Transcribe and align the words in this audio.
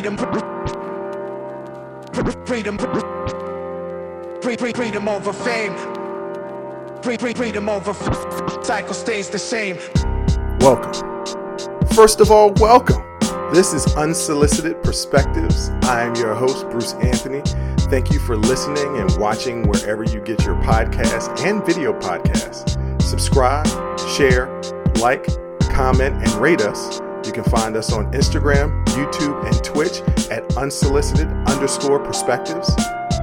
freedom, 0.00 0.16
freedom, 2.46 2.78
freedom 4.72 5.08
over 5.08 5.32
fame, 5.32 5.76
free 7.02 7.34
freedom 7.34 7.68
over 7.68 7.92
cycle 8.62 8.94
stays 8.94 9.28
the 9.28 9.38
same. 9.38 9.76
Welcome. 10.60 10.94
First 11.94 12.20
of 12.20 12.30
all, 12.30 12.50
welcome. 12.52 13.04
This 13.52 13.74
is 13.74 13.94
Unsolicited 13.96 14.82
Perspectives. 14.82 15.68
I 15.82 16.04
am 16.04 16.14
your 16.14 16.34
host, 16.34 16.70
Bruce 16.70 16.94
Anthony. 16.94 17.42
Thank 17.90 18.10
you 18.10 18.20
for 18.20 18.36
listening 18.36 18.96
and 18.96 19.14
watching 19.18 19.68
wherever 19.68 20.04
you 20.04 20.20
get 20.20 20.42
your 20.44 20.54
podcasts 20.62 21.44
and 21.44 21.64
video 21.66 21.92
podcasts. 21.92 23.02
Subscribe, 23.02 23.66
share, 24.16 24.48
like, 25.00 25.26
comment, 25.72 26.14
and 26.22 26.32
rate 26.36 26.62
us. 26.62 27.00
You 27.30 27.42
can 27.44 27.52
find 27.52 27.76
us 27.76 27.92
on 27.92 28.10
Instagram, 28.10 28.84
YouTube, 28.86 29.46
and 29.46 29.62
Twitch 29.62 30.00
at 30.32 30.56
unsolicited 30.56 31.28
underscore 31.48 32.00
perspectives, 32.00 32.68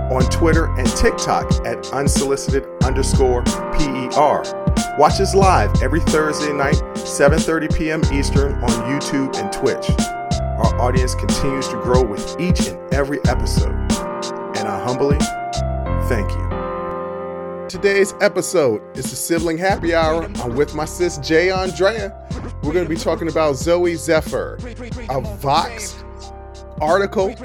on 0.09 0.21
Twitter 0.29 0.73
and 0.77 0.87
TikTok 0.95 1.51
at 1.65 1.91
unsolicited 1.91 2.65
underscore 2.85 3.43
PER. 3.43 4.43
Watch 4.97 5.19
us 5.19 5.35
live 5.35 5.83
every 5.83 5.99
Thursday 5.99 6.53
night, 6.53 6.81
7:30 6.93 7.75
p.m. 7.77 8.01
Eastern 8.13 8.53
on 8.63 8.69
YouTube 8.89 9.35
and 9.41 9.51
Twitch. 9.51 9.89
Our 10.39 10.79
audience 10.79 11.13
continues 11.13 11.67
to 11.67 11.75
grow 11.81 12.01
with 12.01 12.39
each 12.39 12.65
and 12.69 12.93
every 12.93 13.19
episode, 13.25 13.75
and 14.55 14.69
I 14.69 14.81
humbly 14.85 15.17
thank 16.07 16.31
you. 16.31 16.46
Today's 17.69 18.13
episode 18.21 18.81
is 18.97 19.09
the 19.09 19.15
sibling 19.17 19.57
happy 19.57 19.93
hour. 19.93 20.23
I'm 20.23 20.55
with 20.55 20.73
my 20.73 20.85
sis 20.85 21.17
Jay 21.17 21.47
Aundrea. 21.47 22.13
We're 22.63 22.71
going 22.71 22.85
to 22.85 22.89
be 22.89 22.95
talking 22.95 23.27
about 23.27 23.55
Zooey 23.55 23.97
Zephyr, 23.97 24.57
a 25.09 25.19
Vox 25.35 26.01
article, 26.79 27.35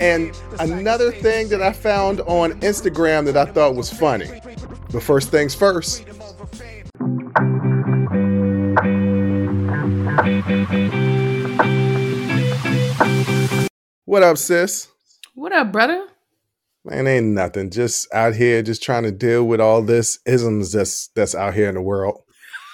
and 0.00 0.40
another 0.60 1.10
thing 1.10 1.48
that 1.48 1.60
I 1.60 1.72
found 1.72 2.20
on 2.20 2.60
Instagram 2.60 3.24
that 3.24 3.36
I 3.36 3.44
thought 3.44 3.74
was 3.74 3.92
funny. 3.92 4.28
But 4.92 5.02
first 5.02 5.30
things 5.30 5.52
first. 5.52 6.06
What 14.04 14.22
up, 14.22 14.38
sis? 14.38 14.86
What 15.34 15.52
up, 15.52 15.72
brother? 15.72 16.06
Man, 16.84 17.06
ain't 17.06 17.26
nothing. 17.26 17.70
Just 17.70 18.12
out 18.12 18.34
here, 18.34 18.62
just 18.62 18.82
trying 18.82 19.02
to 19.02 19.12
deal 19.12 19.44
with 19.44 19.60
all 19.60 19.82
this 19.82 20.18
isms 20.26 20.72
that's 20.72 21.08
that's 21.08 21.34
out 21.34 21.54
here 21.54 21.68
in 21.68 21.74
the 21.74 21.82
world. 21.82 22.22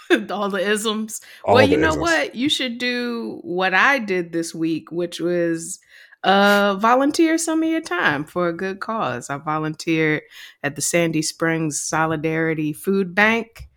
all 0.31 0.49
the 0.49 0.59
isms. 0.59 1.21
All 1.45 1.57
well, 1.57 1.67
the 1.67 1.73
you 1.73 1.77
know 1.77 1.89
isms. 1.89 2.01
what? 2.01 2.35
You 2.35 2.49
should 2.49 2.79
do 2.79 3.41
what 3.43 3.75
I 3.75 3.99
did 3.99 4.33
this 4.33 4.55
week, 4.55 4.93
which 4.93 5.21
was 5.21 5.81
uh 6.23 6.77
volunteer 6.79 7.37
some 7.37 7.63
of 7.63 7.69
your 7.69 7.81
time 7.81 8.25
for 8.25 8.49
a 8.49 8.57
good 8.57 8.81
cause. 8.81 9.29
I 9.29 9.39
volunteered 9.39 10.23
at 10.63 10.77
the 10.77 10.83
Sandy 10.83 11.23
Springs 11.23 11.81
Solidarity 11.81 12.73
Food 12.73 13.15
Bank. 13.15 13.69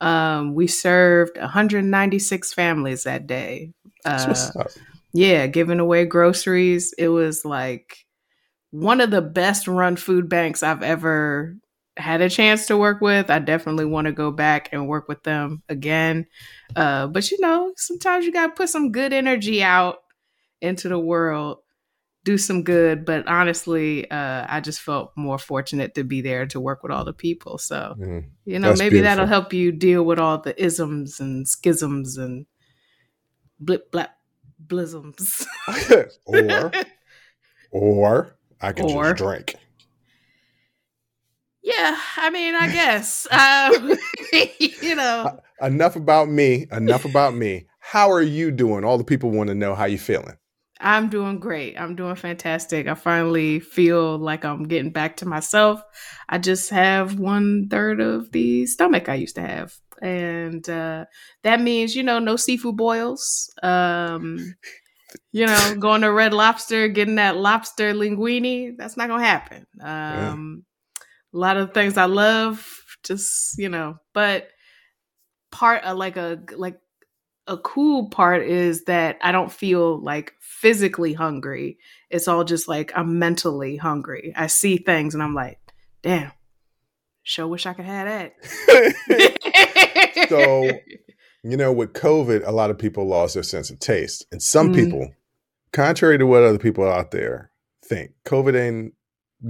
Um, 0.00 0.54
we 0.54 0.66
served 0.66 1.38
196 1.38 2.52
families 2.52 3.04
that 3.04 3.26
day. 3.26 3.72
Uh, 4.04 4.34
yeah, 5.14 5.46
giving 5.46 5.80
away 5.80 6.04
groceries. 6.04 6.92
It 6.98 7.08
was 7.08 7.44
like 7.44 8.03
one 8.74 9.00
of 9.00 9.12
the 9.12 9.22
best 9.22 9.68
run 9.68 9.94
food 9.94 10.28
banks 10.28 10.64
I've 10.64 10.82
ever 10.82 11.56
had 11.96 12.20
a 12.20 12.28
chance 12.28 12.66
to 12.66 12.76
work 12.76 13.00
with. 13.00 13.30
I 13.30 13.38
definitely 13.38 13.84
want 13.84 14.06
to 14.06 14.12
go 14.12 14.32
back 14.32 14.70
and 14.72 14.88
work 14.88 15.06
with 15.06 15.22
them 15.22 15.62
again. 15.68 16.26
Uh, 16.74 17.06
but 17.06 17.30
you 17.30 17.38
know, 17.38 17.72
sometimes 17.76 18.26
you 18.26 18.32
got 18.32 18.48
to 18.48 18.52
put 18.54 18.68
some 18.68 18.90
good 18.90 19.12
energy 19.12 19.62
out 19.62 19.98
into 20.60 20.88
the 20.88 20.98
world, 20.98 21.58
do 22.24 22.36
some 22.36 22.64
good. 22.64 23.04
But 23.04 23.28
honestly, 23.28 24.10
uh, 24.10 24.44
I 24.48 24.58
just 24.60 24.80
felt 24.80 25.12
more 25.16 25.38
fortunate 25.38 25.94
to 25.94 26.02
be 26.02 26.20
there 26.20 26.46
to 26.46 26.58
work 26.58 26.82
with 26.82 26.90
all 26.90 27.04
the 27.04 27.12
people. 27.12 27.58
So, 27.58 27.94
Mhm. 27.96 28.24
you 28.44 28.58
know, 28.58 28.74
maybe 28.74 29.00
that'll 29.02 29.26
help 29.26 29.52
you 29.52 29.70
deal 29.70 30.02
with 30.02 30.18
all 30.18 30.38
the 30.38 30.60
isms 30.60 31.20
and 31.20 31.46
schisms 31.46 32.16
and 32.16 32.46
blip 33.60 33.92
blap 33.92 34.08
blisms. 34.66 35.46
or 36.26 36.72
or 37.70 38.36
I 38.64 38.72
can 38.72 38.86
Or. 38.86 39.04
just 39.12 39.16
drink. 39.16 39.56
Yeah, 41.62 41.96
I 42.16 42.30
mean, 42.30 42.54
I 42.54 42.72
guess. 42.72 43.26
Um, 43.32 43.96
you 44.82 44.94
know, 44.94 45.38
Enough 45.60 45.96
about 45.96 46.28
me. 46.28 46.66
Enough 46.72 47.04
about 47.04 47.34
me. 47.34 47.66
How 47.78 48.10
are 48.10 48.22
you 48.22 48.50
doing? 48.50 48.84
All 48.84 48.98
the 48.98 49.04
people 49.04 49.30
want 49.30 49.48
to 49.48 49.54
know 49.54 49.74
how 49.74 49.84
you 49.84 49.98
feeling. 49.98 50.36
I'm 50.80 51.08
doing 51.08 51.38
great. 51.38 51.78
I'm 51.80 51.94
doing 51.96 52.16
fantastic. 52.16 52.88
I 52.88 52.94
finally 52.94 53.60
feel 53.60 54.18
like 54.18 54.44
I'm 54.44 54.64
getting 54.64 54.90
back 54.90 55.16
to 55.18 55.26
myself. 55.26 55.82
I 56.28 56.38
just 56.38 56.70
have 56.70 57.18
one 57.18 57.68
third 57.70 58.00
of 58.00 58.32
the 58.32 58.66
stomach 58.66 59.08
I 59.08 59.14
used 59.14 59.36
to 59.36 59.42
have. 59.42 59.74
And 60.02 60.68
uh, 60.68 61.04
that 61.42 61.60
means, 61.60 61.94
you 61.94 62.02
know, 62.02 62.18
no 62.18 62.36
seafood 62.36 62.76
boils. 62.76 63.54
Um, 63.62 64.56
you 65.32 65.46
know, 65.46 65.76
going 65.78 66.02
to 66.02 66.12
Red 66.12 66.32
Lobster, 66.32 66.88
getting 66.88 67.16
that 67.16 67.36
lobster 67.36 67.92
linguine. 67.92 68.76
That's 68.76 68.96
not 68.96 69.08
going 69.08 69.20
to 69.20 69.26
happen. 69.26 69.66
Um, 69.80 70.64
A 71.32 71.36
lot 71.36 71.56
of 71.56 71.74
things 71.74 71.96
I 71.96 72.04
love, 72.06 72.66
just, 73.02 73.58
you 73.58 73.68
know, 73.68 73.98
but 74.12 74.48
part 75.50 75.84
of 75.84 75.96
like 75.96 76.16
a, 76.16 76.40
like, 76.56 76.78
a 77.46 77.58
cool 77.58 78.08
part 78.08 78.42
is 78.46 78.84
that 78.84 79.18
I 79.20 79.30
don't 79.30 79.52
feel 79.52 80.00
like 80.00 80.32
physically 80.40 81.12
hungry. 81.12 81.78
It's 82.08 82.26
all 82.26 82.42
just 82.44 82.68
like 82.68 82.92
I'm 82.96 83.18
mentally 83.18 83.76
hungry. 83.76 84.32
I 84.34 84.46
see 84.46 84.78
things 84.78 85.12
and 85.12 85.22
I'm 85.22 85.34
like, 85.34 85.58
damn, 86.02 86.32
sure 87.22 87.46
wish 87.46 87.66
I 87.66 87.74
could 87.74 87.84
have 87.84 88.06
that. 88.06 88.34
So- 90.30 90.70
you 91.44 91.56
know, 91.56 91.72
with 91.72 91.92
COVID, 91.92 92.42
a 92.46 92.50
lot 92.52 92.70
of 92.70 92.78
people 92.78 93.06
lost 93.06 93.34
their 93.34 93.42
sense 93.42 93.70
of 93.70 93.78
taste. 93.78 94.26
And 94.32 94.42
some 94.42 94.72
Mm. 94.72 94.74
people, 94.74 95.14
contrary 95.72 96.18
to 96.18 96.26
what 96.26 96.42
other 96.42 96.58
people 96.58 96.84
out 96.88 97.10
there 97.10 97.50
think, 97.84 98.12
COVID 98.24 98.54
ain't 98.56 98.94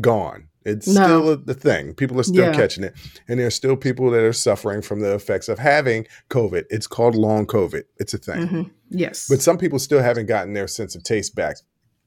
gone. 0.01 0.49
It's 0.65 0.87
No. 0.89 0.93
still 1.05 1.29
a, 1.31 1.37
the 1.37 1.55
thing. 1.55 1.93
People 1.95 2.19
are 2.19 2.23
still 2.25 2.47
Yeah. 2.47 2.53
catching 2.55 2.85
it. 2.85 2.95
And 3.29 3.39
there 3.39 3.47
are 3.47 3.51
still 3.51 3.77
people 3.77 4.11
that 4.11 4.23
are 4.25 4.33
suffering 4.33 4.81
from 4.83 5.01
the 5.01 5.15
effects 5.15 5.49
of 5.49 5.59
having 5.59 6.07
COVID. 6.31 6.65
It's 6.71 6.87
called 6.87 7.15
long 7.15 7.47
COVID. 7.47 7.85
It's 7.99 8.15
a 8.15 8.19
thing. 8.19 8.49
Mhm. 8.49 8.71
Yes. 8.89 9.27
But 9.29 9.43
some 9.43 9.59
people 9.59 9.79
still 9.79 10.01
haven't 10.03 10.27
gotten 10.27 10.55
their 10.55 10.67
sense 10.67 10.95
of 10.97 11.03
taste 11.05 11.35
back 11.35 11.59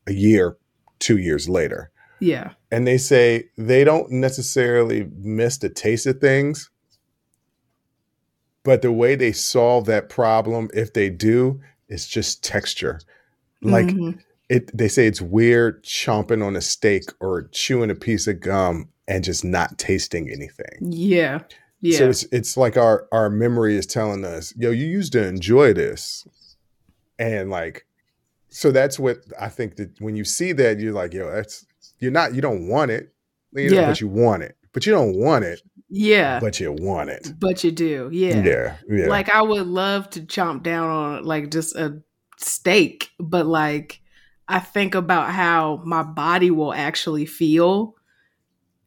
a 0.08 0.14
year, 0.14 0.58
two 1.00 1.18
years 1.18 1.48
later. 1.48 1.92
yeah. 2.20 2.54
And 2.72 2.88
they 2.88 2.98
say 2.98 3.46
they 3.60 3.84
don't 3.84 4.10
necessarily 4.12 5.08
miss 5.22 5.60
the 5.60 5.70
taste 5.70 6.08
of 6.08 6.20
things, 6.20 6.72
but 8.68 8.82
the 8.82 8.92
way 8.92 9.16
they 9.16 9.32
solve 9.32 9.86
that 9.86 10.10
problem, 10.10 10.70
if 10.74 10.92
they 10.92 11.10
do, 11.10 11.62
is 11.88 12.06
just 12.06 12.44
texture. 12.44 13.00
Like 13.62 13.88
Mhm. 13.88 14.20
it, 14.50 14.78
they 14.78 14.90
say 14.90 15.08
it's 15.08 15.22
weird 15.22 15.84
chomping 15.86 16.44
on 16.46 16.56
a 16.58 16.62
steak 16.62 17.04
or 17.22 17.48
chewing 17.54 17.90
a 17.90 17.96
piece 17.96 18.28
of 18.28 18.42
gum 18.42 18.90
and 19.08 19.24
just 19.24 19.46
not 19.46 19.78
tasting 19.78 20.30
anything. 20.30 20.78
yeah. 20.82 21.40
Yeah. 21.80 21.98
So 22.00 22.10
it's 22.10 22.24
it's 22.32 22.58
like 22.58 22.76
our 22.76 23.08
our 23.12 23.30
memory 23.30 23.78
is 23.78 23.86
telling 23.86 24.26
us, 24.26 24.54
yo, 24.58 24.72
you 24.72 24.86
used 24.88 25.14
to 25.14 25.24
enjoy 25.26 25.74
this, 25.74 26.28
and 27.20 27.50
like, 27.52 27.86
so 28.50 28.72
that's 28.72 28.98
what 29.00 29.20
I 29.40 29.48
think 29.50 29.76
that 29.78 29.92
when 30.02 30.16
you 30.16 30.26
see 30.26 30.52
that, 30.54 30.80
you're 30.80 30.92
like, 30.94 31.14
yo, 31.14 31.32
that's 31.32 31.66
you're 32.00 32.12
not 32.12 32.34
you 32.34 32.42
don't 32.42 32.68
want 32.68 32.90
it, 32.92 33.14
you 33.54 33.70
know, 33.70 33.76
Yeah. 33.82 33.88
but 33.90 34.02
you 34.02 34.08
want 34.08 34.42
it, 34.44 34.57
but 34.78 34.86
you 34.86 34.92
don't 34.92 35.16
want 35.18 35.44
it, 35.44 35.60
yeah. 35.90 36.40
but 36.40 36.60
you 36.60 36.72
want 36.72 37.10
it. 37.10 37.34
But 37.40 37.64
you 37.64 37.72
do. 37.72 38.10
Yeah. 38.12 38.44
Yeah, 38.44 38.78
yeah. 38.88 39.08
Like 39.08 39.28
I 39.28 39.42
would 39.42 39.66
love 39.66 40.08
to 40.12 40.22
chomp 40.22 40.62
down 40.62 40.88
on 40.88 41.24
like 41.24 41.50
just 41.50 41.76
a 41.76 42.00
steak, 42.38 43.10
but 43.20 43.48
like 43.48 44.02
I 44.48 44.60
think 44.60 44.94
about 44.94 45.32
how 45.32 45.82
my 45.84 46.04
body 46.04 46.52
will 46.52 46.76
actually 46.76 47.26
feel, 47.26 47.96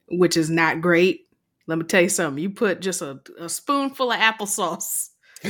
which 0.08 0.36
is 0.36 0.48
not 0.48 0.80
great. 0.80 1.22
Let 1.66 1.78
me 1.78 1.84
tell 1.86 2.02
you 2.02 2.08
something. 2.08 2.40
You 2.40 2.50
put 2.50 2.78
just 2.80 3.02
a, 3.02 3.18
a 3.40 3.48
spoonful 3.48 4.12
of 4.12 4.20
applesauce 4.20 5.08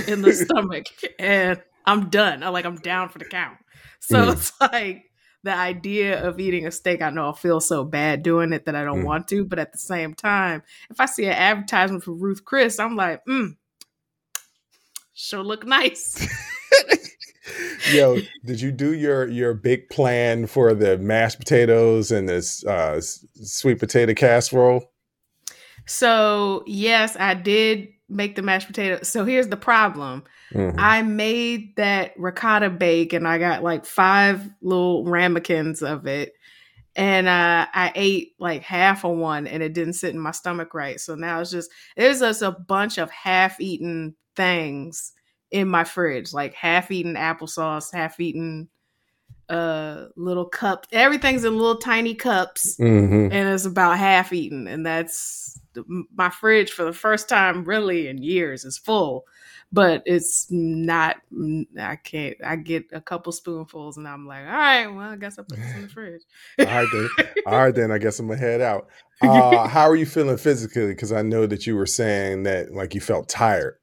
in 0.08 0.22
the 0.22 0.32
stomach 0.46 0.87
and 1.19 1.60
I'm 1.84 2.08
done. 2.08 2.42
I 2.42 2.48
like 2.48 2.64
I'm 2.64 2.76
down 2.76 3.10
for 3.10 3.19
the 3.19 3.26
count. 3.26 3.58
So 4.00 4.25
Mm. 4.25 4.32
it's 4.32 4.52
like 4.58 5.09
the 5.42 5.54
idea 5.54 6.22
of 6.22 6.38
eating 6.38 6.66
a 6.66 6.70
steak, 6.70 7.00
I 7.02 7.10
know 7.10 7.31
I 7.31 7.32
feel 7.32 7.60
so 7.60 7.84
bad 7.84 8.22
doing 8.22 8.52
it 8.52 8.66
that 8.66 8.76
I 8.76 8.84
don't 8.84 9.00
Mm. 9.00 9.04
want 9.04 9.28
to, 9.28 9.44
but 9.44 9.58
at 9.58 9.72
the 9.72 9.78
same 9.78 10.14
time, 10.14 10.62
if 10.90 11.00
I 11.00 11.06
see 11.06 11.25
an 11.26 11.32
advertisement 11.32 12.04
for 12.04 12.12
Ruth 12.12 12.44
Chris, 12.44 12.78
I'm 12.78 12.96
like, 12.96 13.25
mm, 13.26 13.56
sure 15.14 15.42
look 15.42 15.64
nice. 15.66 16.26
Yo, 17.90 18.20
did 18.44 18.60
you 18.60 18.70
do 18.70 18.92
your 18.92 19.26
your 19.28 19.54
big 19.54 19.88
plan 19.88 20.46
for 20.46 20.75
the 20.75 20.98
mashed 20.98 21.38
potatoes 21.38 22.12
and 22.12 22.28
this 22.28 22.64
uh, 22.66 23.00
sweet 23.00 23.78
potato 23.78 24.14
casserole? 24.14 24.92
So 25.87 26.62
yes, 26.66 27.16
I 27.19 27.34
did 27.34 27.88
make 28.10 28.36
the 28.36 28.42
mashed 28.42 28.66
potato. 28.66 29.02
So 29.02 29.24
here's 29.24 29.48
the 29.48 29.56
problem. 29.56 30.24
Mhm. 30.52 30.74
I 30.78 31.02
made 31.02 31.76
that 31.76 32.12
ricotta 32.18 32.68
bake 32.70 33.12
and 33.12 33.26
I 33.26 33.38
got 33.38 33.62
like 33.62 33.84
five 33.86 34.48
little 34.60 35.04
ramekins 35.04 35.82
of 35.82 36.06
it. 36.06 36.34
And 36.96 37.28
uh, 37.28 37.66
I 37.72 37.92
ate 37.94 38.32
like 38.40 38.62
half 38.62 39.04
of 39.04 39.16
one 39.16 39.46
and 39.46 39.62
it 39.62 39.72
didn't 39.74 39.92
sit 39.94 40.12
in 40.12 40.20
my 40.20 40.32
stomach 40.32 40.74
right. 40.74 41.00
So 41.00 41.14
now 41.14 41.40
it's 41.40 41.52
just, 41.52 41.70
there's 41.96 42.18
just 42.18 42.42
a 42.42 42.50
bunch 42.50 42.98
of 42.98 43.10
half 43.12 43.60
eaten 43.60 44.16
things 44.34 45.12
in 45.52 45.68
my 45.68 45.84
fridge, 45.84 46.32
like 46.32 46.52
half 46.54 46.90
eaten 46.90 47.14
applesauce, 47.14 47.92
half 47.94 48.18
eaten 48.18 48.68
uh 49.48 50.06
little 50.16 50.44
cup. 50.44 50.86
Everything's 50.92 51.44
in 51.44 51.56
little 51.58 51.76
tiny 51.76 52.14
cups 52.14 52.76
Mhm. 52.78 53.32
and 53.32 53.48
it's 53.48 53.64
about 53.64 53.98
half 53.98 54.32
eaten 54.32 54.66
and 54.68 54.84
that's 54.86 55.59
my 56.14 56.28
fridge 56.31 56.72
for 56.72 56.84
the 56.84 56.93
first 56.93 57.28
time 57.28 57.64
really 57.64 58.08
in 58.08 58.19
years 58.19 58.64
is 58.64 58.76
full 58.78 59.25
but 59.72 60.02
it's 60.05 60.46
not 60.50 61.17
i 61.81 61.94
can't 61.96 62.37
i 62.44 62.56
get 62.56 62.84
a 62.93 63.00
couple 63.00 63.31
spoonfuls 63.32 63.96
and 63.96 64.08
i'm 64.08 64.26
like 64.26 64.44
all 64.44 64.52
right 64.52 64.87
well 64.88 65.11
i 65.11 65.17
guess 65.17 65.38
i'll 65.38 65.44
put 65.44 65.58
this 65.58 65.75
in 65.75 65.82
the 65.82 65.88
fridge 65.96 66.22
All 66.58 66.67
right 66.67 66.88
then. 66.93 67.08
All 67.46 67.58
right 67.64 67.75
then. 67.75 67.90
I 67.93 67.99
guess 67.99 68.19
I'm 68.19 68.26
gonna 68.28 68.40
head 68.40 68.61
out. 68.61 68.88
Uh, 69.22 69.69
how 69.69 69.82
are 69.82 69.96
you 69.96 70.06
feeling 70.06 70.38
physically? 70.38 70.87
Because 70.87 71.12
I 71.12 71.20
know 71.20 71.44
that 71.46 71.67
you 71.67 71.76
were 71.76 71.84
saying 71.84 72.44
that 72.44 72.73
like 72.73 72.94
you 72.94 73.02
felt 73.02 73.28
tired. 73.28 73.76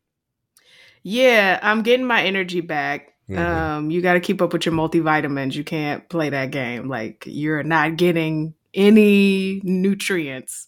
yeah 1.04 1.60
i'm 1.62 1.81
getting 1.83 2.06
my 2.06 2.24
energy 2.24 2.62
back 2.62 3.13
Mhm. 3.30 3.38
um 3.38 3.92
you 3.92 4.01
got 4.01 4.13
to 4.13 4.19
keep 4.19 4.42
up 4.42 4.54
with 4.54 4.66
your 4.66 4.74
multivitamins 4.74 5.54
you 5.54 5.63
can't 5.63 6.07
play 6.10 6.30
that 6.30 6.51
game 6.51 6.88
like 6.88 7.24
you're 7.28 7.62
not 7.63 7.98
getting 7.98 8.54
any 8.74 9.60
nutrients 9.63 10.68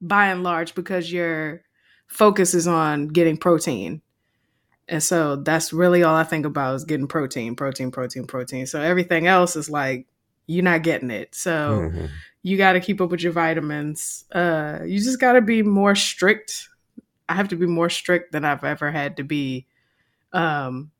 by 0.00 0.26
and 0.28 0.42
large 0.42 0.74
because 0.74 1.12
your 1.12 1.62
focus 2.06 2.54
is 2.54 2.66
on 2.66 3.08
getting 3.08 3.36
protein. 3.36 4.02
And 4.88 5.02
so 5.02 5.36
that's 5.36 5.72
really 5.72 6.02
all 6.02 6.16
i 6.16 6.24
think 6.24 6.44
about 6.44 6.74
is 6.74 6.84
getting 6.84 7.06
protein 7.06 7.54
protein 7.54 7.90
protein 7.92 8.26
protein. 8.26 8.66
So 8.66 8.80
everything 8.80 9.26
else 9.28 9.54
is 9.56 9.70
like 9.70 10.06
you're 10.46 10.64
not 10.64 10.82
getting 10.82 11.10
it. 11.10 11.34
So 11.34 11.90
Mhm. 11.92 12.08
you 12.42 12.56
got 12.56 12.72
to 12.72 12.80
keep 12.80 13.00
up 13.00 13.10
with 13.10 13.22
your 13.22 13.32
vitamins. 13.32 14.24
Uh 14.32 14.80
you 14.84 14.98
just 14.98 15.20
got 15.20 15.34
to 15.34 15.40
be 15.42 15.62
more 15.62 15.94
strict. 15.94 16.68
I 17.28 17.34
have 17.34 17.48
to 17.48 17.56
be 17.56 17.66
more 17.66 17.88
strict 17.90 18.32
than 18.32 18.44
i've 18.44 18.64
ever 18.64 18.90
had 18.90 19.16
to 19.18 19.22
be. 19.22 19.66
Um 20.32 20.90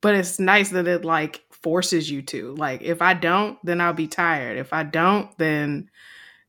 but 0.00 0.14
it's 0.14 0.38
nice 0.38 0.70
that 0.70 0.86
it 0.86 1.04
like 1.04 1.42
forces 1.50 2.10
you 2.10 2.22
to. 2.22 2.54
Like 2.54 2.82
if 2.82 3.02
i 3.02 3.12
don't 3.14 3.58
then 3.64 3.80
i'll 3.80 3.92
be 3.92 4.06
tired. 4.08 4.56
If 4.58 4.72
i 4.72 4.82
don't 4.84 5.36
then 5.36 5.90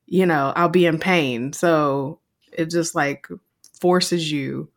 you 0.08 0.26
know 0.26 0.54
i'll 0.56 0.70
be 0.70 0.86
in 0.86 1.00
pain. 1.00 1.54
So 1.54 2.20
it 2.52 2.70
just 2.70 2.96
like 2.96 3.28
forces 3.80 4.32
you 4.32 4.70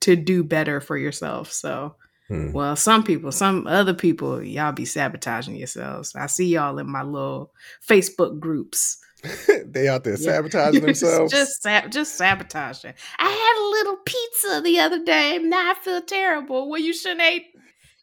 to 0.00 0.14
do 0.16 0.44
better 0.44 0.80
for 0.80 0.96
yourself. 0.96 1.50
So 1.52 1.94
Hmm. 2.28 2.52
well 2.52 2.76
some 2.76 3.04
people 3.04 3.32
some 3.32 3.66
other 3.66 3.94
people 3.94 4.42
y'all 4.42 4.72
be 4.72 4.84
sabotaging 4.84 5.56
yourselves. 5.56 6.14
I 6.14 6.26
see 6.26 6.48
y'all 6.48 6.78
in 6.78 6.86
my 6.90 7.02
little 7.02 7.52
facebook 7.86 8.38
groups. 8.38 8.98
They 9.64 9.88
out 9.88 10.04
there 10.04 10.12
Yeah. 10.18 10.18
sabotaging 10.36 10.80
themselves. 10.86 11.32
just 11.32 11.66
just 11.90 12.16
sabotaging. 12.16 12.92
I 13.18 13.28
had 13.30 13.62
a 13.62 13.70
little 13.70 13.96
pizza 14.04 14.60
the 14.62 14.78
other 14.80 15.02
day. 15.04 15.38
Now 15.38 15.70
i 15.70 15.74
feel 15.82 16.02
terrible. 16.02 16.68
Well 16.70 16.80
you 16.80 16.92
shouldn't 16.92 17.22
eat 17.22 17.46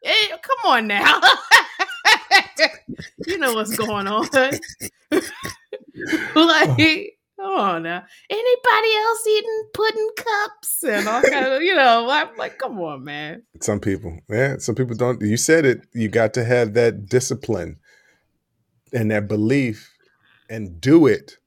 Eh, 0.04 0.38
come 0.42 0.72
on 0.72 0.88
now. 0.88 1.22
You 3.28 3.38
know 3.40 3.54
what's 3.54 3.76
going 3.76 4.08
on 4.08 4.28
like 6.36 7.18
come 7.38 7.54
on 7.54 7.84
now 7.84 8.04
anybody 8.30 8.96
else 8.96 9.28
eating 9.28 9.64
pudding 9.74 10.10
cups 10.18 10.84
and 10.84 11.08
all 11.08 11.22
kind 11.22 11.46
of 11.46 11.62
you 11.62 11.76
know 11.76 12.08
i'm 12.10 12.36
like 12.38 12.58
come 12.58 12.80
on 12.80 13.04
man 13.04 13.42
some 13.62 13.80
people, 13.80 14.20
yeah, 14.30 14.58
some 14.58 14.76
people 14.76 14.96
don't. 14.96 15.22
You 15.22 15.38
said 15.38 15.66
it. 15.66 15.88
You 15.94 16.08
got 16.08 16.34
to 16.36 16.44
have 16.44 16.74
that 16.74 17.08
discipline 17.08 17.78
and 18.94 19.10
that 19.12 19.28
belief, 19.28 19.92
and 20.50 20.80
do 20.80 21.08
it 21.08 21.38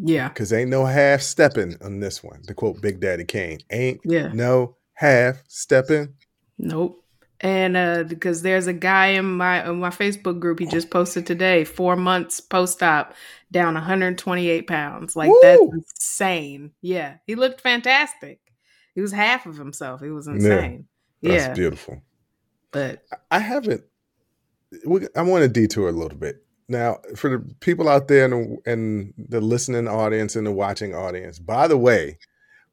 yeah 0.00 0.28
because 0.28 0.52
ain't 0.52 0.70
no 0.70 0.84
half 0.84 1.20
stepping 1.20 1.76
on 1.82 2.00
this 2.00 2.22
one. 2.22 2.42
To 2.42 2.54
quote 2.54 2.80
Big 2.80 3.00
Daddy 3.00 3.24
Kane, 3.24 3.58
ain't 3.70 4.00
yeah 4.04 4.28
no 4.32 4.76
half 4.94 5.42
stepping. 5.48 6.14
Nope. 6.58 7.04
And 7.40 7.76
uh 7.76 8.02
because 8.04 8.42
there's 8.42 8.66
a 8.66 8.72
guy 8.72 9.08
in 9.08 9.24
my 9.24 9.68
in 9.68 9.78
my 9.78 9.90
Facebook 9.90 10.40
group, 10.40 10.58
he 10.58 10.66
just 10.66 10.90
posted 10.90 11.24
today, 11.26 11.64
four 11.64 11.94
months 11.94 12.40
post 12.40 12.82
op, 12.82 13.14
down 13.52 13.74
128 13.74 14.66
pounds. 14.66 15.14
Like 15.14 15.30
that's 15.42 15.62
insane. 15.72 16.72
Yeah. 16.82 17.18
He 17.26 17.36
looked 17.36 17.60
fantastic. 17.60 18.40
He 18.94 19.00
was 19.00 19.12
half 19.12 19.46
of 19.46 19.56
himself. 19.56 20.00
He 20.00 20.10
was 20.10 20.26
insane. 20.26 20.86
That's 21.22 21.44
Yeah. 21.44 21.52
beautiful. 21.54 22.02
But 22.72 23.04
I 23.30 23.38
haven't. 23.38 23.84
We, 24.84 25.06
I 25.16 25.22
want 25.22 25.42
to 25.42 25.48
detour 25.48 25.88
a 25.88 25.92
little 25.92 26.18
bit 26.18 26.44
now 26.68 26.98
for 27.16 27.30
the 27.30 27.54
people 27.60 27.88
out 27.88 28.08
there 28.08 28.24
and 28.24 28.32
the, 28.32 28.70
and 28.70 29.14
the 29.16 29.40
listening 29.40 29.88
audience 29.88 30.36
and 30.36 30.46
the 30.46 30.52
watching 30.52 30.94
audience. 30.94 31.38
By 31.38 31.68
the 31.68 31.78
way, 31.78 32.18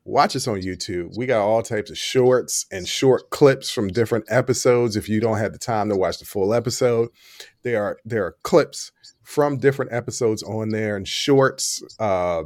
watch 0.05 0.35
us 0.35 0.47
on 0.47 0.61
YouTube. 0.61 1.17
We 1.17 1.25
got 1.25 1.43
all 1.43 1.61
types 1.61 1.89
of 1.89 1.97
shorts 1.97 2.65
and 2.71 2.87
short 2.87 3.31
clips 3.31 3.71
from 3.71 3.89
different 3.89 4.25
episodes. 4.29 4.95
If 4.95 5.09
you 5.09 5.19
don't 5.19 5.39
have 5.39 5.51
the 5.51 5.59
time 5.59 5.89
to 5.89 5.95
watch 5.95 6.19
the 6.19 6.25
full 6.25 6.53
episode, 6.53 7.09
there 7.63 7.83
are 7.83 7.97
there 8.05 8.23
are 8.25 8.37
clips 8.43 8.91
from 9.23 9.57
different 9.57 9.91
episodes 9.91 10.43
on 10.43 10.69
there 10.69 10.95
and 10.95 11.07
shorts. 11.07 11.83
Uh, 11.99 12.43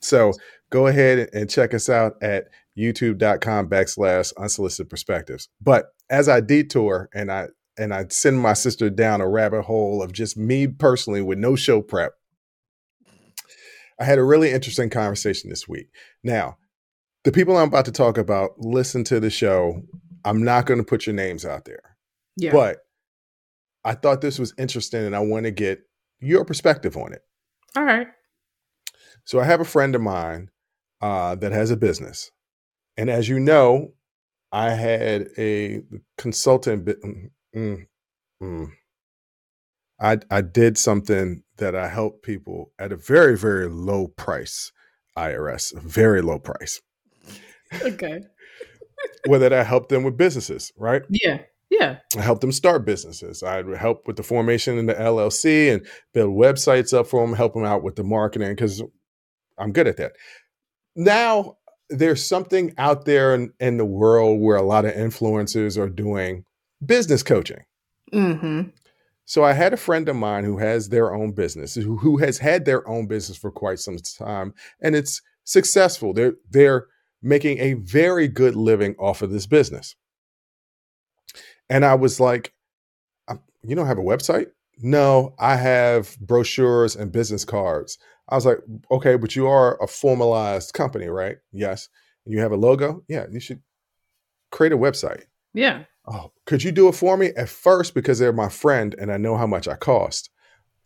so 0.00 0.32
go 0.68 0.86
ahead 0.86 1.30
and 1.32 1.50
check 1.50 1.74
us 1.74 1.88
out 1.88 2.22
at 2.22 2.48
youtube.com 2.78 3.68
backslash 3.68 4.32
unsolicited 4.36 4.88
perspectives. 4.88 5.48
But 5.60 5.86
as 6.10 6.28
I 6.28 6.40
detour 6.40 7.08
and 7.14 7.32
I 7.32 7.48
and 7.78 7.94
I 7.94 8.06
send 8.10 8.38
my 8.38 8.52
sister 8.52 8.90
down 8.90 9.22
a 9.22 9.28
rabbit 9.28 9.62
hole 9.62 10.02
of 10.02 10.12
just 10.12 10.36
me 10.36 10.66
personally 10.66 11.22
with 11.22 11.38
no 11.38 11.56
show 11.56 11.80
prep, 11.80 12.12
I 13.98 14.04
had 14.04 14.18
a 14.18 14.24
really 14.24 14.50
interesting 14.50 14.90
conversation 14.90 15.48
this 15.48 15.66
week. 15.66 15.88
Now, 16.22 16.58
the 17.24 17.32
people 17.32 17.56
I'm 17.56 17.68
about 17.68 17.84
to 17.86 17.92
talk 17.92 18.18
about 18.18 18.58
listen 18.58 19.04
to 19.04 19.20
the 19.20 19.30
show. 19.30 19.82
I'm 20.24 20.42
not 20.42 20.66
going 20.66 20.78
to 20.78 20.84
put 20.84 21.06
your 21.06 21.14
names 21.14 21.44
out 21.44 21.64
there, 21.64 21.96
yeah. 22.36 22.52
but 22.52 22.78
I 23.84 23.94
thought 23.94 24.20
this 24.20 24.38
was 24.38 24.54
interesting 24.58 25.04
and 25.04 25.16
I 25.16 25.20
want 25.20 25.44
to 25.44 25.50
get 25.50 25.80
your 26.20 26.44
perspective 26.44 26.96
on 26.96 27.12
it. 27.12 27.22
All 27.76 27.84
right. 27.84 28.08
So 29.24 29.40
I 29.40 29.44
have 29.44 29.60
a 29.60 29.64
friend 29.64 29.94
of 29.94 30.02
mine 30.02 30.50
uh, 31.00 31.36
that 31.36 31.52
has 31.52 31.70
a 31.70 31.76
business, 31.76 32.30
and 32.96 33.08
as 33.08 33.28
you 33.28 33.40
know, 33.40 33.92
I 34.52 34.70
had 34.70 35.28
a 35.38 35.82
consultant. 36.18 36.84
mm, 36.86 37.30
mm, 37.56 37.86
mm. 38.42 38.72
I 40.00 40.18
I 40.30 40.40
did 40.40 40.78
something 40.78 41.42
that 41.58 41.74
I 41.76 41.88
helped 41.88 42.22
people 42.22 42.72
at 42.78 42.92
a 42.92 42.96
very 42.96 43.36
very 43.36 43.68
low 43.68 44.08
price. 44.08 44.72
IRS, 45.18 45.78
very 45.82 46.22
low 46.22 46.38
price. 46.38 46.80
Okay. 47.82 48.20
Whether 49.26 49.48
that 49.48 49.58
I 49.58 49.64
helped 49.64 49.88
them 49.88 50.02
with 50.02 50.16
businesses, 50.16 50.72
right? 50.76 51.02
Yeah. 51.08 51.38
Yeah. 51.70 51.98
I 52.16 52.20
helped 52.20 52.40
them 52.40 52.52
start 52.52 52.84
businesses. 52.84 53.42
I'd 53.42 53.68
help 53.76 54.06
with 54.06 54.16
the 54.16 54.22
formation 54.22 54.76
in 54.76 54.86
the 54.86 54.94
LLC 54.94 55.72
and 55.72 55.86
build 56.12 56.34
websites 56.36 56.92
up 56.92 57.06
for 57.06 57.24
them, 57.24 57.36
help 57.36 57.54
them 57.54 57.64
out 57.64 57.82
with 57.82 57.96
the 57.96 58.04
marketing 58.04 58.50
because 58.50 58.82
I'm 59.56 59.72
good 59.72 59.86
at 59.86 59.96
that. 59.98 60.12
Now, 60.96 61.58
there's 61.88 62.24
something 62.24 62.74
out 62.76 63.04
there 63.04 63.34
in, 63.34 63.52
in 63.60 63.76
the 63.76 63.84
world 63.84 64.40
where 64.40 64.56
a 64.56 64.62
lot 64.62 64.84
of 64.84 64.94
influencers 64.94 65.78
are 65.78 65.88
doing 65.88 66.44
business 66.84 67.22
coaching. 67.22 67.64
Mm-hmm. 68.12 68.70
So 69.24 69.44
I 69.44 69.52
had 69.52 69.72
a 69.72 69.76
friend 69.76 70.08
of 70.08 70.16
mine 70.16 70.44
who 70.44 70.58
has 70.58 70.88
their 70.88 71.14
own 71.14 71.32
business, 71.32 71.74
who, 71.74 71.96
who 71.98 72.16
has 72.16 72.38
had 72.38 72.64
their 72.64 72.88
own 72.88 73.06
business 73.06 73.38
for 73.38 73.52
quite 73.52 73.78
some 73.78 73.96
time, 73.98 74.54
and 74.82 74.96
it's 74.96 75.22
successful. 75.44 76.12
They're 76.12 76.34
they're 76.50 76.86
making 77.22 77.58
a 77.58 77.74
very 77.74 78.28
good 78.28 78.56
living 78.56 78.94
off 78.98 79.22
of 79.22 79.30
this 79.30 79.46
business. 79.46 79.94
And 81.68 81.84
I 81.84 81.94
was 81.94 82.18
like, 82.20 82.52
"Um, 83.28 83.42
"You 83.62 83.76
don't 83.76 83.86
have 83.86 83.98
a 83.98 84.02
website?" 84.02 84.48
No, 84.78 85.34
I 85.38 85.56
have 85.56 86.18
brochures 86.20 86.96
and 86.96 87.12
business 87.12 87.44
cards. 87.44 87.98
I 88.28 88.34
was 88.34 88.46
like, 88.46 88.58
"Okay, 88.90 89.16
but 89.16 89.36
you 89.36 89.46
are 89.46 89.80
a 89.82 89.86
formalized 89.86 90.72
company, 90.72 91.08
right?" 91.08 91.36
Yes. 91.52 91.88
And 92.24 92.34
you 92.34 92.40
have 92.40 92.52
a 92.52 92.56
logo? 92.56 93.04
Yeah, 93.08 93.26
you 93.30 93.40
should 93.40 93.62
create 94.50 94.72
a 94.72 94.78
website. 94.78 95.24
Yeah. 95.54 95.84
Oh, 96.06 96.32
could 96.46 96.62
you 96.62 96.72
do 96.72 96.88
it 96.88 96.94
for 96.94 97.16
me? 97.16 97.28
At 97.36 97.48
first, 97.48 97.94
because 97.94 98.18
they're 98.18 98.32
my 98.32 98.48
friend 98.48 98.94
and 98.98 99.12
I 99.12 99.16
know 99.16 99.36
how 99.36 99.46
much 99.46 99.68
I 99.68 99.76
cost, 99.76 100.30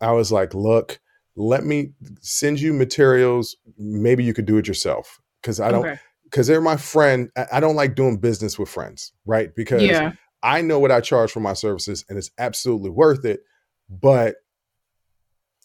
I 0.01 0.11
was 0.11 0.31
like, 0.31 0.53
look, 0.53 0.99
let 1.35 1.63
me 1.65 1.93
send 2.21 2.59
you 2.59 2.73
materials. 2.73 3.55
Maybe 3.77 4.23
you 4.23 4.33
could 4.33 4.45
do 4.45 4.57
it 4.57 4.67
yourself. 4.67 5.19
Because 5.41 5.59
I 5.59 5.71
don't, 5.71 5.85
Okay. 5.85 5.99
Because 6.25 6.47
they're 6.47 6.61
my 6.61 6.77
friend. 6.77 7.29
I, 7.51 7.59
don't 7.59 7.75
like 7.75 7.95
doing 7.95 8.17
business 8.17 8.59
with 8.59 8.67
friends, 8.69 9.13
right? 9.25 9.55
Because 9.55 9.81
Yeah. 9.83 10.11
I 10.43 10.61
know 10.61 10.79
what 10.79 10.91
I 10.91 10.99
charge 11.01 11.31
for 11.31 11.39
my 11.39 11.53
services 11.53 12.05
and 12.09 12.17
it's 12.17 12.29
absolutely 12.37 12.89
worth 12.91 13.25
it. 13.25 13.41
But 13.89 14.35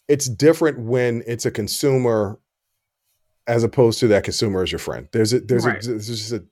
it's 0.08 0.28
different 0.28 0.78
when 0.80 1.22
it's 1.26 1.44
a 1.46 1.50
consumer 1.50 2.38
as 3.46 3.64
opposed 3.64 3.98
to 4.00 4.08
that 4.08 4.24
consumer 4.24 4.62
as 4.62 4.70
your 4.72 4.78
friend. 4.78 5.08
There's 5.12 5.32
a 5.32 5.40
there's 5.40 5.66
Right. 5.66 5.82
a 5.84 5.88
there's 5.88 6.06
just 6.06 6.32
a 6.32 6.44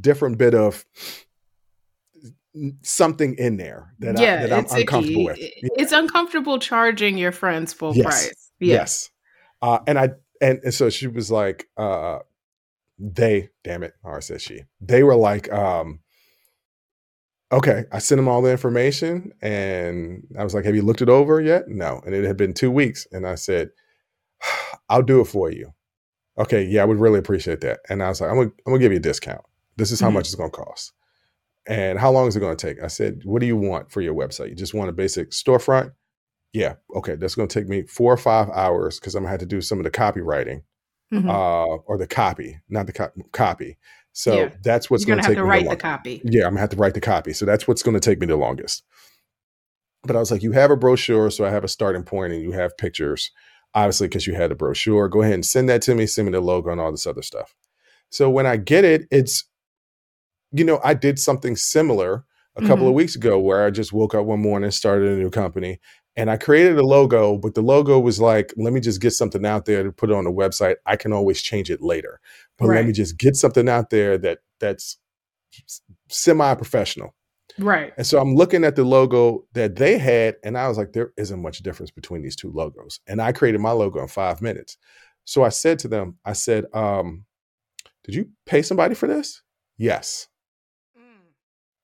different 0.00 0.38
bit 0.38 0.54
of 0.54 0.84
something 2.82 3.34
in 3.36 3.56
there 3.56 3.94
that 4.00 4.18
yeah, 4.18 4.34
I 4.34 4.46
that 4.46 4.52
I'm 4.52 4.64
it's 4.64 4.74
uncomfortable 4.74 5.20
icky. 5.20 5.24
with. 5.26 5.38
It- 5.38 5.72
It's 5.76 5.92
uncomfortable 5.92 6.58
charging 6.58 7.16
your 7.18 7.32
friends 7.32 7.72
full 7.72 7.94
Yes. 7.96 8.04
price. 8.04 8.50
Yeah. 8.58 8.74
Yes. 8.74 9.10
Uh, 9.62 9.78
and 9.86 9.98
I 9.98 10.10
and, 10.40 10.58
and 10.64 10.72
so 10.74 10.88
she 10.90 11.06
was 11.06 11.30
like, 11.30 11.68
uh, 11.76 12.20
they, 13.00 13.48
damn 13.64 13.82
it, 13.82 13.94
I 14.04 14.20
said 14.20 14.40
she. 14.42 14.64
They 14.80 15.02
were 15.02 15.16
like, 15.16 15.50
um, 15.52 16.00
okay, 17.52 17.84
I 17.90 17.98
sent 17.98 18.18
them 18.18 18.28
all 18.28 18.42
the 18.42 18.50
information 18.50 19.32
and 19.42 20.22
I 20.38 20.44
was 20.44 20.54
like, 20.54 20.64
have 20.64 20.74
you 20.76 20.82
looked 20.82 21.02
it 21.02 21.08
over 21.08 21.40
yet? 21.40 21.68
No. 21.68 22.00
And 22.04 22.14
it 22.14 22.24
had 22.24 22.36
been 22.36 22.52
two 22.52 22.70
weeks. 22.70 23.06
And 23.10 23.26
I 23.26 23.34
said, 23.36 23.70
I'll 24.88 25.02
do 25.02 25.20
it 25.20 25.26
for 25.26 25.50
you. 25.50 25.72
Okay, 26.38 26.64
yeah, 26.64 26.82
I 26.82 26.84
would 26.84 27.00
really 27.00 27.18
appreciate 27.18 27.60
that. 27.62 27.80
And 27.88 28.02
I 28.02 28.08
was 28.08 28.20
like, 28.20 28.30
I'm 28.30 28.36
gonna, 28.36 28.50
I'm 28.66 28.72
gonna 28.72 28.78
give 28.78 28.92
you 28.92 28.98
a 28.98 29.02
discount. 29.02 29.42
This 29.76 29.90
is 29.90 30.00
how 30.00 30.10
Mhm. 30.10 30.14
much 30.14 30.26
it's 30.26 30.34
gonna 30.34 30.50
cost. 30.50 30.92
And 31.66 31.98
how 31.98 32.10
long 32.10 32.28
is 32.28 32.36
it 32.36 32.40
gonna 32.40 32.56
take? 32.56 32.82
I 32.82 32.86
said, 32.86 33.20
what 33.24 33.40
do 33.40 33.46
you 33.46 33.56
want 33.56 33.90
for 33.90 34.00
your 34.00 34.14
website? 34.14 34.48
You 34.50 34.54
just 34.54 34.74
want 34.74 34.88
a 34.88 34.92
basic 34.92 35.30
storefront? 35.30 35.92
Yeah, 36.52 36.74
okay, 36.96 37.14
that's 37.16 37.34
gonna 37.34 37.48
take 37.48 37.68
me 37.68 37.82
four 37.82 38.12
or 38.12 38.16
five 38.16 38.48
hours 38.50 38.98
because 38.98 39.14
I'm 39.14 39.22
gonna 39.22 39.30
have 39.30 39.40
to 39.40 39.46
do 39.46 39.60
some 39.60 39.78
of 39.78 39.84
the 39.84 39.90
copywriting 39.90 40.62
Mhm. 41.12 41.28
uh, 41.28 41.76
or 41.86 41.98
the 41.98 42.06
copy, 42.06 42.58
not 42.68 42.86
the 42.86 42.92
co- 42.92 43.10
copy. 43.32 43.78
So 44.12 44.34
Yeah. 44.34 44.50
that's 44.62 44.90
what's 44.90 45.04
You're 45.06 45.16
going 45.16 45.24
have 45.24 45.30
take 45.30 45.36
to 45.38 45.42
me 45.44 45.48
write 45.48 45.64
the 45.64 45.70
the 45.70 45.76
copy. 45.76 46.20
Yeah, 46.24 46.44
I'm 46.44 46.50
gonna 46.50 46.60
have 46.60 46.70
to 46.70 46.76
write 46.76 46.94
the 46.94 47.00
copy. 47.00 47.32
So 47.32 47.44
that's 47.46 47.66
what's 47.68 47.82
going 47.82 47.94
to 47.94 48.00
take 48.00 48.20
me 48.20 48.26
the 48.26 48.36
longest. 48.36 48.82
But 50.04 50.16
I 50.16 50.18
was 50.18 50.30
like, 50.30 50.42
you 50.42 50.52
have 50.52 50.70
a 50.70 50.76
brochure, 50.76 51.30
so 51.30 51.44
I 51.44 51.50
have 51.50 51.64
a 51.64 51.68
starting 51.68 52.02
point, 52.04 52.32
and 52.32 52.42
you 52.42 52.52
have 52.52 52.76
pictures, 52.78 53.30
obviously, 53.74 54.08
because 54.08 54.26
you 54.26 54.34
had 54.34 54.50
a 54.50 54.54
brochure. 54.54 55.08
Go 55.08 55.22
ahead 55.22 55.34
and 55.34 55.44
send 55.46 55.68
that 55.68 55.82
to 55.82 55.94
me. 55.94 56.06
Send 56.06 56.26
me 56.26 56.32
the 56.32 56.40
logo 56.40 56.70
and 56.70 56.80
all 56.80 56.90
this 56.90 57.06
other 57.06 57.22
stuff. 57.22 57.54
So 58.08 58.30
when 58.30 58.46
I 58.46 58.56
get 58.56 58.84
it, 58.84 59.06
it's, 59.10 59.44
you 60.52 60.64
know, 60.64 60.80
I 60.82 60.94
did 60.94 61.18
something 61.18 61.54
similar 61.54 62.24
a 62.56 62.62
couple 62.66 62.88
of 62.88 62.94
weeks 62.94 63.14
ago 63.14 63.38
where 63.38 63.64
I 63.64 63.70
just 63.70 63.92
woke 63.92 64.14
up 64.14 64.26
one 64.26 64.40
morning, 64.40 64.70
started 64.72 65.12
a 65.12 65.16
new 65.16 65.30
company, 65.30 65.78
and 66.16 66.30
I 66.30 66.36
created 66.36 66.78
a 66.78 66.84
logo. 66.84 67.38
But 67.38 67.54
the 67.54 67.62
logo 67.62 67.98
was 67.98 68.20
like, 68.20 68.52
let 68.56 68.72
me 68.72 68.80
just 68.80 69.00
get 69.00 69.12
something 69.12 69.44
out 69.46 69.64
there 69.64 69.82
to 69.82 69.92
put 69.92 70.10
it 70.10 70.16
on 70.16 70.24
the 70.24 70.32
website. 70.32 70.76
I 70.86 70.96
can 70.96 71.12
always 71.12 71.40
change 71.42 71.70
it 71.70 71.82
later, 71.82 72.20
but 72.58 72.68
let 72.68 72.86
me 72.86 72.92
just 72.92 73.18
get 73.18 73.36
something 73.36 73.68
out 73.68 73.90
there 73.90 74.18
that 74.18 74.38
that's 74.58 74.98
semi 76.08 76.54
professional. 76.54 77.14
Right. 77.58 77.92
And 77.96 78.06
so 78.06 78.20
I'm 78.20 78.34
looking 78.34 78.64
at 78.64 78.76
the 78.76 78.84
logo 78.84 79.44
that 79.54 79.76
they 79.76 79.98
had, 79.98 80.36
and 80.44 80.56
I 80.56 80.68
was 80.68 80.78
like, 80.78 80.92
there 80.92 81.12
isn't 81.16 81.42
much 81.42 81.58
difference 81.62 81.90
between 81.90 82.22
these 82.22 82.36
two 82.36 82.50
logos. 82.52 83.00
And 83.06 83.20
I 83.20 83.32
created 83.32 83.60
my 83.60 83.72
logo 83.72 84.00
in 84.00 84.08
five 84.08 84.40
minutes. 84.40 84.76
So 85.24 85.42
I 85.42 85.50
said 85.50 85.78
to 85.80 85.88
them, 85.88 86.16
I 86.24 86.32
said, 86.32 86.64
um, 86.72 87.24
did 88.04 88.14
you 88.14 88.30
pay 88.46 88.62
somebody 88.62 88.94
for 88.94 89.06
this? 89.06 89.42
Yes. 89.76 90.28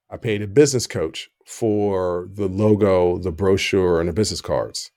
I 0.09 0.16
paid 0.16 0.42
a 0.42 0.47
business 0.47 0.87
coach 0.87 1.30
for 1.47 2.29
the 2.33 2.49
logo, 2.49 3.19
the 3.19 3.31
brochure, 3.31 4.00
and 4.00 4.09
the 4.09 4.12
business 4.12 4.41
cards. 4.41 4.91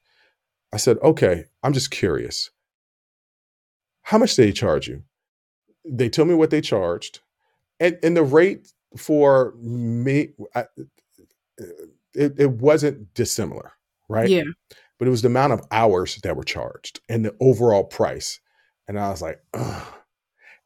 I 0.73 0.77
said, 0.77 0.97
okay, 1.03 1.45
I'm 1.63 1.73
just 1.73 1.91
curious. 1.91 2.49
How 4.01 4.17
much 4.17 4.35
did 4.35 4.47
they 4.47 4.51
charge 4.51 4.87
you? 4.87 5.03
They 5.85 6.09
told 6.09 6.27
me 6.27 6.33
what 6.33 6.49
they 6.49 6.61
charged. 6.61 7.19
And, 7.79 7.97
and 8.03 8.17
the 8.17 8.23
rate 8.23 8.73
for 8.97 9.53
me, 9.57 10.29
I, 10.55 10.65
it, 12.13 12.39
it 12.39 12.51
wasn't 12.51 13.13
dissimilar, 13.13 13.73
right? 14.09 14.29
Yeah. 14.29 14.43
But 14.97 15.07
it 15.07 15.11
was 15.11 15.21
the 15.21 15.27
amount 15.27 15.53
of 15.53 15.61
hours 15.71 16.15
that 16.23 16.35
were 16.35 16.43
charged 16.43 16.99
and 17.07 17.23
the 17.23 17.35
overall 17.39 17.83
price. 17.83 18.39
And 18.87 18.99
I 18.99 19.09
was 19.09 19.21
like, 19.21 19.39
Ugh. 19.53 19.93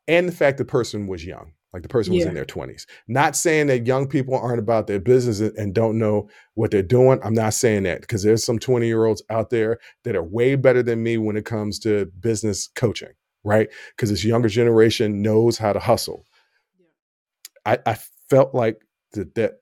and 0.07 0.27
the 0.29 0.33
fact 0.33 0.57
the 0.57 0.65
person 0.65 1.07
was 1.07 1.25
young, 1.25 1.51
like 1.73 1.81
the 1.81 1.89
person 1.89 2.13
was 2.13 2.23
Yeah. 2.23 2.29
in 2.29 2.35
their 2.35 2.45
20s. 2.45 2.85
Not 3.07 3.35
saying 3.35 3.67
that 3.67 3.87
young 3.87 4.07
people 4.07 4.35
aren't 4.35 4.59
about 4.59 4.87
their 4.87 4.99
business 4.99 5.39
and- 5.39 5.73
don't 5.73 5.97
know 5.97 6.29
what 6.53 6.69
they're 6.69 6.83
doing. 6.83 7.19
I'm 7.23 7.33
not 7.33 7.55
saying 7.55 7.83
that 7.83 8.01
because 8.01 8.21
there's 8.21 8.43
some 8.43 8.59
20 8.59 8.85
year 8.85 9.05
olds 9.05 9.23
out 9.29 9.49
there 9.49 9.79
that 10.03 10.15
are 10.15 10.23
way 10.23 10.55
better 10.55 10.83
than 10.83 11.01
me 11.01 11.17
when 11.17 11.35
it 11.35 11.45
comes 11.45 11.79
to 11.79 12.05
business 12.19 12.69
coaching, 12.75 13.13
right? 13.43 13.69
Because 13.95 14.11
this 14.11 14.23
younger 14.23 14.49
generation 14.49 15.21
knows 15.23 15.57
how 15.57 15.73
to 15.73 15.79
hustle. 15.79 16.25
I, 17.65 17.79
I 17.85 17.97
felt 18.29 18.53
like 18.53 18.85
that, 19.13 19.33
that 19.35 19.53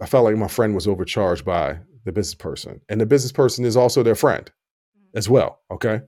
I 0.00 0.06
felt 0.06 0.24
like 0.24 0.36
my 0.36 0.48
friend 0.48 0.74
was 0.74 0.86
overcharged 0.86 1.44
by 1.44 1.78
the 2.04 2.12
business 2.12 2.34
person, 2.34 2.80
and 2.88 3.00
the 3.00 3.06
business 3.06 3.32
person 3.32 3.64
is 3.64 3.76
also 3.76 4.02
their 4.02 4.14
friend 4.14 4.44
mm-hmm. 4.44 5.18
as 5.18 5.28
well. 5.28 5.60
Okay. 5.70 6.00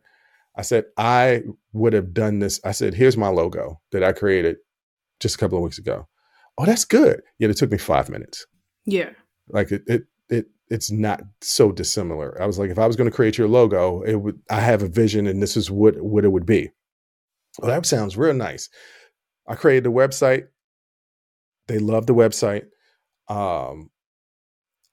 I 0.57 0.63
said, 0.63 0.85
I 0.99 1.43
would 1.73 1.95
have 1.95 2.13
done 2.13 2.39
this. 2.39 2.61
I 2.65 2.73
said, 2.73 2.95
here's 2.95 3.17
my 3.17 3.29
logo 3.29 3.81
that 3.91 4.05
I 4.05 4.13
created 4.13 4.57
just 5.23 5.37
a 5.37 5.39
couple 5.39 5.57
of 5.57 5.65
weeks 5.65 5.79
ago. 5.79 6.09
Oh, 6.59 6.67
that's 6.67 6.85
good. 6.85 7.23
Yet 7.39 7.51
it 7.51 7.57
took 7.57 7.71
me 7.71 7.79
five 7.79 8.11
minutes. 8.11 8.47
Yeah. 8.85 9.11
Like 9.49 9.73
it, 9.73 9.83
it, 9.87 10.03
it, 10.29 10.47
it's 10.69 10.91
not 10.91 11.23
so 11.41 11.73
dissimilar. 11.73 12.41
I 12.41 12.47
was 12.47 12.59
like, 12.59 12.71
if 12.71 12.79
I 12.79 12.87
was 12.87 12.97
going 12.97 13.09
to 13.09 13.15
create 13.15 13.39
your 13.39 13.49
logo, 13.49 14.03
it 14.03 14.17
would, 14.17 14.41
I 14.51 14.61
have 14.61 14.83
a 14.83 14.89
vision 14.89 15.27
and 15.27 15.43
this 15.43 15.57
is 15.57 15.71
what, 15.71 16.01
what 16.01 16.25
it 16.25 16.33
would 16.33 16.47
be. 16.47 16.71
Well, 17.59 17.71
that 17.71 17.87
sounds 17.87 18.17
real 18.17 18.35
nice. 18.35 18.69
I 19.47 19.55
created 19.55 19.85
the 19.85 19.93
website. 19.93 20.49
They 21.69 21.79
love 21.79 22.07
the 22.07 22.15
website. 22.15 22.67
Um, 23.29 23.91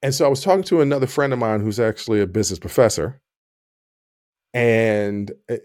and 0.02 0.14
so 0.14 0.26
I 0.26 0.30
was 0.30 0.44
talking 0.44 0.64
to 0.66 0.82
another 0.82 1.08
friend 1.08 1.34
of 1.34 1.40
mine 1.40 1.62
who's 1.62 1.80
actually 1.80 2.22
a 2.22 2.28
business 2.28 2.60
professor. 2.60 3.22
And 4.54 5.32
y- 5.50 5.60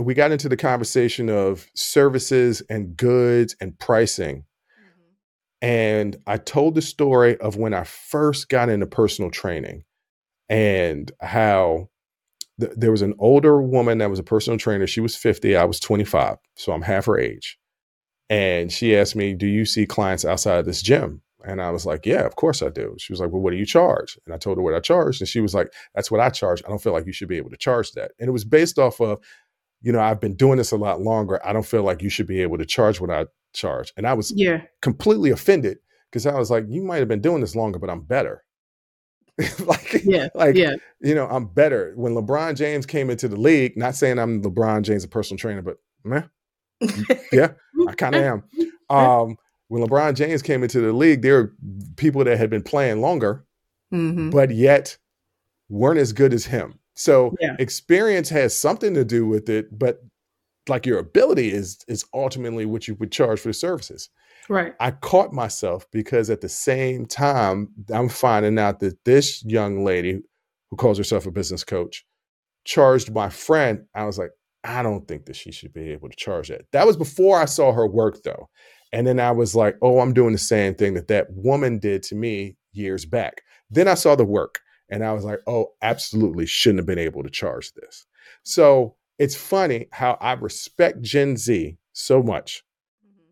we 0.00 0.14
got 0.14 0.32
into 0.32 0.48
the 0.48 0.56
conversation 0.56 1.28
of 1.28 1.66
services 1.74 2.62
and 2.70 2.96
goods 2.96 3.54
and 3.60 3.78
pricing. 3.78 4.44
Mm-hmm. 4.80 5.66
And 5.66 6.16
I 6.26 6.38
told 6.38 6.74
the 6.74 6.82
story 6.82 7.36
of 7.38 7.56
when 7.56 7.74
I 7.74 7.84
first 7.84 8.48
got 8.48 8.68
into 8.68 8.86
personal 8.86 9.30
training 9.30 9.84
and 10.48 11.10
how 11.20 11.88
th- 12.60 12.72
there 12.76 12.90
was 12.90 13.02
an 13.02 13.14
older 13.18 13.60
woman 13.60 13.98
that 13.98 14.10
was 14.10 14.18
a 14.18 14.24
personal 14.24 14.58
trainer. 14.58 14.86
She 14.86 15.00
was 15.00 15.16
50, 15.16 15.56
I 15.56 15.64
was 15.64 15.80
25. 15.80 16.38
So 16.56 16.72
I'm 16.72 16.82
half 16.82 17.06
her 17.06 17.18
age. 17.18 17.58
And 18.28 18.72
she 18.72 18.96
asked 18.96 19.16
me, 19.16 19.34
Do 19.34 19.46
you 19.46 19.64
see 19.64 19.86
clients 19.86 20.24
outside 20.24 20.58
of 20.58 20.66
this 20.66 20.82
gym? 20.82 21.22
And 21.44 21.62
I 21.62 21.70
was 21.70 21.86
like, 21.86 22.04
Yeah, 22.04 22.24
of 22.24 22.36
course 22.36 22.60
I 22.62 22.70
do. 22.70 22.96
She 22.98 23.12
was 23.12 23.20
like, 23.20 23.30
Well, 23.30 23.40
what 23.40 23.52
do 23.52 23.56
you 23.56 23.66
charge? 23.66 24.18
And 24.26 24.34
I 24.34 24.38
told 24.38 24.58
her 24.58 24.62
what 24.62 24.74
I 24.74 24.80
charged. 24.80 25.20
And 25.20 25.28
she 25.28 25.40
was 25.40 25.54
like, 25.54 25.72
That's 25.94 26.10
what 26.10 26.20
I 26.20 26.30
charge. 26.30 26.62
I 26.64 26.68
don't 26.68 26.82
feel 26.82 26.92
like 26.92 27.06
you 27.06 27.12
should 27.12 27.28
be 27.28 27.36
able 27.36 27.50
to 27.50 27.56
charge 27.56 27.92
that. 27.92 28.12
And 28.18 28.28
it 28.28 28.32
was 28.32 28.44
based 28.44 28.78
off 28.78 29.00
of, 29.00 29.18
you 29.86 29.92
know, 29.92 30.00
I've 30.00 30.20
been 30.20 30.34
doing 30.34 30.56
this 30.58 30.72
a 30.72 30.76
lot 30.76 31.00
longer. 31.00 31.40
I 31.46 31.52
don't 31.52 31.64
feel 31.64 31.84
like 31.84 32.02
you 32.02 32.08
should 32.10 32.26
be 32.26 32.42
able 32.42 32.58
to 32.58 32.66
charge 32.66 33.00
what 33.00 33.08
I 33.08 33.26
charge. 33.54 33.92
And 33.96 34.04
I 34.04 34.14
was 34.14 34.32
Yeah. 34.34 34.62
completely 34.82 35.30
offended 35.30 35.78
because 36.10 36.26
I 36.26 36.34
was 36.36 36.50
like, 36.50 36.64
You 36.68 36.82
might 36.82 36.96
have 36.98 37.06
been 37.06 37.20
doing 37.20 37.40
this 37.40 37.54
longer, 37.54 37.78
but 37.78 37.88
I'm 37.88 38.00
better. 38.00 38.42
like, 39.60 40.02
Yeah. 40.04 40.26
like 40.34 40.56
yeah. 40.56 40.74
you 41.00 41.14
know, 41.14 41.28
I'm 41.28 41.46
better. 41.46 41.92
When 41.94 42.14
LeBron 42.14 42.56
James 42.56 42.84
came 42.84 43.10
into 43.10 43.28
the 43.28 43.36
league, 43.36 43.76
not 43.76 43.94
saying 43.94 44.18
I'm 44.18 44.42
LeBron 44.42 44.82
James, 44.82 45.04
a 45.04 45.08
personal 45.08 45.38
trainer, 45.38 45.62
but 45.62 45.76
man, 46.02 46.28
yeah, 47.32 47.52
I 47.88 47.92
kind 47.94 48.16
of 48.16 48.22
am. 48.22 48.44
Um, 48.90 49.36
when 49.68 49.86
LeBron 49.86 50.14
James 50.14 50.42
came 50.42 50.64
into 50.64 50.80
the 50.80 50.92
league, 50.92 51.22
there 51.22 51.34
were 51.42 51.52
people 51.96 52.24
that 52.24 52.38
had 52.38 52.50
been 52.50 52.62
playing 52.62 53.00
longer, 53.00 53.44
hmm 53.90 54.30
but 54.30 54.50
yet 54.50 54.96
weren't 55.68 56.00
as 56.00 56.12
good 56.12 56.32
as 56.34 56.46
him. 56.46 56.80
So 56.96 57.34
Yeah. 57.40 57.56
experience 57.58 58.28
has 58.30 58.56
something 58.56 58.94
to 58.94 59.04
do 59.04 59.26
with 59.26 59.48
it, 59.48 59.78
but 59.78 60.00
like 60.68 60.86
your 60.86 60.98
ability 60.98 61.52
is 61.52 61.78
is 61.88 62.04
ultimately 62.14 62.66
what 62.66 62.88
you 62.88 62.94
would 62.96 63.12
charge 63.12 63.40
for 63.40 63.48
the 63.48 63.54
services. 63.54 64.08
Right. 64.48 64.74
I 64.80 64.92
caught 64.92 65.32
myself 65.32 65.86
because 65.92 66.30
at 66.30 66.40
the 66.40 66.48
same 66.48 67.06
time, 67.06 67.68
I'm 67.92 68.08
finding 68.08 68.58
out 68.58 68.80
that 68.80 69.04
this 69.04 69.44
young 69.44 69.84
lady 69.84 70.22
who 70.70 70.76
calls 70.76 70.98
herself 70.98 71.26
a 71.26 71.30
business 71.30 71.64
coach 71.64 72.04
charged 72.64 73.12
my 73.14 73.28
friend. 73.28 73.84
I 73.94 74.04
was 74.04 74.18
like, 74.18 74.30
I 74.64 74.82
don't 74.82 75.06
think 75.06 75.26
that 75.26 75.36
she 75.36 75.52
should 75.52 75.72
be 75.72 75.90
able 75.90 76.08
to 76.08 76.16
charge 76.16 76.48
that. 76.48 76.66
That 76.72 76.86
was 76.86 76.96
before 76.96 77.40
I 77.40 77.44
saw 77.44 77.72
her 77.72 77.86
work, 77.86 78.22
though. 78.24 78.48
And 78.92 79.06
then 79.06 79.20
I 79.20 79.30
was 79.32 79.54
like, 79.54 79.76
oh, 79.82 80.00
I'm 80.00 80.12
doing 80.12 80.32
the 80.32 80.38
same 80.38 80.74
thing 80.74 80.94
that 80.94 81.08
that 81.08 81.32
woman 81.32 81.78
did 81.78 82.02
to 82.04 82.14
me 82.14 82.56
years 82.72 83.04
back. 83.04 83.42
Then 83.70 83.88
I 83.88 83.94
saw 83.94 84.16
the 84.16 84.24
work 84.24 84.60
and 84.88 85.04
I 85.04 85.12
was 85.12 85.24
like, 85.24 85.40
oh, 85.46 85.72
absolutely 85.82 86.46
shouldn't 86.46 86.80
have 86.80 86.86
been 86.86 86.98
able 86.98 87.22
to 87.22 87.30
charge 87.30 87.72
this. 87.72 88.06
So 88.42 88.96
it's 89.18 89.34
funny 89.36 89.88
how 89.92 90.16
I 90.20 90.32
respect 90.32 91.02
Gen 91.02 91.36
Z 91.36 91.76
so 91.92 92.22
much. 92.22 92.64
Mm-hmm. 93.06 93.30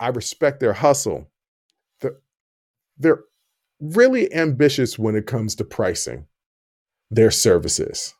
I 0.00 0.08
respect 0.08 0.60
their 0.60 0.72
hustle. 0.74 1.30
They're, 2.00 2.16
they're 2.98 3.24
really 3.80 4.32
ambitious 4.34 4.98
when 4.98 5.16
it 5.16 5.26
comes 5.26 5.54
to 5.56 5.64
pricing 5.64 6.26
their 7.10 7.30
services. 7.30 8.14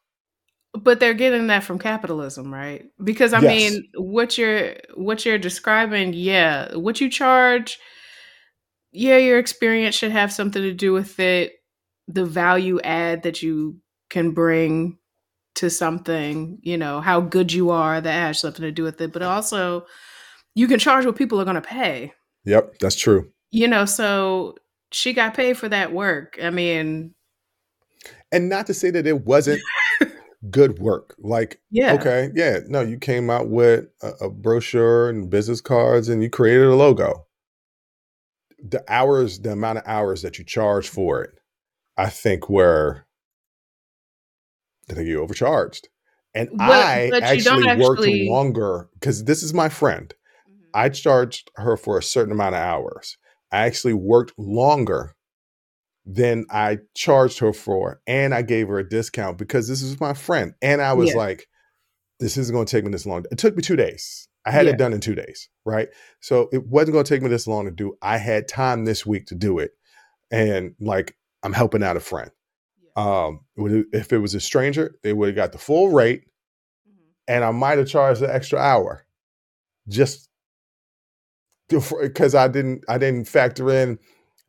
But 0.73 0.99
they're 0.99 1.15
getting 1.15 1.47
that 1.47 1.63
from 1.63 1.79
capitalism, 1.79 2.53
right? 2.53 2.87
Because 3.03 3.33
I 3.33 3.41
Yes. 3.41 3.73
mean, 3.73 3.89
what 3.97 4.37
you're 4.37 4.75
what 4.97 5.25
you're 5.25 5.39
describing, 5.39 6.13
yeah, 6.15 6.75
what 6.75 7.01
you 7.01 7.09
charge, 7.09 7.79
yeah, 8.91 9.17
your 9.17 9.39
experience 9.39 9.95
should 9.95 10.11
have 10.11 10.33
something 10.33 10.63
to 10.63 10.73
do 10.73 10.93
with 10.93 11.21
it. 11.21 11.53
The 12.09 12.25
value 12.25 12.81
add 12.83 13.23
that 13.23 13.43
you 13.43 13.81
can 14.11 14.33
bring 14.33 14.99
to 15.57 15.71
something, 15.71 16.59
you 16.63 16.77
know, 16.77 17.01
how 17.01 17.21
good 17.21 17.53
you 17.53 17.71
are, 17.71 18.01
that 18.01 18.13
has 18.13 18.41
something 18.41 18.63
to 18.63 18.73
do 18.73 18.83
with 18.83 19.01
it. 19.01 19.13
But 19.13 19.23
also, 19.23 19.87
you 20.55 20.69
can 20.69 20.79
charge 20.79 21.07
what 21.07 21.17
people 21.17 21.41
are 21.41 21.45
going 21.45 21.55
to 21.55 21.61
pay. 21.61 22.13
Yep, 22.45 22.79
that's 22.81 22.97
true. 22.97 23.31
You 23.51 23.69
know, 23.69 23.85
so 23.85 24.57
she 24.93 25.13
got 25.13 25.35
paid 25.35 25.57
for 25.57 25.69
that 25.69 25.93
work. 25.93 26.39
I 26.43 26.51
mean, 26.51 27.15
and 28.33 28.49
not 28.49 28.67
to 28.67 28.75
say 28.75 28.91
that 28.91 29.07
it 29.07 29.25
wasn't 29.25 29.63
good 30.51 30.79
work. 30.79 31.15
Like, 31.19 31.61
yeah, 31.71 31.95
okay, 31.95 32.31
yeah, 32.35 32.59
no, 32.67 32.81
you 32.81 32.99
came 32.99 33.31
out 33.31 33.49
with 33.49 33.87
a, 34.03 34.09
a 34.27 34.31
brochure 34.31 35.09
and 35.09 35.31
business 35.31 35.61
cards, 35.61 36.09
and 36.09 36.23
you 36.23 36.31
created 36.31 36.67
a 36.67 36.75
logo. 36.75 37.27
The 38.63 38.85
hours, 38.89 39.41
the 39.41 39.53
amount 39.53 39.79
of 39.79 39.85
hours 39.87 40.23
that 40.23 40.39
you 40.39 40.45
charge 40.45 40.89
for 40.89 41.23
it, 41.23 41.31
I 41.97 42.09
think 42.11 42.49
were 42.49 43.07
I 44.91 44.95
think 44.95 45.09
you 45.09 45.21
overcharged. 45.23 45.89
And 46.35 46.51
But- 46.53 46.61
I 46.71 47.11
but 47.11 47.23
you 47.23 47.51
actually, 47.51 47.81
worked 47.81 48.07
longer 48.29 48.89
because 48.95 49.25
this 49.25 49.43
is 49.43 49.55
my 49.55 49.69
friend. 49.69 50.13
Mm-hmm. 50.49 50.63
I 50.75 50.89
charged 50.89 51.51
her 51.57 51.77
for 51.77 51.97
a 51.99 52.03
certain 52.03 52.33
amount 52.33 52.55
of 52.57 52.61
hours. 52.61 53.17
I 53.53 53.67
actually 53.67 53.95
worked 53.95 54.33
longer 54.37 55.15
than 56.05 56.45
I 56.51 56.79
charged 56.95 57.39
her 57.39 57.53
for, 57.53 58.01
and 58.07 58.35
I 58.35 58.43
gave 58.43 58.69
her 58.69 58.79
a 58.79 58.87
discount 58.89 59.39
because 59.39 59.69
this 59.69 59.81
is 59.81 60.01
my 60.01 60.13
friend. 60.13 60.55
And 60.61 60.83
I 60.83 60.93
was 60.93 61.11
Yeah. 61.11 61.17
like, 61.17 61.49
this 62.21 62.37
isn't 62.37 62.53
going 62.53 62.67
to 62.67 62.71
take 62.71 62.85
me 62.85 62.91
this 62.91 63.07
long. 63.07 63.25
It 63.31 63.39
took 63.39 63.57
me 63.57 63.63
two 63.63 63.77
days. 63.77 64.29
I 64.45 64.51
had 64.51 64.67
Yeah. 64.67 64.73
it 64.73 64.79
done 64.79 64.93
in 64.93 65.01
two 65.01 65.15
days, 65.15 65.49
right? 65.65 65.89
So 66.21 66.51
it 66.53 66.67
wasn't 66.67 66.93
going 66.93 67.05
to 67.05 67.09
take 67.09 67.23
me 67.23 67.31
this 67.31 67.47
long 67.47 67.65
to 67.65 67.71
do. 67.71 67.97
I 68.03 68.19
had 68.19 68.49
time 68.49 68.85
this 68.85 69.07
week 69.07 69.27
to 69.27 69.35
do 69.35 69.59
it. 69.61 69.71
And 70.31 70.75
like, 70.81 71.17
I'm 71.45 71.53
helping 71.53 71.83
out 71.83 71.97
a 71.97 72.01
friend. 72.01 72.31
Um, 72.97 73.41
if 73.57 74.13
it 74.13 74.19
was 74.19 74.35
a 74.35 74.41
stranger, 74.41 74.97
they 75.03 75.13
would 75.13 75.29
have 75.29 75.37
got 75.37 75.53
the 75.53 75.59
full 75.59 75.91
rate, 75.91 76.25
and 77.29 77.45
I 77.45 77.51
might 77.51 77.79
have 77.79 77.89
charged 77.89 78.21
the 78.21 78.33
extra 78.33 78.59
hour, 78.59 79.05
just 79.89 80.29
because 81.69 82.35
I 82.35 82.49
didn't 82.49 82.85
I 82.89 82.99
didn't 82.99 83.29
factor 83.29 83.71
in 83.71 83.99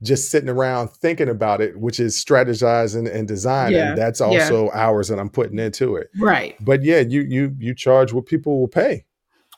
just 0.04 0.30
sitting 0.30 0.50
around 0.50 0.90
thinking 0.90 1.30
about 1.30 1.62
it, 1.62 1.80
which 1.80 2.00
is 2.00 2.24
strategizing 2.24 3.12
and 3.12 3.28
designing. 3.28 3.78
Yeah, 3.78 3.96
That's 3.96 4.20
yeah. 4.20 4.28
also 4.28 4.70
hours 4.72 5.08
that 5.08 5.20
I'm 5.20 5.30
putting 5.30 5.60
into 5.60 5.96
it. 5.96 6.10
right. 6.20 6.56
But 6.64 6.84
yeah, 6.84 7.00
you 7.00 7.22
you 7.22 7.56
you 7.58 7.74
charge 7.74 8.14
what 8.14 8.26
people 8.26 8.60
will 8.60 8.68
pay. 8.68 9.06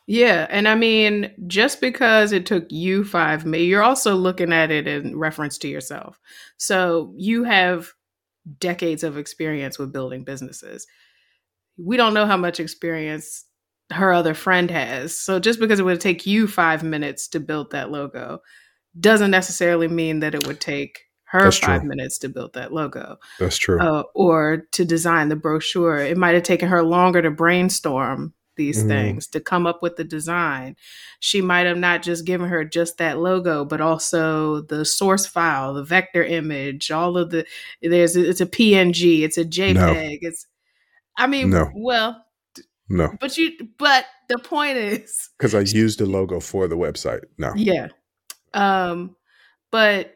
Yeah, 0.08 0.48
and 0.50 0.70
I 0.70 0.76
mean, 0.76 1.32
just 1.48 1.82
because 1.82 2.32
it 2.32 2.46
took 2.46 2.66
you 2.72 3.04
five 3.04 3.46
minutes, 3.46 3.68
you're 3.68 3.84
also 3.84 4.16
looking 4.16 4.54
at 4.54 4.72
it 4.72 4.88
in 4.88 5.18
reference 5.18 5.58
to 5.60 5.68
yourself. 5.68 6.18
So 6.56 7.14
you 7.18 7.44
have 7.44 7.92
decades 8.58 9.04
of 9.04 9.18
experience 9.18 9.78
with 9.78 9.92
building 9.92 10.24
businesses. 10.24 10.88
We 11.78 11.98
don't 11.98 12.14
know 12.14 12.26
how 12.26 12.38
much 12.38 12.62
experience 12.62 13.44
her 13.92 14.14
other 14.14 14.34
friend 14.34 14.72
has. 14.72 15.18
So 15.20 15.40
just 15.40 15.60
because 15.60 15.80
it 15.80 15.84
would 15.84 16.00
take 16.00 16.26
you 16.26 16.48
five 16.48 16.84
minutes 16.84 17.28
to 17.30 17.42
build 17.42 17.72
that 17.72 17.92
logo 17.92 18.40
doesn't 18.98 19.32
necessarily 19.32 19.90
mean 19.90 20.22
that 20.22 20.36
it 20.36 20.48
would 20.48 20.62
take 20.62 21.02
her 21.26 21.44
That's 21.44 21.58
true. 21.58 21.74
five 21.74 21.84
minutes 21.84 22.18
to 22.20 22.30
build 22.30 22.54
that 22.54 22.74
logo 22.74 23.18
That's 23.40 23.58
true. 23.58 23.80
uh, 23.82 24.04
or 24.16 24.64
to 24.72 24.86
design 24.86 25.28
the 25.28 25.36
brochure. 25.36 25.98
It 25.98 26.18
might 26.18 26.36
have 26.36 26.44
taken 26.44 26.70
her 26.70 26.82
longer 26.82 27.22
to 27.22 27.30
brainstorm 27.30 28.34
these 28.58 28.84
Mhm. 28.84 28.88
things, 28.88 29.28
to 29.28 29.40
come 29.40 29.66
up 29.66 29.82
with 29.82 29.96
the 29.96 30.04
design. 30.04 30.76
She 31.20 31.42
might 31.42 31.66
have 31.68 31.78
not 31.78 32.04
just 32.04 32.26
given 32.26 32.50
her 32.50 32.66
just 32.66 32.98
that 32.98 33.20
logo, 33.20 33.64
but 33.64 33.80
also 33.80 34.62
the 34.62 34.84
source 34.84 35.26
file, 35.26 35.74
the 35.74 35.84
vector 35.84 36.24
image, 36.24 36.92
all 36.92 37.18
of 37.18 37.30
the 37.30 37.46
there's 37.82 38.16
it's 38.16 38.42
a 38.42 38.46
PNG, 38.46 39.24
it's 39.24 39.38
a 39.38 39.46
JPEG, 39.46 40.20
it's 40.22 40.46
I 41.18 41.26
mean, 41.28 41.50
No. 41.50 41.72
well, 41.76 42.26
no, 42.90 43.12
but 43.20 43.38
you 43.38 43.52
but 43.78 44.06
the 44.30 44.38
point 44.40 44.78
is 44.78 45.30
because 45.38 45.56
I 45.56 45.60
used 45.78 46.00
the 46.00 46.06
logo 46.06 46.40
for 46.40 46.68
the 46.68 46.78
website. 46.78 47.24
No. 47.38 47.54
yeah. 47.56 47.88
Um, 48.54 49.16
but 49.72 50.14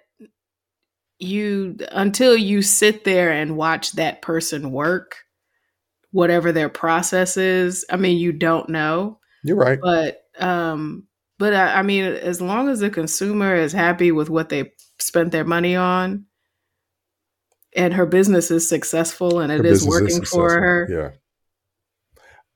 you 1.19 1.77
until 1.91 2.35
you 2.35 2.61
sit 2.61 3.03
there 3.03 3.31
and 3.31 3.55
watch 3.57 3.91
that 3.93 4.21
person 4.21 4.71
work, 4.71 5.17
whatever 6.11 6.51
their 6.51 6.69
process 6.69 7.37
is, 7.37 7.85
I 7.89 7.95
mean, 7.97 8.17
you 8.17 8.31
don't 8.31 8.69
know. 8.69 9.19
You're 9.43 9.57
right. 9.57 9.79
But 9.81 10.23
um, 10.39 11.07
but 11.39 11.53
I, 11.53 11.79
I 11.79 11.81
mean, 11.81 12.03
as 12.05 12.41
long 12.41 12.69
as 12.69 12.79
the 12.79 12.89
consumer 12.89 13.55
is 13.55 13.73
happy 13.73 14.11
with 14.11 14.29
what 14.29 14.49
they 14.49 14.71
spent 14.99 15.31
their 15.31 15.43
money 15.45 15.75
on, 15.75 16.25
and 17.75 17.93
her 17.93 18.05
business 18.05 18.51
is 18.51 18.67
successful 18.67 19.39
and 19.39 19.51
it 19.51 19.59
Her 19.59 19.65
is 19.65 19.85
working 19.87 20.23
for 20.23 20.49
her, 20.51 20.87
Yeah. 20.89 21.09
she 21.11 21.17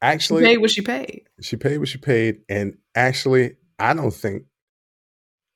Actually, 0.02 0.44
paid 0.44 0.58
what 0.58 0.72
she 0.72 0.82
paid. 0.82 1.24
she 1.41 1.56
paid 1.56 1.78
what 1.80 1.88
she 1.88 1.98
paid 1.98 2.41
and 2.50 2.78
actually 2.96 3.56
i 3.80 3.94
don't 3.94 4.13
think 4.13 4.44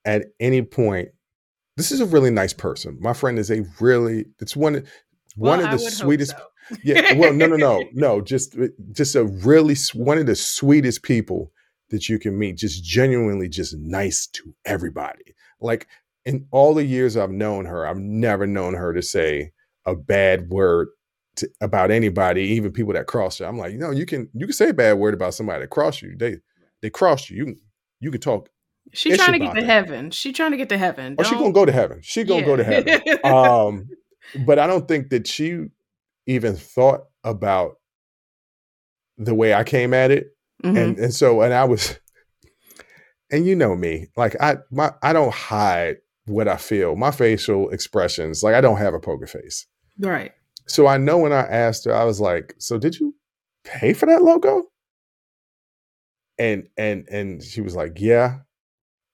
at 0.05 0.25
any 0.39 0.61
point 0.61 1.09
this 1.77 1.91
is 1.91 1.99
a 2.01 2.05
really 2.05 2.31
nice 2.31 2.53
person 2.53 2.97
my 2.99 3.13
friend 3.13 3.37
is 3.37 3.51
a 3.51 3.63
really 3.79 4.25
it's 4.39 4.55
one 4.55 4.73
one 5.35 5.59
Well, 5.59 5.67
I 5.67 5.73
of 5.73 5.79
the 5.79 5.89
sweetest 5.91 6.31
so. 6.31 6.43
Yeah 6.83 7.13
well 7.15 7.33
no 7.33 7.45
no 7.45 7.55
no 7.55 7.83
no 7.93 8.21
just 8.21 8.57
just 8.91 9.15
a 9.15 9.23
really 9.23 9.75
one 9.93 10.17
of 10.17 10.25
the 10.25 10.35
sweetest 10.35 11.03
people 11.03 11.51
that 11.89 12.07
you 12.07 12.19
can 12.19 12.37
meet 12.37 12.57
just 12.57 12.83
genuinely 12.83 13.49
just 13.49 13.75
nice 13.77 14.27
to 14.27 14.53
everybody. 14.65 15.33
Like 15.59 15.87
in 16.25 16.45
all 16.51 16.73
the 16.73 16.83
years 16.83 17.15
i've 17.15 17.31
known 17.31 17.65
her 17.65 17.87
i've 17.87 17.97
never 17.97 18.45
known 18.45 18.73
her 18.73 18.93
to 18.93 19.01
say 19.01 19.51
a 19.85 19.95
bad 19.95 20.49
word 20.49 20.89
to, 21.37 21.49
about 21.61 21.91
anybody 21.91 22.41
even 22.41 22.71
people 22.71 22.93
that 22.93 23.07
cross 23.07 23.37
her. 23.37 23.45
I'm 23.45 23.57
like 23.57 23.71
you 23.71 23.77
know 23.77 23.91
you 23.91 24.05
can 24.05 24.29
you 24.33 24.45
can 24.45 24.53
say 24.53 24.69
a 24.69 24.73
bad 24.73 24.97
word 24.97 25.13
about 25.13 25.33
somebody 25.33 25.61
that 25.61 25.69
crossed 25.69 26.01
you. 26.01 26.15
They 26.17 26.37
they 26.81 26.89
crossed 26.89 27.29
you. 27.29 27.37
You 27.37 27.45
can 27.45 27.61
you 28.01 28.11
can 28.11 28.21
talk 28.21 28.49
She 28.93 29.15
trying 29.15 29.33
to 29.33 29.39
get 29.39 29.55
to 29.55 29.63
heaven. 29.63 30.11
She 30.11 30.33
trying 30.33 30.51
to 30.51 30.57
get 30.57 30.69
to 30.69 30.77
heaven. 30.77 31.15
or 31.17 31.23
she 31.23 31.35
gonna 31.35 31.53
go 31.53 31.65
to 31.65 31.71
heaven. 31.71 31.99
She 32.01 32.23
gonna 32.23 32.45
go 32.45 32.55
to 32.55 32.63
heaven. 32.63 33.01
Um 33.23 33.89
but 34.45 34.59
i 34.59 34.67
don't 34.67 34.87
think 34.87 35.09
that 35.09 35.25
she 35.25 35.65
even 36.29 36.55
thought 36.55 37.01
about 37.23 37.73
the 39.17 39.33
way 39.35 39.53
i 39.53 39.63
came 39.63 39.93
at 39.93 40.11
it 40.11 40.27
Mhm. 40.63 40.77
and 40.77 40.99
and 40.99 41.13
so 41.13 41.41
and 41.41 41.53
i 41.53 41.63
was 41.63 41.97
and 43.31 43.45
you 43.45 43.55
know 43.55 43.75
me 43.75 44.07
like 44.17 44.35
i 44.41 44.57
my 44.71 44.91
i 45.01 45.11
don't 45.13 45.33
hide 45.33 45.97
what 46.25 46.47
i 46.47 46.57
feel 46.57 46.95
my 46.95 47.11
facial 47.11 47.69
expressions 47.69 48.43
like 48.43 48.55
i 48.55 48.61
don't 48.61 48.77
have 48.77 48.93
a 48.93 48.99
poker 48.99 49.25
face 49.27 49.65
right. 49.99 50.31
so 50.67 50.85
i 50.87 50.97
know 50.97 51.17
when 51.17 51.31
i 51.33 51.41
asked 51.41 51.85
her 51.85 51.93
i 51.95 52.03
was 52.03 52.19
like 52.21 52.53
so 52.59 52.77
did 52.77 52.99
you 52.99 53.15
pay 53.63 53.93
for 53.93 54.05
that 54.05 54.21
logo 54.21 54.63
and 56.37 56.67
and 56.77 57.07
and 57.09 57.41
she 57.43 57.61
was 57.61 57.75
like 57.75 57.93
yeah 57.99 58.39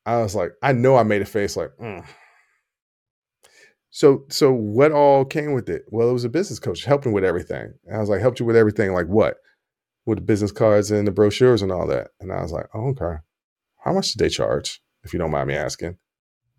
i 0.05 0.17
was 0.17 0.35
like 0.35 0.51
i 0.61 0.71
know 0.71 0.95
i 0.95 1.03
made 1.03 1.21
a 1.21 1.25
face 1.25 1.55
like 1.55 1.71
mm. 1.81 2.03
So 3.95 4.25
so 4.27 4.51
what 4.51 4.91
all 4.91 5.23
came 5.23 5.53
with 5.53 5.69
it? 5.69 5.85
Well 5.87 6.09
it 6.09 6.13
was 6.13 6.25
a 6.25 6.29
business 6.29 6.59
coach 6.59 6.83
helping 6.83 7.13
with 7.13 7.23
everything. 7.23 7.73
And 7.85 7.95
i 7.95 7.99
was 8.01 8.09
like 8.09 8.19
helped 8.19 8.41
you 8.41 8.45
with 8.45 8.57
everything 8.57 8.91
like 8.91 9.07
what? 9.07 9.37
With 10.05 10.17
the 10.17 10.21
business 10.25 10.51
cards 10.51 10.91
and 10.91 11.07
the 11.07 11.13
brochures 11.13 11.61
and 11.61 11.71
all 11.71 11.87
that. 11.87 12.09
And 12.19 12.29
i 12.29 12.41
was 12.41 12.51
like 12.51 12.65
oh, 12.73 12.89
okay. 12.89 13.21
How 13.85 13.93
much 13.93 14.11
did 14.11 14.19
they 14.19 14.27
charge 14.27 14.81
if 15.05 15.13
you 15.13 15.19
don't 15.19 15.31
mind 15.31 15.47
me 15.47 15.53
asking? 15.53 15.97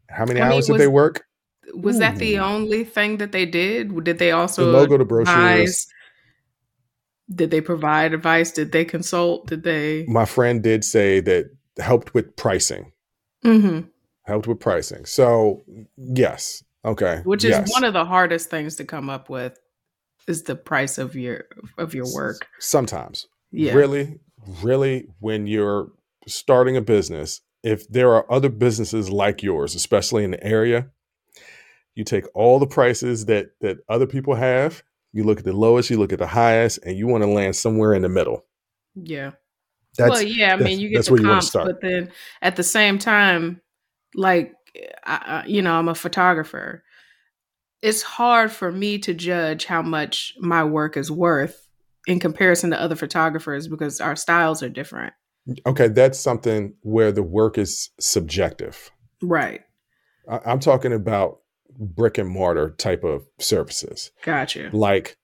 How 0.08 0.24
many 0.24 0.40
I 0.40 0.44
mean, 0.44 0.52
hours 0.54 0.66
did 0.68 0.78
they 0.78 0.86
work? 0.86 1.26
Was 1.74 1.98
that 1.98 2.16
the 2.16 2.38
only 2.38 2.84
thing 2.84 3.18
that 3.18 3.32
they 3.32 3.44
did? 3.44 4.02
Did 4.02 4.18
they 4.18 4.30
also 4.30 4.64
the 4.64 4.72
logo 4.72 4.96
the 4.96 5.04
brochures. 5.04 5.28
advise? 5.28 5.86
Did 7.28 7.50
they 7.50 7.60
provide 7.60 8.14
advice? 8.14 8.50
Did 8.50 8.72
they 8.72 8.86
consult? 8.86 9.48
Did 9.48 9.62
they? 9.62 10.06
my 10.08 10.24
friend 10.24 10.62
did 10.62 10.84
say 10.84 11.20
that 11.20 11.50
helped 11.76 12.14
with 12.14 12.34
pricing. 12.34 12.92
Mm-hmm. 13.44 13.88
Helped 14.22 14.46
with 14.46 14.58
pricing. 14.58 15.04
So 15.04 15.64
yes 15.98 16.62
okay 16.86 17.20
Which 17.24 17.44
is 17.44 17.50
yes. 17.50 17.72
one 17.72 17.84
of 17.84 17.92
the 17.92 18.04
hardest 18.04 18.48
things 18.50 18.76
to 18.76 18.84
come 18.84 19.10
up 19.10 19.28
with. 19.28 19.58
Is 20.28 20.42
the 20.44 20.56
price 20.56 20.98
of 20.98 21.14
your 21.14 21.44
of 21.78 21.94
your 21.94 22.06
work? 22.14 22.46
sometimes 22.60 23.26
Yeah. 23.52 23.74
really 23.74 24.18
really 24.62 25.08
when 25.20 25.46
you're 25.46 25.90
starting 26.26 26.76
a 26.76 26.80
business 26.80 27.40
if 27.62 27.88
there 27.88 28.12
are 28.14 28.30
other 28.32 28.48
businesses 28.48 29.10
like 29.10 29.42
yours 29.42 29.74
especially 29.74 30.24
in 30.24 30.30
the 30.32 30.42
area 30.44 30.88
you 31.94 32.04
take 32.04 32.24
all 32.34 32.58
the 32.58 32.66
prices 32.66 33.26
that 33.26 33.50
that 33.60 33.78
other 33.88 34.06
people 34.06 34.34
have 34.34 34.82
you 35.12 35.24
look 35.24 35.38
at 35.38 35.44
the 35.44 35.52
lowest 35.52 35.90
you 35.90 35.96
look 35.98 36.12
at 36.12 36.18
the 36.18 36.26
highest 36.26 36.78
and 36.84 36.96
you 36.98 37.06
want 37.06 37.22
to 37.24 37.28
land 37.30 37.54
somewhere 37.56 37.94
in 37.94 38.02
the 38.02 38.08
middle 38.08 38.44
Yeah. 38.94 39.32
that's 39.96 40.10
well, 40.10 40.22
yeah. 40.22 40.54
I 40.54 40.56
mean, 40.58 40.78
you 40.80 40.88
get 40.90 41.04
the 41.04 41.12
where 41.12 41.20
you 41.20 41.26
wanna 41.26 41.34
comps, 41.40 41.46
start. 41.48 41.66
but 41.66 41.80
then 41.80 42.10
at 42.42 42.56
the 42.56 42.62
same 42.62 42.98
time, 42.98 43.60
like, 44.14 44.52
I, 45.04 45.44
you 45.46 45.62
know, 45.62 45.74
I'm 45.74 45.88
a 45.88 45.94
photographer. 45.94 46.82
It's 47.82 48.02
hard 48.02 48.50
for 48.50 48.72
me 48.72 48.98
to 49.00 49.14
judge 49.14 49.66
how 49.66 49.82
much 49.82 50.34
my 50.40 50.64
work 50.64 50.96
is 50.96 51.10
worth 51.10 51.68
in 52.06 52.18
comparison 52.20 52.70
to 52.70 52.80
other 52.80 52.96
photographers 52.96 53.68
because 53.68 54.00
our 54.00 54.16
styles 54.16 54.62
are 54.62 54.68
different. 54.68 55.12
okay 55.66 55.86
that's 55.88 56.18
something 56.18 56.74
where 56.82 57.12
the 57.12 57.22
work 57.22 57.56
is 57.58 57.90
subjective 58.00 58.90
Right. 59.22 59.60
I- 60.28 60.40
i'm 60.46 60.58
talking 60.58 60.92
about 60.92 61.38
brick 61.78 62.18
and 62.18 62.28
mortar 62.28 62.70
type 62.70 63.04
of 63.04 63.24
services 63.38 64.10
Gotcha. 64.24 64.70
like 64.72 65.16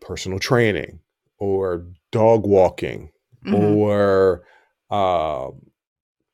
personal 0.00 0.38
training 0.38 1.00
or 1.38 1.86
dog 2.12 2.46
walking 2.46 3.10
Mhm. 3.46 3.54
or 3.76 4.44
uh, 4.90 5.50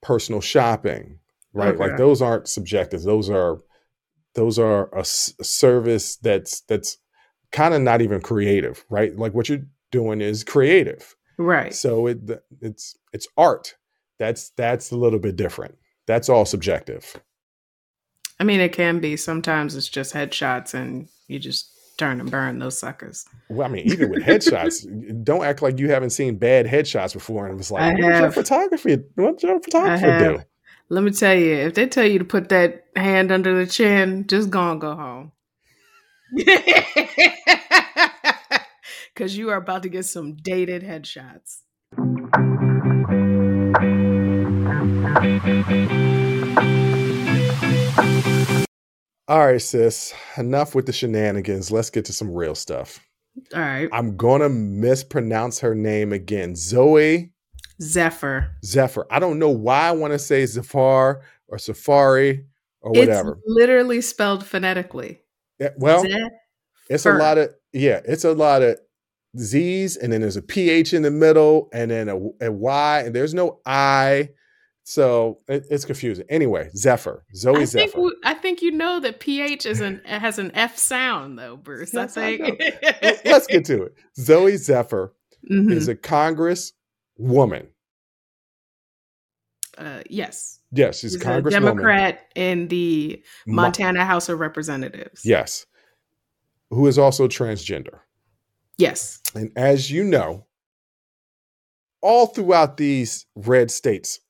personal 0.02 0.40
shopping, 0.42 1.19
right? 1.52 1.76
Like 1.76 1.96
those 1.96 2.22
aren't 2.22 2.48
subjective. 2.48 3.02
Those 3.02 3.28
are 3.30 3.58
those 4.34 4.58
are 4.58 4.88
a, 4.94 5.00
s- 5.00 5.34
a 5.40 5.44
service 5.44 6.16
that's 6.16 6.60
that's 6.62 6.98
kind 7.52 7.74
of 7.74 7.82
not 7.82 8.00
even 8.00 8.20
creative, 8.20 8.84
right? 8.90 9.16
Like 9.16 9.34
what 9.34 9.48
you're 9.48 9.66
doing 9.90 10.20
is 10.20 10.44
creative. 10.44 11.16
Right. 11.38 11.74
So 11.74 12.06
it 12.06 12.18
it's 12.60 12.96
it's 13.12 13.26
art. 13.36 13.74
That's 14.18 14.50
that's 14.50 14.90
a 14.92 14.96
little 14.96 15.18
bit 15.18 15.36
different. 15.36 15.76
That's 16.06 16.28
all 16.28 16.44
subjective. 16.44 17.16
I 18.38 18.44
mean, 18.44 18.60
it 18.60 18.72
can 18.72 19.00
be. 19.00 19.16
Sometimes 19.16 19.76
it's 19.76 19.88
just 19.88 20.14
headshots 20.14 20.74
and 20.74 21.08
you 21.28 21.38
just 21.38 21.70
turn 21.98 22.20
and 22.20 22.30
burn 22.30 22.58
those 22.58 22.78
suckers. 22.78 23.26
Well, 23.50 23.66
I 23.66 23.70
mean, 23.70 23.86
even 23.86 24.10
with 24.10 24.22
headshots, 24.22 24.84
don't 25.24 25.44
act 25.44 25.60
like 25.60 25.78
you 25.78 25.90
haven't 25.90 26.10
seen 26.10 26.36
bad 26.38 26.66
headshots 26.66 27.12
before. 27.12 27.46
And 27.46 27.54
it 27.54 27.58
was 27.58 27.70
like, 27.70 27.82
I 27.82 27.92
what's 27.92 28.20
your 28.20 28.30
photography? 28.30 28.98
What's 29.16 29.42
your 29.42 29.60
photographer 29.60 30.18
do? 30.18 30.42
Let 30.92 31.04
me 31.04 31.12
tell 31.12 31.36
you, 31.36 31.52
if 31.54 31.74
they 31.74 31.86
tell 31.86 32.04
you 32.04 32.18
to 32.18 32.24
put 32.24 32.48
that 32.48 32.86
hand 32.96 33.30
under 33.30 33.56
the 33.56 33.70
chin, 33.70 34.26
just 34.26 34.50
go 34.50 34.72
and 34.72 34.80
go 34.80 34.96
home. 34.96 35.30
Because 39.14 39.36
you 39.36 39.50
are 39.50 39.56
about 39.56 39.82
to 39.82 39.88
get 39.88 40.06
some 40.06 40.34
dated 40.36 40.82
headshots. 40.82 41.58
All 49.28 49.46
right, 49.46 49.60
sis. 49.60 50.14
Enough 50.38 50.74
with 50.74 50.86
the 50.86 50.92
shenanigans. 50.92 51.70
Let's 51.70 51.90
get 51.90 52.06
to 52.06 52.12
some 52.12 52.34
real 52.34 52.54
stuff. 52.54 52.98
All 53.54 53.60
right. 53.60 53.88
I'm 53.92 54.16
gonna 54.16 54.48
mispronounce 54.48 55.60
her 55.60 55.74
name 55.74 56.12
again. 56.12 56.54
Zooey 56.54 57.30
Zephyr. 57.82 58.50
Zephyr. 58.64 59.06
I 59.10 59.18
don't 59.18 59.38
know 59.38 59.50
why 59.50 59.88
I 59.88 59.92
want 59.92 60.12
to 60.12 60.18
say 60.18 60.44
Zafar 60.46 61.22
or 61.48 61.58
Safari 61.58 62.44
or 62.80 62.92
whatever. 62.92 63.32
It's 63.32 63.40
literally 63.46 64.00
spelled 64.00 64.44
phonetically. 64.46 65.20
Yeah, 65.58 65.70
well, 65.76 66.02
Zephyr. 66.02 66.30
it's 66.88 67.06
a 67.06 67.12
lot 67.14 67.38
of 67.38 67.54
yeah, 67.72 68.00
it's 68.04 68.24
a 68.24 68.32
lot 68.32 68.62
of 68.62 68.78
Z's, 69.38 69.96
and 69.96 70.12
then 70.12 70.20
there's 70.20 70.36
a 70.36 70.42
PH 70.42 70.92
in 70.92 71.02
the 71.02 71.10
middle, 71.10 71.68
and 71.72 71.90
then 71.90 72.08
a, 72.08 72.16
a 72.46 72.50
Y, 72.52 73.02
and 73.06 73.14
there's 73.14 73.32
no 73.34 73.60
I. 73.64 74.30
So 74.82 75.38
it- 75.46 75.66
it's 75.70 75.84
confusing. 75.84 76.24
Anyway, 76.28 76.68
Zephyr, 76.74 77.24
Zooey 77.36 77.50
I 77.62 77.66
think, 77.66 77.68
Zephyr. 77.68 78.00
we, 78.00 78.16
I 78.24 78.34
think 78.34 78.60
you 78.60 78.72
know 78.72 78.98
that 79.00 79.20
PH 79.20 79.66
is 79.66 79.80
an 79.80 80.00
has 80.04 80.38
an 80.38 80.50
F 80.54 80.76
sound 80.78 81.38
though, 81.38 81.56
Bruce. 81.56 81.94
Yes, 81.94 82.16
I 82.16 82.28
I 82.42 83.20
Let's 83.24 83.46
get 83.46 83.64
to 83.66 83.84
it. 83.84 83.94
Zooey 84.18 84.56
Zephyr 84.56 85.12
Mhm. 85.50 85.72
is 85.72 85.86
a 85.88 85.94
Congress 85.94 86.72
woman. 87.20 87.68
uh, 89.78 90.02
yes, 90.10 90.58
Yes, 90.72 91.00
she's 91.00 91.12
she's 91.12 91.22
Congresswoman. 91.22 91.50
Democrat 91.50 92.28
in 92.36 92.68
the 92.68 93.22
Mo- 93.46 93.62
Montana 93.62 94.04
House 94.04 94.28
of 94.28 94.38
Representatives. 94.38 95.22
Yes. 95.24 95.66
Who 96.70 96.86
is 96.86 96.96
also 96.98 97.26
transgender. 97.26 97.98
Yes. 98.78 99.20
And 99.34 99.50
as 99.56 99.90
you 99.90 100.04
know, 100.04 100.46
all 102.02 102.26
throughout 102.26 102.76
these 102.76 103.26
red 103.34 103.70
states, 103.70 104.20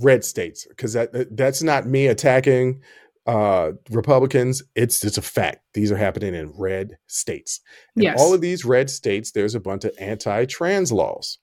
red 0.00 0.24
states, 0.24 0.66
because 0.68 0.94
that 0.94 1.36
that's 1.36 1.62
not 1.62 1.86
me 1.86 2.06
attacking 2.06 2.80
uh, 3.26 3.72
Republicans. 3.90 4.62
It's 4.74 5.04
it's 5.04 5.18
a 5.18 5.22
fact. 5.22 5.58
These 5.74 5.92
are 5.92 5.96
happening 5.98 6.34
in 6.34 6.50
red 6.56 6.96
states. 7.08 7.60
In 7.94 8.02
Yes. 8.04 8.18
all 8.18 8.32
of 8.32 8.40
these 8.40 8.64
red 8.64 8.88
states, 8.88 9.32
there's 9.32 9.54
a 9.54 9.60
bunch 9.60 9.84
of 9.84 9.92
anti-trans 10.00 10.90
laws. 10.92 11.38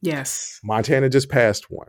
Yes. 0.00 0.60
Montana 0.62 1.08
just 1.08 1.28
passed 1.28 1.70
one. 1.70 1.88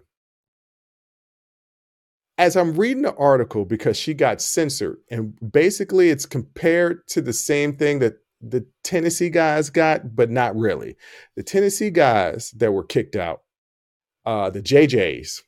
As 2.37 2.55
I'm 2.55 2.73
reading 2.75 3.03
the 3.03 3.13
article, 3.15 3.65
because 3.65 3.97
she 3.97 4.13
got 4.13 4.41
censored, 4.41 4.97
and 5.11 5.33
basically 5.51 6.09
it's 6.09 6.25
compared 6.25 7.05
to 7.09 7.21
the 7.21 7.33
same 7.33 7.75
thing 7.75 7.99
that 7.99 8.13
the 8.41 8.65
Tennessee 8.83 9.29
guys 9.29 9.69
got, 9.69 10.15
but 10.15 10.29
not 10.29 10.55
really. 10.55 10.95
The 11.35 11.43
Tennessee 11.43 11.89
guys 11.89 12.51
that 12.51 12.71
were 12.71 12.85
kicked 12.85 13.17
out, 13.17 13.41
uh, 14.25 14.49
the 14.49 14.61
JJs, 14.61 15.41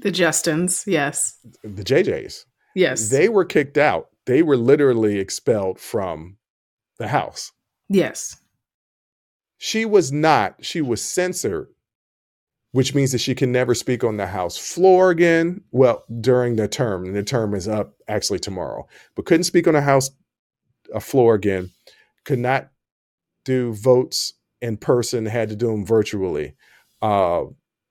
The 0.00 0.10
Justins. 0.10 0.84
Yes. 0.86 1.38
the 1.62 1.84
JJs, 1.84 2.44
Yes. 2.74 3.10
they 3.10 3.28
were 3.28 3.44
kicked 3.44 3.76
out. 3.76 4.08
They 4.24 4.42
were 4.42 4.56
literally 4.56 5.18
expelled 5.18 5.78
from 5.78 6.38
the 6.98 7.08
house. 7.08 7.52
yes. 7.90 8.36
She 9.58 9.84
was 9.84 10.12
not. 10.12 10.64
She 10.64 10.80
was 10.80 11.02
censored, 11.02 11.68
which 12.72 12.94
means 12.94 13.12
that 13.12 13.18
she 13.18 13.34
can 13.34 13.52
never 13.52 13.74
speak 13.74 14.04
on 14.04 14.16
the 14.16 14.28
House 14.28 14.56
floor 14.56 15.10
again. 15.10 15.62
Well, 15.72 16.04
during 16.20 16.56
the 16.56 16.68
term, 16.68 17.04
and 17.04 17.14
the 17.14 17.24
term 17.24 17.54
is 17.54 17.68
up 17.68 17.94
actually 18.06 18.38
tomorrow, 18.38 18.86
but 19.14 19.26
couldn't 19.26 19.44
speak 19.44 19.66
on 19.66 19.74
the 19.74 19.82
House 19.82 20.10
uh, 20.94 21.00
floor 21.00 21.34
again. 21.34 21.72
Could 22.24 22.38
not 22.38 22.70
do 23.44 23.72
votes 23.72 24.32
in 24.60 24.76
person. 24.76 25.26
Had 25.26 25.48
to 25.48 25.56
do 25.56 25.66
them 25.66 25.84
virtually. 25.84 26.54
Uh, 27.02 27.44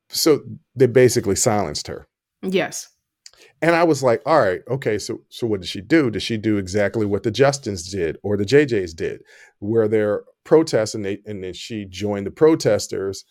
so 0.09 0.41
they 0.75 0.87
basically 0.87 1.35
silenced 1.35 1.87
her. 1.87 2.07
Yes. 2.41 2.89
And 3.61 3.75
I 3.75 3.83
was 3.83 4.03
like, 4.03 4.21
all 4.25 4.39
right, 4.39 4.61
okay, 4.69 4.99
so 4.99 5.21
so 5.29 5.47
what 5.47 5.61
did 5.61 5.69
she 5.69 5.81
do? 5.81 6.09
Did 6.09 6.21
she 6.21 6.37
do 6.37 6.57
exactly 6.57 7.05
what 7.05 7.23
the 7.23 7.31
Justins 7.31 7.89
did 7.89 8.17
or 8.23 8.37
the 8.37 8.45
JJs 8.45 8.95
did, 8.95 9.21
where 9.59 9.87
they're 9.87 10.23
protesting 10.47 11.03
they, 11.03 11.19
and 11.27 11.43
then 11.43 11.53
she 11.53 11.85
joined 11.85 12.25
the 12.25 12.31
protesters 12.31 13.25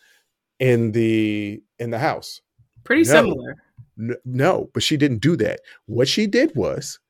in 0.60 0.92
the 0.92 1.60
in 1.80 1.90
the 1.90 1.98
house? 1.98 2.40
Pretty 2.84 3.02
No. 3.02 3.10
similar. 3.12 3.56
N- 3.98 4.16
No, 4.24 4.70
but 4.74 4.82
she 4.84 4.96
didn't 4.96 5.22
do 5.22 5.34
that. 5.36 5.60
What 5.86 6.06
she 6.06 6.26
did 6.28 6.54
was, 6.54 7.00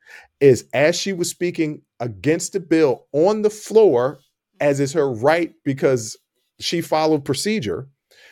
is 0.41 0.65
as 0.73 0.97
she 0.97 1.13
was 1.13 1.29
speaking 1.29 1.83
against 2.01 2.53
the 2.55 2.61
bill 2.61 3.07
on 3.13 3.43
the 3.43 3.51
floor, 3.51 4.21
as 4.61 4.81
is 4.81 4.93
her 4.95 5.13
right 5.13 5.53
because 5.65 6.17
she 6.61 6.81
followed 6.81 7.25
procedure. 7.25 7.89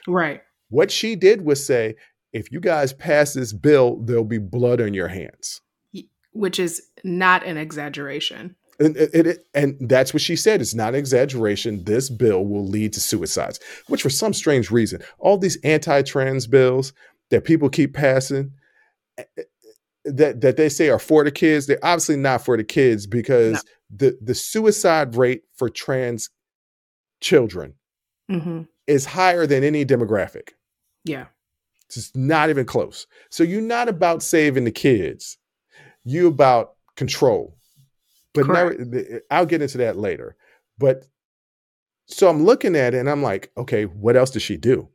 Right. 0.07 0.41
What 0.71 0.91
she 0.91 1.17
did 1.17 1.43
was 1.45 1.65
say, 1.65 1.97
if 2.33 2.51
you 2.51 2.61
guys 2.61 2.93
pass 2.93 3.35
this 3.35 3.53
bill, 3.53 4.01
there'll 4.05 4.25
be 4.25 4.39
blood 4.39 4.81
on 4.81 4.95
your 4.95 5.09
hands. 5.09 5.61
Which 6.33 6.59
is 6.59 6.83
not 7.05 7.45
an 7.47 7.57
exaggeration. 7.57 8.57
And, 8.81 8.97
and, 9.55 9.77
that's 9.89 10.13
what 10.13 10.21
she 10.21 10.37
said. 10.37 10.61
It's 10.61 10.75
not 10.75 10.91
an 10.91 10.95
exaggeration. 10.97 11.85
This 11.85 12.11
bill 12.11 12.45
will 12.45 12.67
lead 12.67 12.93
to 12.95 13.01
suicides, 13.01 13.61
which 13.87 14.03
for 14.03 14.11
some 14.11 14.33
strange 14.33 14.71
reason, 14.71 15.01
all 15.19 15.39
these 15.39 15.57
anti-trans 15.63 16.47
bills 16.47 16.93
that 17.31 17.45
people 17.45 17.69
keep 17.69 17.95
passing 17.95 18.53
eh, 19.19 19.25
eh, 19.39 19.43
that, 20.05 20.41
that 20.41 20.57
they 20.57 20.69
say 20.69 20.89
are 20.89 20.99
for 20.99 21.25
the 21.25 21.31
kids, 21.31 21.67
they're 21.67 21.79
obviously 21.85 22.17
not 22.17 22.45
for 22.45 22.57
the 22.57 22.65
kids 22.65 23.07
because 23.07 23.55
No. 23.55 23.61
the, 24.09 24.19
the 24.21 24.35
suicide 24.35 25.17
rate 25.17 25.45
for 25.57 25.69
trans 25.69 26.31
children 27.21 27.75
hmm 28.29 28.63
is 28.87 29.07
higher 29.07 29.47
than 29.47 29.65
any 29.65 29.83
demographic. 29.85 30.51
Yeah. 31.07 31.27
It's 31.87 31.95
just 31.95 32.17
not 32.17 32.51
even 32.51 32.67
close. 32.67 33.07
So 33.31 33.43
you're 33.43 33.63
not 33.63 33.89
about 33.89 34.23
saving 34.23 34.65
the 34.65 34.71
kids. 34.71 35.39
You 36.05 36.27
about 36.27 36.75
control. 36.97 37.54
But 38.35 38.49
never, 38.49 38.75
th- 38.75 39.23
I'll 39.31 39.47
get 39.47 39.63
into 39.63 39.79
that 39.79 39.97
later. 39.97 40.37
But 40.79 41.07
so 42.07 42.29
I'm 42.29 42.45
looking 42.45 42.77
at 42.77 42.95
it 42.95 42.99
and 42.99 43.09
I'm 43.09 43.23
like, 43.23 43.51
okay, 43.57 43.85
what 43.85 44.17
else 44.17 44.31
does 44.31 44.43
she 44.43 44.57
do? 44.57 44.89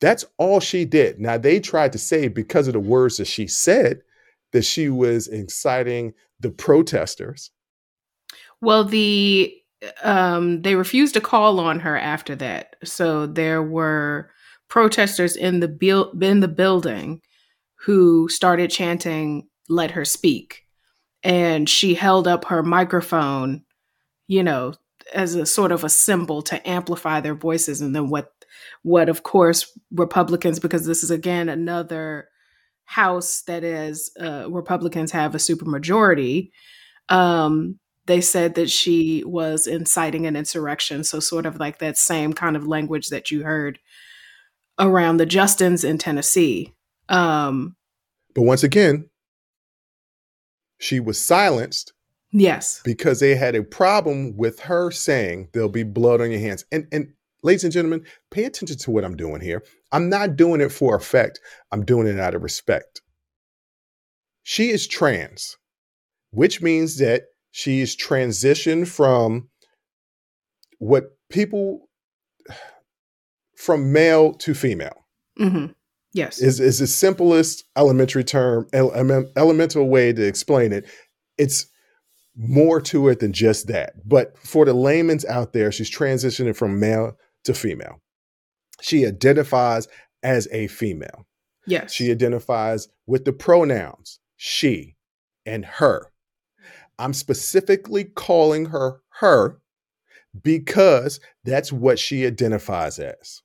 That's 0.00 0.24
all 0.38 0.60
she 0.60 0.84
did. 0.84 1.20
Now 1.20 1.36
they 1.36 1.60
tried 1.60 1.92
to 1.92 1.98
say 1.98 2.28
because 2.28 2.66
of 2.66 2.72
the 2.72 2.80
words 2.80 3.18
that 3.18 3.26
she 3.26 3.46
said 3.46 4.00
that 4.52 4.62
she 4.62 4.88
was 4.88 5.28
inciting 5.28 6.14
the 6.40 6.50
protesters. 6.50 7.50
Well, 8.60 8.84
the 8.84 9.54
um 10.02 10.62
they 10.62 10.74
refused 10.74 11.14
to 11.14 11.20
call 11.20 11.60
on 11.60 11.80
her 11.80 11.96
after 11.98 12.34
that. 12.36 12.76
So 12.84 13.26
there 13.26 13.62
were 13.62 14.30
protesters 14.68 15.36
in 15.36 15.60
the 15.60 15.68
buil- 15.68 16.12
in 16.22 16.40
the 16.40 16.48
building 16.48 17.20
who 17.84 18.28
started 18.28 18.70
chanting 18.70 19.48
let 19.68 19.90
her 19.92 20.04
speak. 20.04 20.59
And 21.22 21.68
she 21.68 21.94
held 21.94 22.26
up 22.26 22.46
her 22.46 22.62
microphone, 22.62 23.62
you 24.26 24.42
know, 24.42 24.74
as 25.14 25.34
a 25.34 25.44
sort 25.44 25.72
of 25.72 25.84
a 25.84 25.88
symbol 25.88 26.42
to 26.42 26.68
amplify 26.68 27.20
their 27.20 27.34
voices 27.34 27.80
and 27.80 27.94
then 27.96 28.08
what 28.10 28.32
what 28.82 29.08
of 29.08 29.22
course 29.22 29.76
Republicans 29.90 30.60
because 30.60 30.86
this 30.86 31.02
is 31.02 31.10
again 31.10 31.48
another 31.48 32.28
house 32.84 33.42
that 33.42 33.64
is 33.64 34.12
uh, 34.20 34.46
Republicans 34.48 35.10
have 35.10 35.34
a 35.34 35.38
supermajority 35.38 36.50
um 37.08 37.80
they 38.06 38.20
said 38.20 38.54
that 38.54 38.70
she 38.70 39.22
was 39.24 39.66
inciting 39.66 40.26
an 40.26 40.36
insurrection. 40.36 41.04
So, 41.04 41.20
sort 41.20 41.46
of 41.46 41.60
like 41.60 41.78
that 41.78 41.98
same 41.98 42.32
kind 42.32 42.56
of 42.56 42.66
language 42.66 43.08
that 43.08 43.30
you 43.30 43.44
heard 43.44 43.78
around 44.78 45.18
the 45.18 45.26
Justins 45.26 45.88
in 45.88 45.98
Tennessee. 45.98 46.74
Um, 47.08 47.76
But 48.34 48.42
once 48.42 48.62
again, 48.62 49.09
she 50.80 50.98
was 50.98 51.20
silenced 51.20 51.92
Yes. 52.32 52.80
because 52.84 53.20
they 53.20 53.34
had 53.36 53.54
a 53.54 53.62
problem 53.62 54.36
with 54.36 54.60
her 54.60 54.90
saying 54.90 55.48
there'll 55.52 55.68
be 55.68 55.82
blood 55.82 56.20
on 56.20 56.30
your 56.30 56.40
hands. 56.40 56.64
And 56.72 56.86
and 56.90 57.12
ladies 57.42 57.64
and 57.64 57.72
gentlemen, 57.72 58.04
pay 58.30 58.44
attention 58.44 58.78
to 58.78 58.90
what 58.90 59.04
I'm 59.04 59.16
doing 59.16 59.40
here. 59.40 59.62
I'm 59.92 60.08
not 60.08 60.36
doing 60.36 60.60
it 60.60 60.70
for 60.72 60.94
effect. 60.96 61.40
I'm 61.72 61.84
doing 61.84 62.06
it 62.06 62.18
out 62.18 62.34
of 62.34 62.42
respect. 62.42 63.02
She 64.42 64.70
is 64.70 64.86
trans, 64.86 65.56
which 66.30 66.62
means 66.62 66.98
that 66.98 67.24
she's 67.50 67.96
transitioned 67.96 68.88
from 68.88 69.48
what 70.78 71.16
people 71.30 71.88
from 73.56 73.92
male 73.92 74.32
to 74.34 74.54
female 74.54 75.04
hmm 75.36 75.66
Yes. 76.12 76.40
is 76.40 76.60
is 76.60 76.78
the 76.78 76.86
simplest 76.86 77.64
elementary 77.76 78.24
term 78.24 78.66
ele- 78.72 78.92
ele- 78.92 79.30
elemental 79.36 79.88
way 79.88 80.12
to 80.12 80.26
explain 80.26 80.72
it 80.72 80.84
it's 81.38 81.66
more 82.36 82.80
to 82.80 83.08
it 83.08 83.20
than 83.20 83.32
just 83.32 83.68
that 83.68 83.92
but 84.06 84.36
for 84.38 84.64
the 84.64 84.74
layman's 84.74 85.24
out 85.26 85.52
there 85.52 85.70
she's 85.70 85.90
transitioning 85.90 86.56
from 86.56 86.80
male 86.80 87.16
to 87.44 87.54
female 87.54 88.00
she 88.80 89.06
identifies 89.06 89.86
as 90.22 90.48
a 90.52 90.66
female 90.68 91.26
yes. 91.66 91.92
she 91.92 92.10
identifies 92.10 92.88
with 93.06 93.24
the 93.24 93.32
pronouns 93.32 94.18
she 94.36 94.96
and 95.46 95.64
her 95.64 96.10
i'm 96.98 97.12
specifically 97.12 98.04
calling 98.04 98.66
her 98.66 99.00
her 99.20 99.60
because 100.42 101.20
that's 101.44 101.72
what 101.72 101.98
she 101.98 102.26
identifies 102.26 102.98
as 102.98 103.42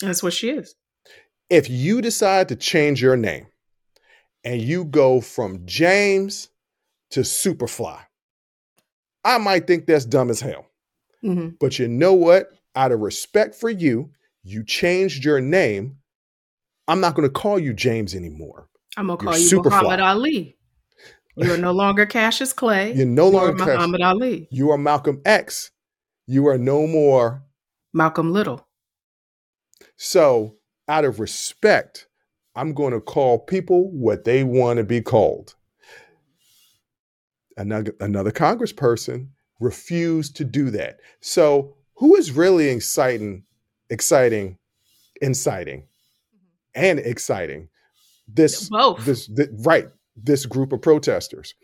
That's 0.00 0.22
what 0.22 0.32
she 0.32 0.50
is. 0.50 0.74
If 1.50 1.68
you 1.70 2.00
decide 2.00 2.48
to 2.48 2.56
change 2.56 3.02
your 3.02 3.16
name 3.16 3.46
and 4.44 4.60
you 4.60 4.84
go 4.84 5.20
from 5.20 5.64
James 5.66 6.48
to 7.10 7.20
Superfly, 7.20 8.00
I 9.24 9.38
might 9.38 9.66
think 9.66 9.86
that's 9.86 10.04
dumb 10.04 10.30
as 10.30 10.40
hell. 10.40 10.66
hmm 11.20 11.50
But 11.60 11.78
you 11.78 11.88
know 11.88 12.12
what? 12.14 12.48
Out 12.74 12.90
of 12.92 13.00
respect 13.00 13.54
for 13.54 13.68
you, 13.70 14.10
you 14.42 14.64
changed 14.64 15.24
your 15.24 15.40
name. 15.40 15.98
I'm 16.88 17.00
not 17.00 17.14
going 17.14 17.28
to 17.28 17.32
call 17.32 17.58
you 17.58 17.72
James 17.74 18.14
anymore. 18.14 18.68
I'm 18.96 19.06
gonna 19.06 19.16
call 19.18 19.38
you 19.38 19.48
Superfly. 19.48 19.64
Muhammad 19.64 20.00
Ali. 20.00 20.56
You 21.36 21.52
are 21.52 21.56
no 21.56 21.72
longer 21.82 22.04
Cassius 22.04 22.52
Clay. 22.52 22.92
You're 22.92 23.06
no 23.06 23.28
longer 23.28 23.54
Cash- 23.56 23.66
Muhammad 23.68 24.02
Ali. 24.02 24.48
You 24.50 24.70
are 24.70 24.76
Malcolm 24.78 25.22
X. 25.24 25.70
You 26.26 26.46
are 26.48 26.58
no 26.58 26.86
more. 26.86 27.42
Malcolm 27.94 28.32
Little. 28.32 28.66
So, 29.96 30.56
out 30.92 31.06
of 31.06 31.20
respect, 31.20 32.06
I'm 32.54 32.74
going 32.74 32.92
to 32.92 33.00
call 33.00 33.38
people 33.38 33.90
what 33.92 34.24
they 34.24 34.44
want 34.44 34.76
to 34.76 34.84
be 34.84 35.00
called. 35.00 35.54
Another, 37.56 37.94
another 37.98 38.30
congressperson 38.30 39.28
refused 39.58 40.36
to 40.36 40.44
do 40.44 40.68
that. 40.70 40.98
So, 41.20 41.74
who 41.94 42.14
is 42.16 42.32
really 42.32 42.68
exciting, 42.68 43.44
exciting, 43.88 44.58
inciting, 45.22 45.80
mm-hmm. 45.80 46.84
and 46.84 46.98
exciting 46.98 47.68
this 48.28 48.68
Both. 48.68 49.04
this 49.06 49.28
th- 49.28 49.48
right 49.60 49.88
this 50.14 50.44
group 50.44 50.72
of 50.72 50.82
protesters? 50.82 51.54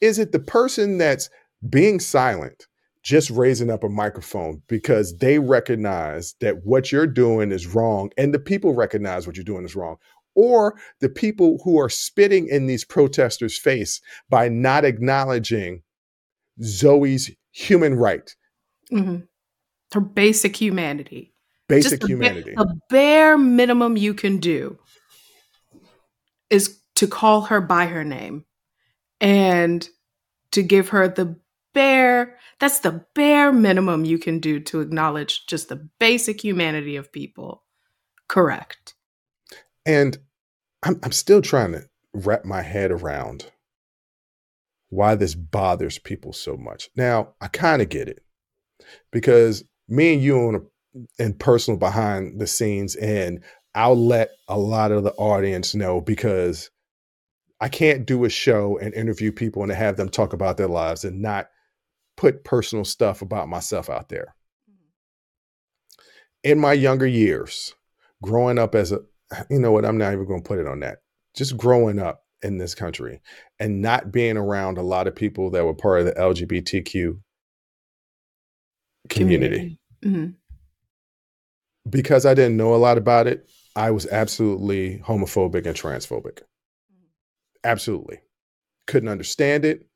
Is 0.00 0.18
it 0.18 0.32
the 0.32 0.40
person 0.40 0.98
that's 0.98 1.30
being 1.68 2.00
silent, 2.00 2.66
just 3.02 3.30
raising 3.30 3.70
up 3.70 3.82
a 3.84 3.88
microphone 3.88 4.62
because 4.68 5.16
they 5.16 5.38
recognize 5.38 6.34
that 6.40 6.64
what 6.64 6.92
you're 6.92 7.06
doing 7.06 7.50
is 7.50 7.66
wrong, 7.66 8.10
and 8.16 8.32
the 8.32 8.38
people 8.38 8.74
recognize 8.74 9.26
what 9.26 9.36
you're 9.36 9.44
doing 9.44 9.64
is 9.64 9.76
wrong? 9.76 9.96
Or 10.34 10.78
the 11.00 11.08
people 11.08 11.58
who 11.64 11.78
are 11.78 11.88
spitting 11.88 12.48
in 12.48 12.66
these 12.66 12.84
protesters' 12.84 13.58
face 13.58 14.00
by 14.30 14.48
not 14.48 14.84
acknowledging 14.84 15.82
Zooey's 16.62 17.30
human 17.50 17.94
right, 17.94 18.34
hmm 18.90 19.18
Her 19.92 20.00
basic 20.00 20.56
humanity. 20.56 21.34
basic 21.68 22.00
Just 22.00 22.02
ba- 22.02 22.08
humanity. 22.08 22.54
the 22.54 22.78
bare 22.88 23.36
minimum 23.36 23.96
you 23.96 24.14
can 24.14 24.38
do 24.38 24.78
is 26.50 26.78
to 26.96 27.06
call 27.06 27.42
her 27.42 27.60
by 27.60 27.86
her 27.86 28.04
name 28.04 28.44
and 29.20 29.88
to 30.52 30.62
give 30.62 30.90
her 30.90 31.08
the 31.08 31.36
bare 31.74 32.38
that's 32.58 32.80
the 32.80 33.04
bare 33.14 33.52
minimum 33.52 34.04
you 34.04 34.18
can 34.18 34.38
do 34.38 34.60
to 34.60 34.80
acknowledge 34.80 35.46
just 35.46 35.68
the 35.68 35.88
basic 35.98 36.42
humanity 36.42 36.96
of 36.96 37.12
people. 37.12 37.64
Correct. 38.28 38.94
And 39.84 40.18
I'm, 40.82 41.00
I'm 41.02 41.12
still 41.12 41.42
trying 41.42 41.72
to 41.72 41.82
wrap 42.14 42.44
my 42.44 42.62
head 42.62 42.90
around 42.90 43.50
why 44.90 45.14
this 45.14 45.34
bothers 45.34 45.98
people 45.98 46.32
so 46.32 46.56
much. 46.56 46.90
Now, 46.96 47.34
I 47.40 47.48
kind 47.48 47.82
of 47.82 47.88
get 47.88 48.08
it 48.08 48.22
because 49.10 49.64
me 49.88 50.14
and 50.14 50.22
you 50.22 50.38
on 50.38 50.54
a, 50.54 51.22
in 51.22 51.34
personal 51.34 51.78
behind 51.78 52.40
the 52.40 52.46
scenes, 52.46 52.94
and 52.96 53.42
I'll 53.74 53.96
let 53.96 54.30
a 54.48 54.58
lot 54.58 54.92
of 54.92 55.02
the 55.02 55.14
audience 55.14 55.74
know 55.74 56.00
because 56.00 56.70
I 57.60 57.68
can't 57.68 58.06
do 58.06 58.24
a 58.24 58.28
show 58.28 58.78
and 58.78 58.92
interview 58.92 59.32
people 59.32 59.62
and 59.62 59.72
have 59.72 59.96
them 59.96 60.10
talk 60.10 60.32
about 60.32 60.58
their 60.58 60.68
lives 60.68 61.04
and 61.04 61.22
not 61.22 61.48
put 62.16 62.44
personal 62.44 62.84
stuff 62.84 63.22
about 63.22 63.48
myself 63.48 63.88
out 63.90 64.08
there. 64.08 64.34
In 66.42 66.58
my 66.58 66.72
younger 66.72 67.06
years, 67.06 67.74
growing 68.22 68.58
up 68.58 68.74
as 68.74 68.92
a 68.92 69.00
you 69.50 69.58
know 69.58 69.72
what? 69.72 69.84
I'm 69.84 69.98
not 69.98 70.12
even 70.12 70.26
going 70.26 70.42
to 70.42 70.48
put 70.48 70.58
it 70.58 70.66
on 70.66 70.80
that. 70.80 70.98
Just 71.34 71.56
growing 71.56 71.98
up 71.98 72.24
in 72.42 72.58
this 72.58 72.74
country 72.74 73.20
and 73.60 73.80
not 73.80 74.12
being 74.12 74.36
around 74.36 74.76
a 74.76 74.82
lot 74.82 75.06
of 75.06 75.14
people 75.14 75.50
that 75.50 75.64
were 75.64 75.74
part 75.74 76.00
of 76.00 76.06
the 76.06 76.12
LGBTQ 76.12 77.20
community. 79.08 79.78
Mhm. 80.04 80.34
Because 81.88 82.26
I 82.26 82.34
didn't 82.34 82.56
know 82.56 82.74
a 82.74 82.76
lot 82.76 82.98
about 82.98 83.26
it, 83.26 83.48
I 83.74 83.90
was 83.90 84.06
absolutely 84.06 84.98
homophobic 84.98 85.66
and 85.66 85.76
transphobic. 85.76 86.42
Absolutely. 87.64 88.20
Couldn't 88.86 89.08
understand 89.08 89.64
it. 89.64 89.86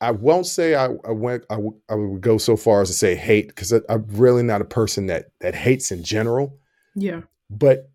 I 0.00 0.10
won't 0.10 0.46
say 0.46 0.74
I, 0.74 0.86
I 1.06 1.12
went, 1.12 1.44
I, 1.48 1.54
w- 1.54 1.80
I 1.88 1.94
would 1.94 2.20
go 2.20 2.38
so 2.38 2.56
far 2.56 2.82
as 2.82 2.88
to 2.88 2.94
say 2.94 3.14
hate 3.14 3.48
because 3.48 3.72
I'm 3.72 4.06
really 4.10 4.42
not 4.42 4.60
a 4.60 4.66
person 4.66 5.06
that, 5.06 5.26
that 5.40 5.54
hates 5.54 5.90
in 5.90 6.02
general. 6.02 6.58
Yeah. 6.94 7.22
but 7.50 7.90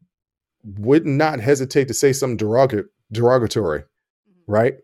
would 0.63 1.05
not 1.07 1.39
hesitate 1.39 1.87
to 1.87 1.93
say 1.93 2.13
something 2.13 2.37
derog- 2.37 2.85
derogatory, 3.11 3.81
mm-hmm. 3.81 4.51
right? 4.51 4.75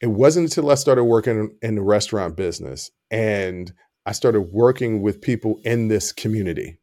It 0.00 0.06
wasn't 0.08 0.46
until 0.46 0.70
I 0.70 0.74
started 0.74 1.04
working 1.04 1.54
in 1.62 1.74
the 1.74 1.82
restaurant 1.82 2.36
business 2.36 2.90
and 3.10 3.72
I 4.06 4.12
started 4.12 4.42
working 4.42 5.02
with 5.02 5.20
people 5.20 5.60
in 5.64 5.88
this 5.88 6.12
community 6.12 6.78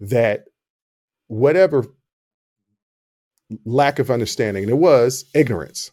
that 0.00 0.44
whatever 1.28 1.86
lack 3.64 3.98
of 3.98 4.10
understanding, 4.10 4.64
and 4.64 4.70
it 4.70 4.76
was 4.76 5.24
ignorance, 5.34 5.90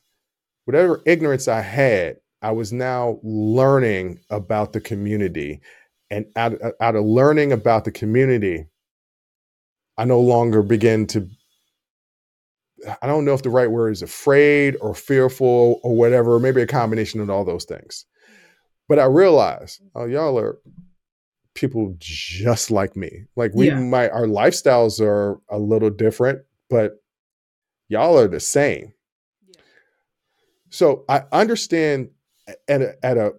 whatever 0.66 1.02
ignorance 1.06 1.48
I 1.48 1.62
had, 1.62 2.18
I 2.42 2.52
was 2.52 2.72
now 2.72 3.20
learning 3.24 4.20
about 4.30 4.74
the 4.74 4.82
community. 4.82 5.62
And 6.10 6.26
out, 6.36 6.54
out 6.82 6.96
of 6.96 7.06
learning 7.06 7.52
about 7.52 7.86
the 7.86 7.92
community, 7.92 8.66
I 9.98 10.06
no 10.06 10.20
longer 10.20 10.64
begin 10.64 11.06
to 11.08 11.28
I 13.02 13.08
don't 13.08 13.26
know 13.26 13.34
if 13.34 13.44
the 13.44 13.50
right 13.50 13.70
word 13.70 13.92
is 13.92 14.02
afraid 14.02 14.78
or 14.82 14.94
fearful 14.94 15.80
or 15.84 15.96
whatever, 15.96 16.40
maybe 16.40 16.62
a 16.62 16.68
combination 16.68 17.20
of 17.20 17.30
all 17.30 17.44
those 17.44 17.66
things. 17.66 18.06
But 18.88 19.00
I 19.00 19.06
realize, 19.06 19.82
oh, 19.96 20.06
y'all 20.06 20.40
are 20.40 20.58
people 21.56 21.96
just 22.00 22.72
like 22.72 22.96
me. 22.96 23.26
Like 23.36 23.52
we 23.54 23.68
Yeah. 23.68 23.80
might 23.80 24.12
our 24.12 24.26
lifestyles 24.26 25.02
are 25.02 25.40
a 25.50 25.60
little 25.60 25.90
different, 25.90 26.42
but 26.70 26.94
y'all 27.90 28.18
are 28.18 28.28
the 28.28 28.40
same. 28.40 28.94
So 30.70 31.04
I 31.10 31.24
understand 31.32 32.10
at 32.68 32.82
a, 32.82 33.06
at 33.06 33.18
a 33.18 33.34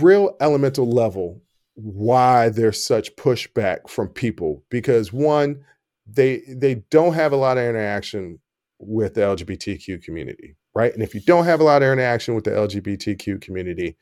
real 0.00 0.36
elemental 0.40 0.90
level 0.90 1.42
why 1.74 2.48
there's 2.48 2.82
such 2.82 3.14
pushback 3.16 3.88
from 3.88 4.08
people 4.08 4.64
because 4.70 5.12
one 5.12 5.62
they 6.06 6.42
they 6.48 6.76
don't 6.90 7.14
have 7.14 7.32
a 7.32 7.36
lot 7.36 7.58
of 7.58 7.64
interaction 7.64 8.38
with 8.78 9.14
the 9.14 9.22
LGBTQ 9.22 10.02
community, 10.02 10.56
right? 10.74 10.92
And 10.92 11.02
if 11.02 11.14
you 11.14 11.20
don't 11.20 11.44
have 11.44 11.60
a 11.60 11.64
lot 11.64 11.82
of 11.82 11.90
interaction 11.90 12.34
with 12.34 12.44
the 12.44 12.50
LGBTQ 12.50 13.40
community, 13.40 13.96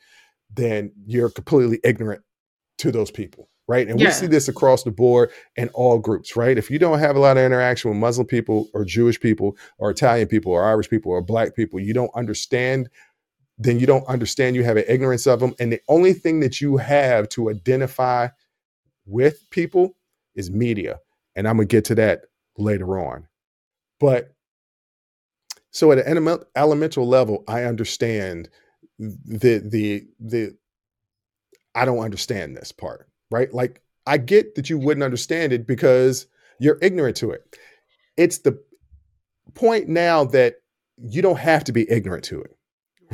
then 0.53 0.93
you're 1.07 1.31
completely 1.31 1.81
ignorant 1.85 2.23
to 2.79 2.91
those 2.91 3.11
people, 3.11 3.49
right? 3.69 3.89
And 3.89 3.99
we 3.99 4.11
see 4.11 4.27
this 4.27 4.49
across 4.49 4.83
the 4.83 4.91
board 4.91 5.31
in 5.57 5.69
all 5.71 5.99
groups, 5.99 6.37
right? 6.37 6.59
If 6.59 6.71
you 6.71 6.79
don't 6.79 6.99
have 6.99 7.17
a 7.17 7.21
lot 7.21 7.37
of 7.37 7.45
interaction 7.45 7.91
with 7.91 7.99
Muslim 7.99 8.27
people 8.27 8.69
or 8.75 8.85
Jewish 8.85 9.19
people 9.19 9.57
or 9.79 9.91
Italian 9.91 10.29
people 10.29 10.53
or 10.53 10.65
Irish 10.65 10.91
people 10.91 11.13
or 11.13 11.23
black 11.23 11.55
people, 11.55 11.81
you 11.81 11.95
don't 11.95 12.11
understand 12.15 12.89
then 13.59 13.79
you 13.79 13.87
don't 13.87 14.07
understand 14.07 14.57
you 14.57 14.65
have 14.65 14.77
an 14.77 14.85
ignorance 14.89 15.27
of 15.27 15.41
them 15.41 15.55
and 15.59 15.73
the 15.73 15.81
only 15.89 16.13
thing 16.13 16.41
that 16.41 16.61
you 16.61 16.77
have 16.77 17.29
to 17.29 17.51
identify 17.51 18.29
with 19.07 19.49
people 19.51 19.97
is 20.35 20.51
media 20.51 20.99
and 21.37 21.47
i'm 21.47 21.57
going 21.57 21.69
to 21.69 21.77
get 21.77 21.85
to 21.85 21.95
that 21.95 22.23
later 22.59 22.99
on 22.99 23.27
but 24.01 24.35
so 25.71 25.93
at 25.93 25.99
an 25.99 26.39
elemental 26.57 27.07
level 27.07 27.45
i 27.49 27.65
understand 27.65 28.49
the 28.99 29.59
the 29.59 30.07
the 30.21 30.57
I 31.75 31.85
don't 31.85 31.99
understand 31.99 32.57
this 32.57 32.73
part, 32.73 33.09
right? 33.31 33.53
Like 33.53 33.83
I 34.07 34.19
get 34.19 34.55
that 34.55 34.71
you 34.71 34.79
wouldn't 34.79 35.05
understand 35.05 35.53
it 35.53 35.67
because 35.67 36.27
you're 36.61 36.79
ignorant 36.83 37.17
to 37.19 37.31
it. 37.31 37.59
It's 38.17 38.39
the 38.39 38.63
point 39.55 39.89
now 39.89 40.25
that 40.25 40.57
you 40.99 41.23
don't 41.23 41.39
have 41.39 41.65
to 41.65 41.73
be 41.73 41.91
ignorant 41.91 42.25
to 42.25 42.41
it, 42.43 42.57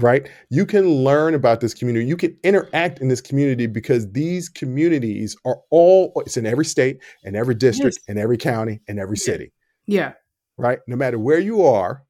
right? 0.03 0.29
You 0.51 0.67
can 0.67 0.89
learn 1.05 1.35
about 1.35 1.61
this 1.61 1.75
community. 1.75 2.07
You 2.07 2.17
can 2.17 2.37
interact 2.43 3.01
in 3.01 3.09
this 3.09 3.21
community 3.21 3.67
because 3.67 4.11
these 4.13 4.49
communities 4.49 5.37
are 5.45 5.59
all, 5.71 6.13
it's 6.27 6.37
in 6.37 6.47
every 6.47 6.65
state 6.65 7.01
and 7.25 7.37
every 7.37 7.55
district 7.55 7.99
Yes. 7.99 8.05
and 8.09 8.19
every 8.19 8.37
county 8.37 8.81
and 8.89 8.99
every 8.99 9.17
city, 9.17 9.53
Yeah. 9.87 10.13
right? 10.59 10.79
No 10.87 10.97
matter 10.97 11.19
where 11.19 11.39
you 11.41 11.63
are, 11.63 12.03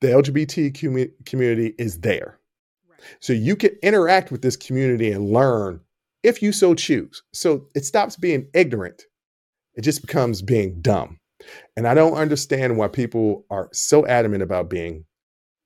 the 0.00 0.08
LGBT 0.08 0.70
commu- 0.72 1.12
community 1.26 1.74
is 1.78 2.00
there. 2.00 2.38
So 3.20 3.32
you 3.32 3.56
can 3.56 3.70
interact 3.82 4.30
with 4.32 4.42
this 4.42 4.56
community 4.56 5.10
and 5.12 5.30
learn 5.30 5.80
if 6.22 6.42
you 6.42 6.52
so 6.52 6.74
choose. 6.74 7.22
So 7.32 7.68
it 7.74 7.84
stops 7.84 8.16
being 8.16 8.48
ignorant. 8.54 9.04
It 9.74 9.82
just 9.82 10.00
becomes 10.02 10.40
being 10.42 10.80
dumb. 10.80 11.18
And 11.76 11.86
I 11.86 11.94
don't 11.94 12.14
understand 12.14 12.76
why 12.78 12.88
people 12.88 13.44
are 13.50 13.68
so 13.72 14.06
adamant 14.06 14.42
about 14.42 14.70
being 14.70 15.04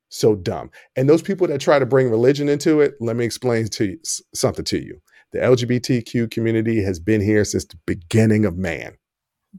so 0.09 0.35
dumb. 0.35 0.71
And 0.97 1.09
those 1.09 1.23
people 1.23 1.47
that 1.49 1.61
try 1.61 1.79
to 1.79 1.87
bring 1.87 2.11
religion 2.11 2.49
into 2.49 2.81
it, 2.81 2.95
let 3.01 3.17
me 3.17 3.25
explain 3.25 3.67
to 3.69 3.85
you 3.87 3.99
something 4.35 4.65
to 4.67 4.79
you. 4.83 5.01
The 5.33 5.39
LGBTQ 5.41 6.31
community 6.31 6.83
has 6.83 6.99
been 6.99 7.21
here 7.21 7.45
since 7.45 7.65
the 7.67 7.77
beginning 7.87 8.45
of 8.47 8.57
man 8.57 8.97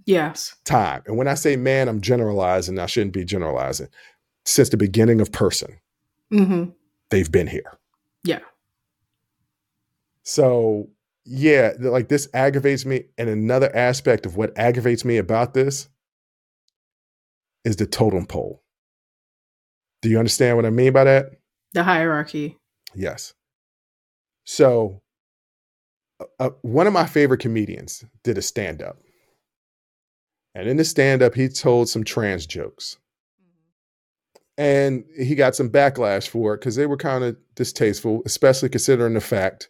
Yes. 0.05 0.55
time. 0.65 1.03
And 1.05 1.17
when 1.17 1.27
I 1.27 1.35
say 1.35 1.55
man, 1.55 1.87
I'm 1.87 2.01
generalizing. 2.01 2.79
I 2.79 2.85
shouldn't 2.87 3.13
be 3.13 3.23
generalizing. 3.25 3.87
Since 4.45 4.69
the 4.69 4.77
beginning 4.77 5.21
of 5.21 5.31
person, 5.31 5.79
Mm-hmm. 6.31 6.71
they've 7.09 7.31
been 7.31 7.47
here. 7.47 7.77
Yeah. 8.23 8.39
So, 10.23 10.89
yeah, 11.25 11.73
like 11.79 12.07
this 12.09 12.27
aggravates 12.33 12.85
me. 12.85 13.05
And 13.17 13.29
another 13.29 13.75
aspect 13.75 14.25
of 14.25 14.35
what 14.37 14.57
aggravates 14.57 15.03
me 15.05 15.17
about 15.17 15.53
this 15.53 15.87
is 17.63 17.75
the 17.75 17.85
totem 17.85 18.25
pole. 18.25 18.63
Do 20.01 20.09
you 20.09 20.19
understand 20.19 20.55
what 20.55 20.65
I 20.65 20.69
mean 20.69 20.93
by 20.93 21.03
that? 21.03 21.31
The 21.73 21.83
hierarchy. 21.83 22.57
Yes. 22.95 23.33
So, 24.45 25.01
uh, 26.19 26.25
uh, 26.39 26.49
one 26.61 26.87
of 26.87 26.93
my 26.93 27.05
favorite 27.05 27.39
comedians 27.39 28.03
did 28.23 28.37
a 28.37 28.41
stand 28.41 28.81
up. 28.81 28.97
And 30.55 30.67
in 30.67 30.77
the 30.77 30.83
stand 30.83 31.21
up, 31.21 31.35
he 31.35 31.47
told 31.47 31.89
some 31.89 32.03
trans 32.03 32.45
jokes. 32.45 32.97
And 34.57 35.05
he 35.17 35.35
got 35.35 35.55
some 35.55 35.69
backlash 35.69 36.27
for 36.27 36.53
it 36.53 36.57
because 36.57 36.75
they 36.75 36.85
were 36.85 36.97
kind 36.97 37.23
of 37.23 37.37
distasteful, 37.55 38.21
especially 38.25 38.67
considering 38.67 39.13
the 39.13 39.21
fact 39.21 39.69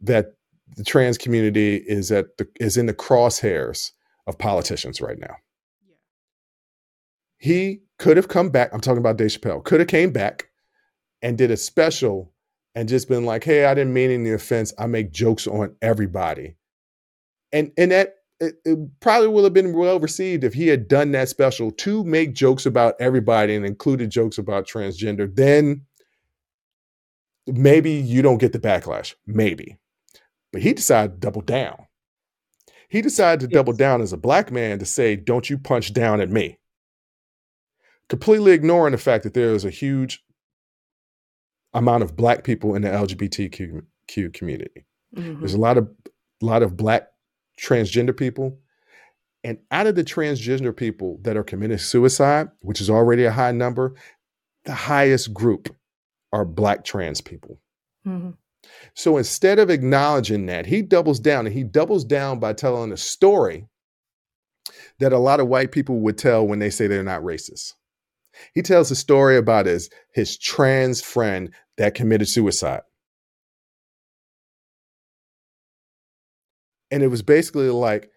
that 0.00 0.32
the 0.76 0.84
trans 0.84 1.18
community 1.18 1.76
is 1.76 2.10
at 2.10 2.36
the 2.36 2.48
is 2.58 2.76
in 2.76 2.86
the 2.86 2.94
crosshairs 2.94 3.92
of 4.26 4.38
politicians 4.38 5.00
right 5.00 5.18
now. 5.18 5.36
He 7.38 7.82
could 7.98 8.16
have 8.16 8.28
come 8.28 8.50
back. 8.50 8.70
I'm 8.72 8.80
talking 8.80 8.98
about 8.98 9.16
Dave 9.16 9.30
Chappelle. 9.30 9.64
Could 9.64 9.80
have 9.80 9.88
came 9.88 10.10
back 10.10 10.48
and 11.22 11.38
did 11.38 11.50
a 11.50 11.56
special 11.56 12.32
and 12.74 12.88
just 12.88 13.08
been 13.08 13.24
like, 13.24 13.44
"Hey, 13.44 13.64
I 13.64 13.74
didn't 13.74 13.92
mean 13.94 14.10
any 14.10 14.30
offense. 14.30 14.72
I 14.78 14.86
make 14.86 15.12
jokes 15.12 15.46
on 15.46 15.74
everybody," 15.80 16.56
and 17.52 17.72
and 17.76 17.92
that 17.92 18.16
it, 18.40 18.56
it 18.64 18.78
probably 19.00 19.28
would 19.28 19.44
have 19.44 19.52
been 19.52 19.72
well 19.72 19.98
received 19.98 20.44
if 20.44 20.54
he 20.54 20.68
had 20.68 20.88
done 20.88 21.12
that 21.12 21.28
special 21.28 21.70
to 21.72 22.04
make 22.04 22.34
jokes 22.34 22.66
about 22.66 22.94
everybody 23.00 23.54
and 23.54 23.66
included 23.66 24.10
jokes 24.10 24.38
about 24.38 24.68
transgender. 24.68 25.34
Then 25.34 25.86
maybe 27.46 27.92
you 27.92 28.22
don't 28.22 28.38
get 28.38 28.52
the 28.52 28.60
backlash. 28.60 29.14
Maybe, 29.26 29.78
but 30.52 30.62
he 30.62 30.72
decided 30.72 31.14
to 31.14 31.18
double 31.18 31.42
down. 31.42 31.86
He 32.88 33.02
decided 33.02 33.40
to 33.40 33.54
double 33.54 33.72
down 33.72 34.02
as 34.02 34.12
a 34.12 34.16
black 34.16 34.50
man 34.50 34.78
to 34.78 34.86
say, 34.86 35.16
"Don't 35.16 35.50
you 35.50 35.58
punch 35.58 35.92
down 35.92 36.20
at 36.20 36.30
me." 36.30 36.58
Completely 38.08 38.52
ignoring 38.52 38.92
the 38.92 38.98
fact 38.98 39.24
that 39.24 39.34
there 39.34 39.52
is 39.52 39.64
a 39.64 39.70
huge 39.70 40.24
amount 41.74 42.02
of 42.02 42.16
black 42.16 42.44
people 42.44 42.74
in 42.74 42.82
the 42.82 42.88
LGBTQ 42.88 44.32
community. 44.32 44.86
Mhm. 45.14 45.40
There's 45.40 45.54
a 45.54 45.58
lot 45.58 45.76
of 45.76 45.88
lot 46.40 46.62
of 46.62 46.76
black 46.76 47.08
transgender 47.60 48.16
people. 48.16 48.58
And 49.44 49.58
out 49.70 49.86
of 49.86 49.94
the 49.94 50.04
transgender 50.04 50.74
people 50.74 51.18
that 51.22 51.36
are 51.36 51.44
committing 51.44 51.78
suicide, 51.78 52.48
which 52.60 52.80
is 52.80 52.90
already 52.90 53.24
a 53.24 53.32
high 53.32 53.52
number, 53.52 53.94
the 54.64 54.74
highest 54.74 55.32
group 55.34 55.74
are 56.32 56.44
black 56.44 56.84
trans 56.84 57.20
people. 57.20 57.60
Mhm. 58.06 58.36
So 58.94 59.16
instead 59.16 59.58
of 59.58 59.70
acknowledging 59.70 60.46
that, 60.46 60.66
he 60.66 60.82
doubles 60.82 61.20
down 61.20 61.46
and 61.46 61.54
he 61.54 61.64
doubles 61.64 62.04
down 62.04 62.38
by 62.38 62.52
telling 62.52 62.92
a 62.92 62.96
story 62.96 63.68
that 64.98 65.12
a 65.12 65.18
lot 65.18 65.40
of 65.40 65.48
white 65.48 65.72
people 65.72 66.00
would 66.00 66.18
tell 66.18 66.46
when 66.46 66.58
they 66.58 66.70
say 66.70 66.86
they're 66.86 67.02
not 67.02 67.22
racist. 67.22 67.74
He 68.54 68.62
tells 68.62 68.90
a 68.90 68.96
story 68.96 69.36
about 69.36 69.66
his, 69.66 69.90
his 70.12 70.38
trans 70.38 71.00
friend 71.00 71.52
that 71.76 71.94
committed 71.94 72.28
suicide. 72.28 72.82
And 76.90 77.02
it 77.02 77.08
was 77.08 77.22
basically 77.22 77.68
like, 77.70 78.10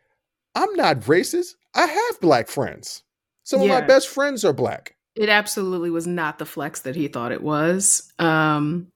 I'm 0.55 0.73
not 0.75 1.01
racist. 1.01 1.55
I 1.75 1.86
have 1.86 2.21
black 2.21 2.47
friends. 2.47 3.03
Some 3.43 3.62
of 3.62 3.67
my 3.67 3.81
best 3.81 4.07
friends 4.07 4.45
are 4.45 4.53
black. 4.53 4.95
It 5.15 5.29
absolutely 5.29 5.89
was 5.89 6.07
not 6.07 6.39
the 6.39 6.45
flex 6.45 6.81
that 6.81 6.95
he 6.95 7.07
thought 7.07 7.34
it 7.34 7.43
was. 7.43 8.13
Um, 8.17 8.88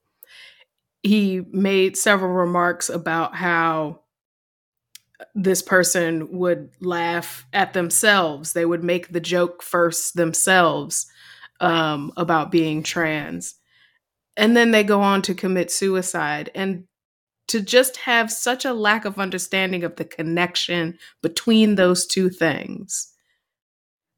he 1.02 1.42
made 1.50 1.96
several 1.96 2.32
remarks 2.32 2.88
about 2.88 3.34
how 3.34 4.00
this 5.34 5.62
person 5.62 6.38
would 6.38 6.70
laugh 6.80 7.46
at 7.52 7.74
themselves. 7.74 8.52
They 8.52 8.64
would 8.64 8.82
make 8.82 9.12
the 9.12 9.20
joke 9.20 9.62
first 9.62 10.16
themselves 10.16 11.06
um, 11.60 12.12
about 12.16 12.50
being 12.50 12.82
trans. 12.82 13.54
And 14.36 14.56
then 14.56 14.70
they 14.70 14.84
go 14.84 15.00
on 15.00 15.22
to 15.22 15.34
commit 15.34 15.70
suicide. 15.70 16.50
And 16.54 16.84
to 17.48 17.60
just 17.60 17.98
have 17.98 18.30
such 18.30 18.64
a 18.64 18.72
lack 18.72 19.04
of 19.04 19.18
understanding 19.18 19.84
of 19.84 19.96
the 19.96 20.04
connection 20.04 20.98
between 21.22 21.76
those 21.76 22.06
two 22.06 22.28
things. 22.28 23.12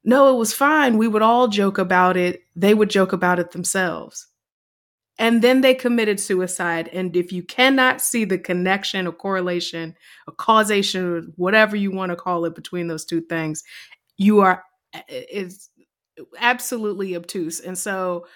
No, 0.04 0.34
it 0.34 0.38
was 0.38 0.54
fine. 0.54 0.96
We 0.96 1.08
would 1.08 1.22
all 1.22 1.48
joke 1.48 1.76
about 1.76 2.16
it. 2.16 2.42
They 2.56 2.72
would 2.72 2.88
joke 2.88 3.12
about 3.12 3.38
it 3.38 3.50
themselves. 3.50 4.26
And 5.18 5.42
then 5.42 5.60
they 5.60 5.74
committed 5.74 6.20
suicide. 6.20 6.88
And 6.92 7.14
if 7.16 7.32
you 7.32 7.42
cannot 7.42 8.00
see 8.00 8.24
the 8.24 8.38
connection 8.38 9.06
or 9.06 9.12
correlation 9.12 9.96
or 10.26 10.34
causation 10.34 11.32
whatever 11.36 11.76
you 11.76 11.90
want 11.90 12.10
to 12.10 12.16
call 12.16 12.44
it 12.44 12.54
between 12.54 12.86
those 12.86 13.04
two 13.04 13.20
things, 13.20 13.64
you 14.16 14.40
are 14.40 14.64
is 15.08 15.68
absolutely 16.38 17.16
obtuse. 17.16 17.60
And 17.60 17.76
so 17.76 18.26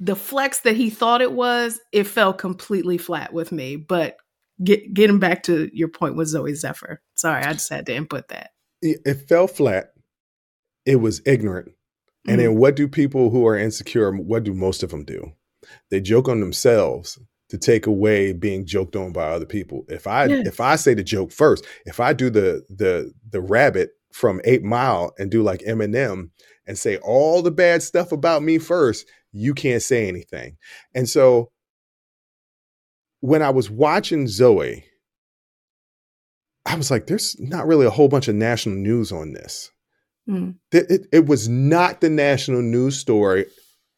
the 0.00 0.16
flex 0.16 0.60
that 0.60 0.76
he 0.76 0.90
thought 0.90 1.22
it 1.22 1.32
was, 1.32 1.80
it 1.92 2.04
fell 2.04 2.32
completely 2.32 2.98
flat 2.98 3.32
with 3.32 3.50
me. 3.52 3.76
But 3.76 4.16
get, 4.62 4.94
getting 4.94 5.18
back 5.18 5.42
to 5.44 5.68
your 5.72 5.88
point 5.88 6.16
with 6.16 6.32
Zooey 6.32 6.54
Zephyr. 6.54 7.02
Sorry, 7.14 7.42
I 7.42 7.52
just 7.52 7.68
had 7.68 7.86
to 7.86 7.94
input 7.94 8.28
that. 8.28 8.50
It, 8.80 9.00
it 9.04 9.28
fell 9.28 9.48
flat. 9.48 9.92
It 10.86 10.96
was 10.96 11.20
ignorant. 11.26 11.72
And 12.26 12.38
Mhm. 12.38 12.44
then 12.44 12.56
what 12.56 12.76
do 12.76 12.86
people 12.88 13.30
who 13.30 13.46
are 13.46 13.56
insecure, 13.58 14.12
what 14.12 14.44
do 14.44 14.54
most 14.54 14.82
of 14.82 14.90
them 14.90 15.04
do? 15.04 15.32
They 15.90 16.00
joke 16.00 16.28
on 16.28 16.40
themselves 16.40 17.18
to 17.50 17.58
take 17.58 17.86
away 17.86 18.32
being 18.32 18.66
joked 18.66 18.94
on 18.94 19.12
by 19.12 19.24
other 19.28 19.46
people. 19.46 19.84
If 19.88 20.06
I 20.06 20.26
Yeah. 20.26 20.42
if 20.44 20.60
I 20.60 20.76
say 20.76 20.94
the 20.94 21.02
joke 21.02 21.32
first, 21.32 21.64
if 21.86 21.98
I 21.98 22.12
do 22.12 22.30
the 22.30 22.62
the 22.68 23.12
the 23.30 23.40
rabbit 23.40 23.90
from 24.18 24.40
8 24.44 24.64
Mile 24.64 25.14
and 25.16 25.30
do 25.30 25.44
like 25.44 25.60
Eminem 25.60 26.30
and 26.66 26.76
say 26.76 26.96
all 26.98 27.40
the 27.40 27.52
bad 27.52 27.84
stuff 27.84 28.10
about 28.10 28.42
me 28.42 28.58
first, 28.58 29.06
you 29.30 29.54
can't 29.54 29.82
say 29.82 30.08
anything. 30.08 30.56
And 30.92 31.08
so 31.08 31.52
when 33.20 33.42
I 33.42 33.50
was 33.50 33.70
watching 33.70 34.26
Zooey, 34.26 34.82
I 36.66 36.74
was 36.74 36.90
like, 36.90 37.06
there's 37.06 37.36
not 37.38 37.68
really 37.68 37.86
a 37.86 37.90
whole 37.90 38.08
bunch 38.08 38.26
of 38.26 38.34
national 38.34 38.74
news 38.74 39.12
on 39.12 39.34
this. 39.34 39.70
Mm. 40.28 40.56
Th- 40.72 40.86
It, 40.90 41.06
it 41.12 41.26
was 41.26 41.48
not 41.48 42.00
the 42.00 42.10
national 42.10 42.62
news 42.62 42.98
story 42.98 43.46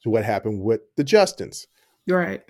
to 0.03 0.11
what 0.11 0.25
happened 0.25 0.63
with 0.63 0.83
the 0.99 1.05
Justins. 1.05 1.67
You're 2.05 2.19
right. 2.19 2.43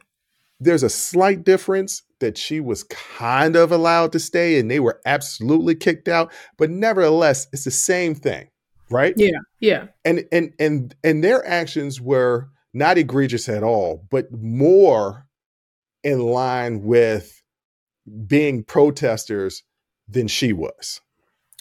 There's 0.59 0.83
a 0.83 0.91
slight 0.91 1.45
difference 1.45 2.03
that 2.21 2.39
she 2.39 2.61
was 2.61 2.85
kind 2.85 3.57
of 3.57 3.73
allowed 3.73 4.13
to 4.13 4.21
stay 4.21 4.59
and 4.59 4.71
they 4.71 4.81
were 4.81 5.01
absolutely 5.07 5.75
kicked 5.75 6.09
out, 6.09 6.33
but 6.57 6.71
nevertheless, 6.71 7.47
it's 7.53 7.65
the 7.65 7.71
same 7.71 8.15
thing, 8.15 8.49
right? 8.91 9.15
Yeah. 9.17 9.39
Yeah. 9.59 9.87
And 10.05 10.25
and 10.33 10.53
and 10.59 10.95
and 11.03 11.25
their 11.25 11.47
actions 11.47 12.01
were 12.01 12.49
not 12.73 12.97
egregious 12.99 13.49
at 13.49 13.63
all, 13.63 14.07
but 14.11 14.27
more 14.33 15.27
in 16.05 16.21
line 16.21 16.83
with 16.83 17.43
being 18.27 18.63
protesters 18.65 19.63
than 20.09 20.29
she 20.29 20.53
was. 20.53 21.01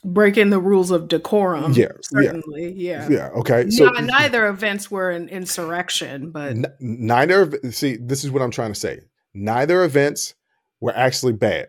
breaking 0.05 0.49
the 0.49 0.59
rules 0.59 0.91
of 0.91 1.07
decorum. 1.09 1.73
Yeah, 1.73 1.91
certainly. 2.03 2.71
Yeah, 2.73 3.07
yeah. 3.09 3.29
Okay, 3.35 3.69
so 3.69 3.85
Not- 3.85 4.05
neither 4.05 4.47
events 4.47 4.89
were 4.89 5.11
an 5.11 5.27
insurrection, 5.29 6.31
but 6.31 6.51
N- 6.51 6.65
neither 6.79 7.51
see 7.71 7.97
this 7.97 8.23
is 8.23 8.31
what 8.31 8.41
i'm 8.41 8.49
trying 8.51 8.71
to 8.73 8.79
say 8.79 8.99
neither 9.33 9.83
events 9.83 10.35
were 10.81 10.95
actually 10.95 11.33
bad 11.33 11.67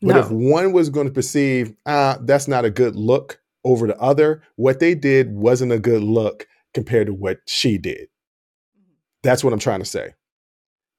but 0.00 0.14
no. 0.14 0.20
if 0.20 0.30
one 0.30 0.72
was 0.72 0.90
going 0.90 1.06
to 1.06 1.12
perceive 1.12 1.74
uh, 1.86 2.16
that's 2.22 2.46
not 2.48 2.64
a 2.64 2.70
good 2.70 2.94
look 2.96 3.40
over 3.64 3.86
the 3.86 3.98
other 3.98 4.42
what 4.56 4.78
they 4.80 4.94
did 4.94 5.30
wasn't 5.32 5.72
a 5.72 5.78
good 5.78 6.02
look 6.02 6.46
compared 6.74 7.06
to 7.08 7.14
what 7.14 7.38
she 7.46 7.76
did 7.78 8.08
that's 9.22 9.42
what 9.42 9.52
i'm 9.52 9.58
trying 9.58 9.80
to 9.80 9.84
say 9.84 10.14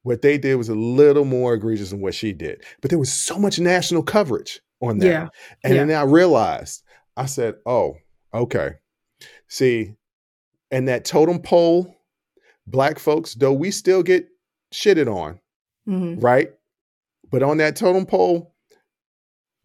what 0.04 0.22
they 0.22 0.38
did 0.38 0.56
was 0.56 0.70
a 0.70 0.76
little 0.76 1.26
more 1.26 1.54
egregious 1.54 1.90
than 1.92 2.02
what 2.02 2.14
she 2.14 2.34
did 2.34 2.64
but 2.82 2.90
there 2.90 3.00
was 3.00 3.12
so 3.12 3.38
much 3.38 3.60
national 3.60 4.04
coverage 4.04 4.60
on 4.82 4.98
that 5.00 5.06
yeah, 5.06 5.28
and 5.64 5.76
Yeah. 5.76 5.86
then 5.86 5.98
I 5.98 6.04
realized, 6.04 6.84
I 7.18 7.26
said, 7.26 7.56
oh, 7.66 7.98
okay. 8.34 8.76
See, 9.50 9.92
and 10.72 10.88
that 10.88 11.04
totem 11.04 11.40
pole, 11.42 11.94
black 12.66 12.98
folks, 12.98 13.34
though 13.34 13.52
we 13.52 13.72
still 13.72 14.04
get 14.04 14.30
shitted 14.74 15.14
on, 15.14 15.42
Mhm. 15.86 16.24
right? 16.24 16.54
But 17.32 17.44
on 17.44 17.58
that 17.58 17.76
totem 17.76 18.06
pole, 18.06 18.54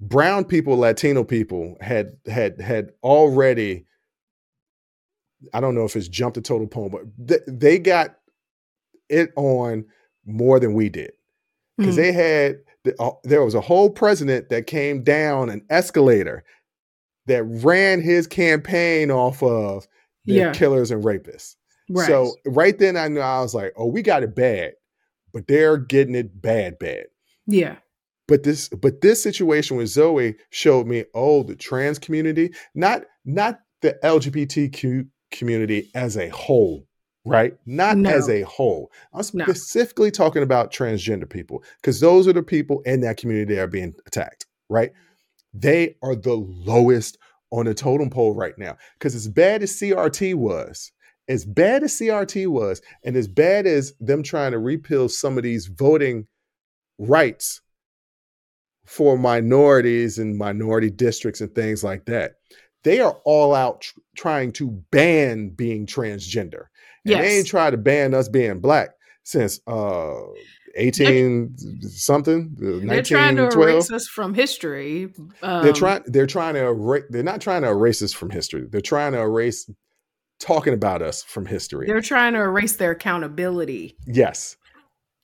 brown 0.00 0.44
people, 0.44 0.76
Latino 0.76 1.24
people 1.24 1.76
had 1.80 2.16
had 2.26 2.60
had 2.60 2.90
already, 3.02 3.86
I 5.52 5.60
don't 5.60 5.74
know 5.74 5.84
if 5.84 5.96
it's 5.96 6.08
jumped 6.08 6.34
the 6.36 6.40
totem 6.42 6.68
pole, 6.68 6.88
but 6.90 7.02
th- 7.28 7.40
they 7.46 7.78
got 7.78 8.16
it 9.08 9.32
on 9.36 9.84
more 10.26 10.58
than 10.60 10.74
we 10.74 10.88
did 10.88 11.12
because 11.76 11.94
Mhm. 11.94 11.96
they 11.96 12.12
had 12.12 12.58
the, 12.84 12.94
uh, 13.00 13.12
there 13.24 13.44
was 13.44 13.54
a 13.54 13.60
whole 13.60 13.88
president 13.90 14.48
that 14.50 14.66
came 14.66 15.02
down 15.02 15.48
an 15.50 15.64
escalator 15.70 16.44
that 17.26 17.42
ran 17.44 18.00
his 18.02 18.26
campaign 18.26 19.10
off 19.10 19.42
of 19.42 19.86
the 20.26 20.34
Yeah. 20.34 20.52
killers 20.52 20.90
and 20.90 21.02
rapists. 21.04 21.56
right. 21.90 22.06
So 22.06 22.34
right 22.46 22.78
then 22.78 22.96
I 22.96 23.08
knew 23.08 23.20
I 23.20 23.40
was 23.42 23.54
like, 23.54 23.72
oh, 23.76 23.86
we 23.86 24.00
got 24.02 24.22
it 24.22 24.34
bad, 24.34 24.72
but 25.34 25.46
they're 25.46 25.76
getting 25.76 26.14
it 26.14 26.40
bad, 26.40 26.78
bad. 26.78 27.06
Yeah, 27.46 27.76
But 28.26 28.42
this 28.42 28.68
but 28.70 29.00
this 29.02 29.22
situation 29.22 29.76
with 29.76 29.88
Zooey 29.88 30.36
showed 30.50 30.86
me, 30.86 31.04
oh, 31.14 31.42
the 31.42 31.54
trans 31.56 31.98
community, 31.98 32.54
not 32.74 33.02
not 33.24 33.60
the 33.82 33.98
LGBTQ 34.02 35.06
community 35.30 35.90
as 35.94 36.16
a 36.16 36.28
whole, 36.28 36.86
right? 37.26 37.54
Not 37.66 37.98
No. 37.98 38.10
as 38.10 38.28
a 38.30 38.42
whole. 38.42 38.90
I'm 39.12 39.24
No. 39.34 39.44
specifically 39.44 40.10
talking 40.10 40.42
about 40.42 40.72
transgender 40.72 41.28
people 41.28 41.62
because 41.82 42.00
those 42.00 42.26
are 42.26 42.32
the 42.32 42.42
people 42.42 42.80
in 42.86 43.00
that 43.02 43.18
community 43.18 43.54
that 43.54 43.62
are 43.62 43.66
being 43.66 43.94
attacked, 44.06 44.46
right? 44.70 44.92
They 45.52 45.96
are 46.02 46.16
the 46.16 46.34
lowest 46.36 47.18
on 47.50 47.66
the 47.66 47.74
totem 47.74 48.10
pole 48.10 48.34
right 48.34 48.56
now. 48.58 48.76
Because 48.98 49.14
as 49.14 49.28
bad 49.28 49.62
as 49.62 49.72
CRT 49.78 50.34
was, 50.34 50.90
as 51.28 51.44
bad 51.44 51.82
as 51.82 51.92
CRT 51.94 52.46
was, 52.46 52.80
and 53.04 53.16
as 53.16 53.28
bad 53.28 53.66
as 53.66 53.92
them 54.00 54.22
trying 54.22 54.52
to 54.52 54.58
repeal 54.58 55.08
some 55.08 55.36
of 55.36 55.44
these 55.44 55.66
voting 55.66 56.26
rights 56.98 57.60
for 58.86 59.16
minorities 59.18 60.18
and 60.18 60.36
minority 60.36 60.90
districts 60.90 61.40
and 61.40 61.54
things 61.54 61.82
like 61.82 62.04
that, 62.06 62.34
they 62.82 63.00
are 63.00 63.16
all 63.24 63.54
out 63.54 63.80
tr- 63.80 63.98
trying 64.16 64.52
to 64.52 64.68
ban 64.90 65.48
being 65.48 65.86
transgender. 65.86 66.66
And 67.06 67.14
they 67.14 67.22
Yes. 67.22 67.32
ain't 67.32 67.46
tried 67.46 67.70
to 67.70 67.76
ban 67.78 68.14
us 68.14 68.28
being 68.28 68.60
black 68.60 68.90
since 69.22 69.60
uh 69.66 70.14
18 70.76 71.56
something, 71.82 72.50
they're 72.58 73.02
trying 73.02 73.36
to 73.36 73.46
erase 73.48 73.92
us 73.92 74.08
from 74.08 74.34
history. 74.34 75.12
Um, 75.40 75.62
They're 75.62 75.72
trying. 75.72 76.02
They're 76.06 76.26
trying 76.26 76.54
to 76.54 76.66
erase. 76.66 77.04
They're 77.10 77.22
not 77.22 77.40
trying 77.40 77.62
to 77.62 77.68
erase 77.68 78.02
us 78.02 78.12
from 78.12 78.30
history. 78.30 78.66
They're 78.68 78.80
trying 78.80 79.12
to 79.12 79.20
erase 79.20 79.70
talking 80.40 80.74
about 80.74 81.00
us 81.00 81.22
from 81.22 81.46
history. 81.46 81.86
They're 81.86 82.00
trying 82.00 82.32
to 82.32 82.40
erase 82.40 82.74
their 82.74 82.90
accountability 82.90 83.96
yes, 84.04 84.56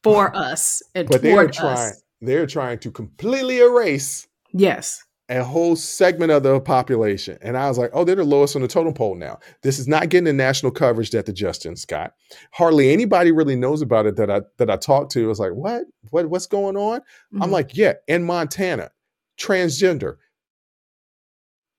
for 0.03 0.35
us 0.35 0.83
and 0.95 1.09
but 1.09 1.23
they 1.23 1.33
are 1.33 1.37
toward 1.45 1.53
trying. 1.53 1.77
us. 1.91 2.03
They're 2.21 2.47
trying 2.47 2.79
to 2.81 2.91
completely 2.91 3.59
erase 3.59 4.27
Yes. 4.53 5.03
a 5.29 5.43
whole 5.45 5.77
segment 5.77 6.33
of 6.33 6.43
the 6.43 6.61
population. 6.61 7.39
And 7.41 7.57
I 7.57 7.69
was 7.69 7.79
like, 7.79 7.91
oh, 7.95 8.05
they're 8.05 8.17
the 8.17 8.25
lowest 8.25 8.57
on 8.57 8.63
the 8.63 8.69
totem 8.69 8.93
pole 8.95 9.15
now. 9.15 9.39
This 9.63 9.79
is 9.79 9.87
not 9.89 10.09
getting 10.09 10.25
the 10.25 10.33
national 10.33 10.73
coverage 10.73 11.11
that 11.13 11.25
the 11.27 11.33
Justin's 11.33 11.85
got. 11.85 12.13
Hardly 12.53 12.93
anybody 12.93 13.31
really 13.33 13.57
knows 13.57 13.81
about 13.83 14.07
it 14.07 14.17
that 14.17 14.31
I 14.31 14.43
that 14.59 14.71
I 14.71 14.77
talked 14.77 15.13
to. 15.13 15.25
I 15.25 15.29
was 15.29 15.39
like, 15.41 15.53
what? 15.53 15.85
What? 16.11 16.29
What's 16.29 16.47
going 16.47 16.77
on? 16.77 17.01
I'm 17.41 17.49
Mhm. 17.49 17.53
like, 17.53 17.77
yeah, 17.77 17.95
in 18.09 18.25
Montana, 18.25 18.91
transgender, 19.39 20.17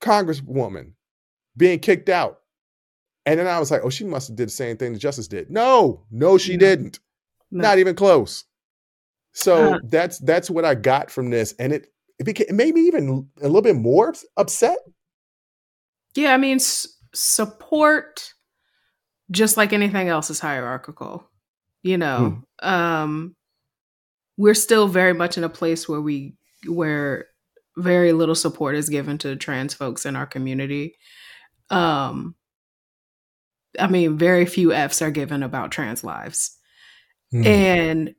congresswoman 0.01 0.93
being 1.57 1.79
kicked 1.79 2.09
out. 2.09 2.39
And 3.25 3.39
then 3.39 3.45
I 3.47 3.59
was 3.59 3.69
like, 3.69 3.81
oh, 3.83 3.89
she 3.91 4.03
must 4.03 4.29
have 4.29 4.37
did 4.37 4.47
the 4.47 4.51
same 4.53 4.77
thing 4.77 4.93
the 4.93 4.99
Justins 4.99 5.29
did. 5.29 5.51
No, 5.51 6.03
no, 6.09 6.37
she 6.39 6.57
didn't. 6.57 6.99
No. 7.51 7.61
Not 7.63 7.79
even 7.79 7.95
close. 7.95 8.45
So 9.33 9.75
Uh. 9.75 9.79
that's 9.89 10.19
that's 10.19 10.49
what 10.49 10.65
I 10.65 10.75
got 10.75 11.11
from 11.11 11.29
this. 11.29 11.53
And 11.59 11.73
it 11.73 11.87
it 12.19 12.23
became 12.25 12.47
it 12.49 12.55
made 12.55 12.73
me 12.73 12.81
even 12.81 13.27
a 13.41 13.45
little 13.47 13.61
bit 13.61 13.75
more 13.75 14.13
upset. 14.37 14.77
Yeah, 16.15 16.33
I 16.33 16.37
mean, 16.37 16.57
s- 16.57 16.87
support, 17.13 18.33
just 19.31 19.55
like 19.57 19.71
anything 19.73 20.09
else, 20.09 20.29
is 20.29 20.39
hierarchical. 20.39 21.27
You 21.83 21.97
know, 21.97 22.43
um, 22.61 23.35
we're 24.37 24.53
still 24.53 24.87
very 24.87 25.13
much 25.13 25.37
in 25.37 25.43
a 25.43 25.49
place 25.49 25.87
where 25.89 26.01
we 26.01 26.35
where 26.67 27.25
very 27.77 28.11
little 28.11 28.35
support 28.35 28.75
is 28.75 28.89
given 28.89 29.17
to 29.19 29.35
trans 29.35 29.73
folks 29.73 30.05
in 30.05 30.15
our 30.15 30.25
community. 30.27 30.95
Um, 31.69 32.35
I 33.79 33.87
mean, 33.87 34.17
very 34.17 34.45
few 34.45 34.73
Fs 34.73 35.01
are 35.01 35.11
given 35.11 35.41
about 35.43 35.71
trans 35.71 36.03
lives, 36.03 36.57
and 37.33 38.15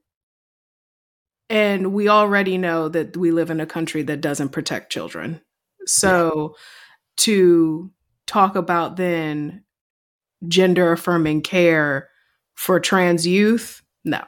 and 1.50 1.92
we 1.92 2.08
already 2.08 2.56
know 2.56 2.88
that 2.88 3.16
we 3.16 3.30
live 3.30 3.50
in 3.50 3.60
a 3.60 3.66
country 3.66 4.02
that 4.02 4.22
doesn't 4.22 4.50
protect 4.50 4.90
children. 4.90 5.40
So 5.86 6.56
to 7.18 7.90
talk 8.26 8.56
about 8.56 8.96
then 8.96 9.64
gender 10.48 10.92
affirming 10.92 11.42
care 11.42 12.08
for 12.54 12.80
trans 12.80 13.26
youth, 13.26 13.82
no. 14.04 14.22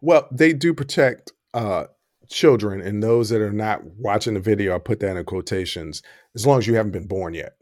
Well, 0.00 0.26
they 0.32 0.52
do 0.52 0.74
protect 0.74 1.32
uh, 1.54 1.84
children 2.28 2.80
and 2.80 3.02
those 3.02 3.28
that 3.28 3.40
are 3.40 3.52
not 3.52 3.84
watching 3.84 4.34
the 4.34 4.40
video. 4.40 4.74
I 4.74 4.78
put 4.78 5.00
that 5.00 5.16
in 5.16 5.24
quotations. 5.24 6.02
As 6.34 6.46
long 6.46 6.58
as 6.58 6.66
you 6.66 6.74
haven't 6.74 6.92
been 6.92 7.06
born 7.06 7.34
yet. 7.34 7.52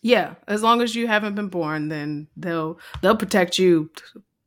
Yeah, 0.00 0.34
as 0.46 0.62
long 0.62 0.80
as 0.80 0.94
you 0.94 1.06
haven't 1.06 1.34
been 1.34 1.48
born, 1.48 1.88
then 1.88 2.28
they'll 2.36 2.78
they'll 3.02 3.16
protect 3.16 3.58
you, 3.58 3.90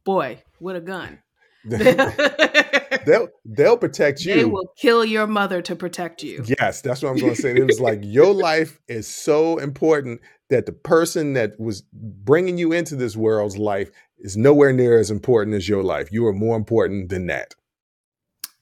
boy, 0.04 0.44
with 0.60 0.76
a 0.76 0.82
gun. 0.82 1.20
they'll 1.64 3.28
they'll 3.46 3.78
protect 3.78 4.26
you. 4.26 4.34
They 4.34 4.46
will 4.46 4.74
kill 4.78 5.06
your 5.06 5.28
mother 5.28 5.62
to 5.62 5.76
protect 5.76 6.24
you. 6.24 6.44
Yes, 6.60 6.82
that's 6.82 7.04
what 7.04 7.10
I'm 7.10 7.18
going 7.18 7.36
to 7.36 7.42
say. 7.42 7.56
It 7.56 7.66
was 7.66 7.80
like 7.80 8.00
your 8.02 8.34
life 8.34 8.80
is 8.88 9.08
so 9.08 9.58
important 9.60 10.22
that 10.50 10.66
the 10.66 10.72
person 10.72 11.34
that 11.34 11.60
was 11.60 11.82
bringing 11.94 12.58
you 12.58 12.72
into 12.74 12.96
this 12.96 13.16
world's 13.16 13.58
life 13.58 13.92
is 14.18 14.36
nowhere 14.38 14.74
near 14.74 15.00
as 15.00 15.12
important 15.12 15.56
as 15.56 15.70
your 15.70 15.84
life. 15.84 16.12
You 16.12 16.26
are 16.26 16.34
more 16.34 16.58
important 16.58 17.10
than 17.10 17.28
that. 17.28 17.54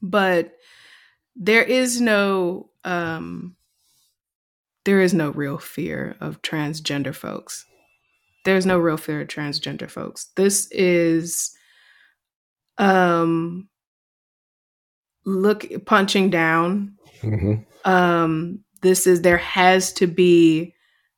But 0.01 0.53
there 1.35 1.63
is 1.63 2.01
no 2.01 2.69
um 2.83 3.55
there 4.85 5.01
is 5.01 5.13
no 5.13 5.29
real 5.31 5.57
fear 5.57 6.15
of 6.19 6.41
transgender 6.41 7.13
folks. 7.13 7.65
There's 8.45 8.65
no 8.65 8.77
real 8.77 8.97
fear 8.97 9.21
of 9.21 9.27
transgender 9.27 9.89
folks. 9.89 10.29
This 10.35 10.67
is 10.71 11.51
um 12.77 13.67
look 15.25 15.65
punching 15.85 16.29
down. 16.29 16.95
Um 17.85 18.63
this 18.81 19.07
is 19.07 19.21
there 19.21 19.37
has 19.37 19.91
to 19.93 20.07
be 20.07 20.73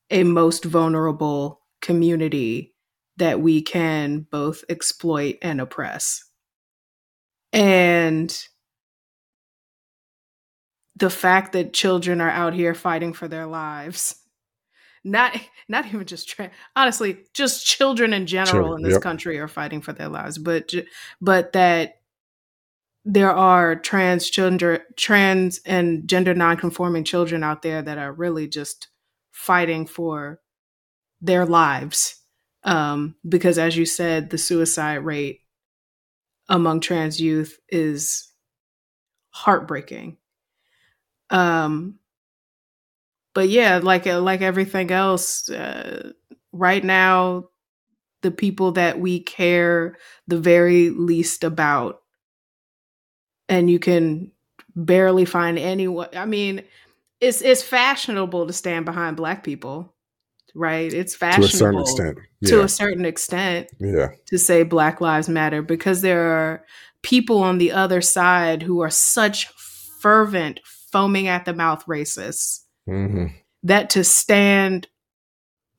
a 0.09 0.23
most 0.23 0.65
vulnerable 0.65 1.61
community 1.81 2.73
that 3.17 3.39
we 3.39 3.61
can 3.61 4.25
both 4.31 4.63
exploit 4.69 5.37
and 5.41 5.61
oppress. 5.61 6.23
And 7.53 8.35
the 10.95 11.09
fact 11.09 11.53
that 11.53 11.73
children 11.73 12.21
are 12.21 12.29
out 12.29 12.53
here 12.53 12.73
fighting 12.73 13.13
for 13.13 13.27
their 13.27 13.45
lives 13.45 14.15
not 15.03 15.35
not 15.67 15.85
even 15.85 16.05
just 16.05 16.29
tra- 16.29 16.51
honestly 16.75 17.17
just 17.33 17.65
children 17.65 18.13
in 18.13 18.27
general 18.27 18.63
Children, 18.63 18.79
in 18.79 18.83
this 18.83 18.93
yep. 18.93 19.01
country 19.01 19.39
are 19.39 19.47
fighting 19.47 19.81
for 19.81 19.93
their 19.93 20.09
lives 20.09 20.37
but 20.37 20.73
but 21.19 21.53
that 21.53 22.01
there 23.03 23.31
are 23.31 23.75
transgender 23.75 24.81
trans 24.95 25.59
and 25.65 26.07
gender 26.07 26.35
nonconforming 26.35 27.03
children 27.03 27.43
out 27.43 27.63
there 27.63 27.81
that 27.81 27.97
are 27.97 28.13
really 28.13 28.47
just 28.47 28.89
fighting 29.31 29.87
for 29.87 30.39
their 31.19 31.45
lives 31.45 32.17
um, 32.63 33.15
because 33.27 33.57
as 33.57 33.75
you 33.75 33.85
said 33.85 34.29
the 34.29 34.37
suicide 34.37 35.03
rate 35.03 35.41
among 36.47 36.79
trans 36.79 37.19
youth 37.19 37.59
is 37.69 38.27
heartbreaking 39.31 40.17
um, 41.31 41.97
but 43.33 43.49
yeah, 43.49 43.79
like 43.81 44.07
uh, 44.07 44.21
like 44.21 44.41
everything 44.41 44.91
else, 44.91 45.49
uh, 45.49 46.11
right 46.51 46.83
now, 46.83 47.45
the 48.21 48.31
people 48.31 48.73
that 48.73 48.99
we 48.99 49.19
care 49.21 49.97
the 50.27 50.39
very 50.39 50.89
least 50.89 51.43
about, 51.43 52.01
and 53.47 53.69
you 53.69 53.79
can 53.79 54.31
barely 54.75 55.25
find 55.25 55.57
anyone. 55.57 56.09
I 56.15 56.25
mean, 56.25 56.63
it's 57.19 57.41
it's 57.41 57.63
fashionable 57.63 58.47
to 58.47 58.53
stand 58.53 58.85
behind 58.85 59.17
black 59.17 59.43
people, 59.43 59.93
right? 60.53 60.91
It's 60.91 61.15
fashionable 61.15 61.47
to 61.47 61.55
a 61.55 61.57
certain 61.57 61.79
extent. 61.79 62.17
Yeah. 62.41 62.49
to 62.49 62.61
a 62.63 62.69
certain 62.69 63.05
extent 63.05 63.67
yeah. 63.79 64.07
to 64.25 64.37
say 64.37 64.63
Black 64.63 64.99
Lives 64.99 65.29
Matter 65.29 65.61
because 65.61 66.01
there 66.01 66.23
are 66.23 66.65
people 67.01 67.37
on 67.37 67.59
the 67.59 67.71
other 67.71 68.01
side 68.01 68.63
who 68.63 68.81
are 68.81 68.89
such 68.89 69.47
fervent, 70.01 70.59
foaming 70.91 71.27
at 71.27 71.45
the 71.45 71.53
mouth 71.53 71.85
racists 71.85 72.60
hmm 72.87 73.27
that 73.63 73.91
to 73.91 74.03
stand 74.03 74.87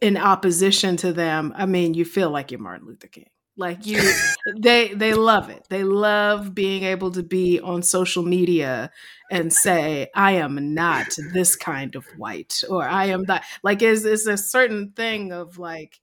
in 0.00 0.16
opposition 0.16 0.96
to 0.98 1.12
them, 1.12 1.53
I 1.57 1.66
mean, 1.66 1.94
you 1.94 2.05
feel 2.05 2.30
like 2.30 2.50
you're 2.50 2.61
Martin 2.61 2.86
Luther 2.86 3.07
King. 3.07 3.30
Like 3.57 3.86
you 3.86 4.00
they 4.59 4.94
they 4.94 5.14
love 5.14 5.50
it. 5.50 5.66
They 5.68 5.84
love 5.84 6.55
being 6.55 6.84
able 6.84 7.11
to 7.12 7.22
be 7.22 7.61
on 7.61 7.82
social 7.82 8.22
media 8.22 8.90
and 9.30 9.53
say, 9.53 10.09
I 10.14 10.32
am 10.32 10.74
not 10.74 11.07
this 11.32 11.57
kind 11.57 11.94
of 11.94 12.05
white 12.16 12.64
or 12.68 12.84
I 12.84 13.07
am 13.07 13.24
that 13.24 13.44
like 13.62 13.82
is 13.82 14.05
is 14.05 14.26
a 14.26 14.36
certain 14.36 14.92
thing 14.92 15.32
of 15.32 15.59
like 15.59 16.00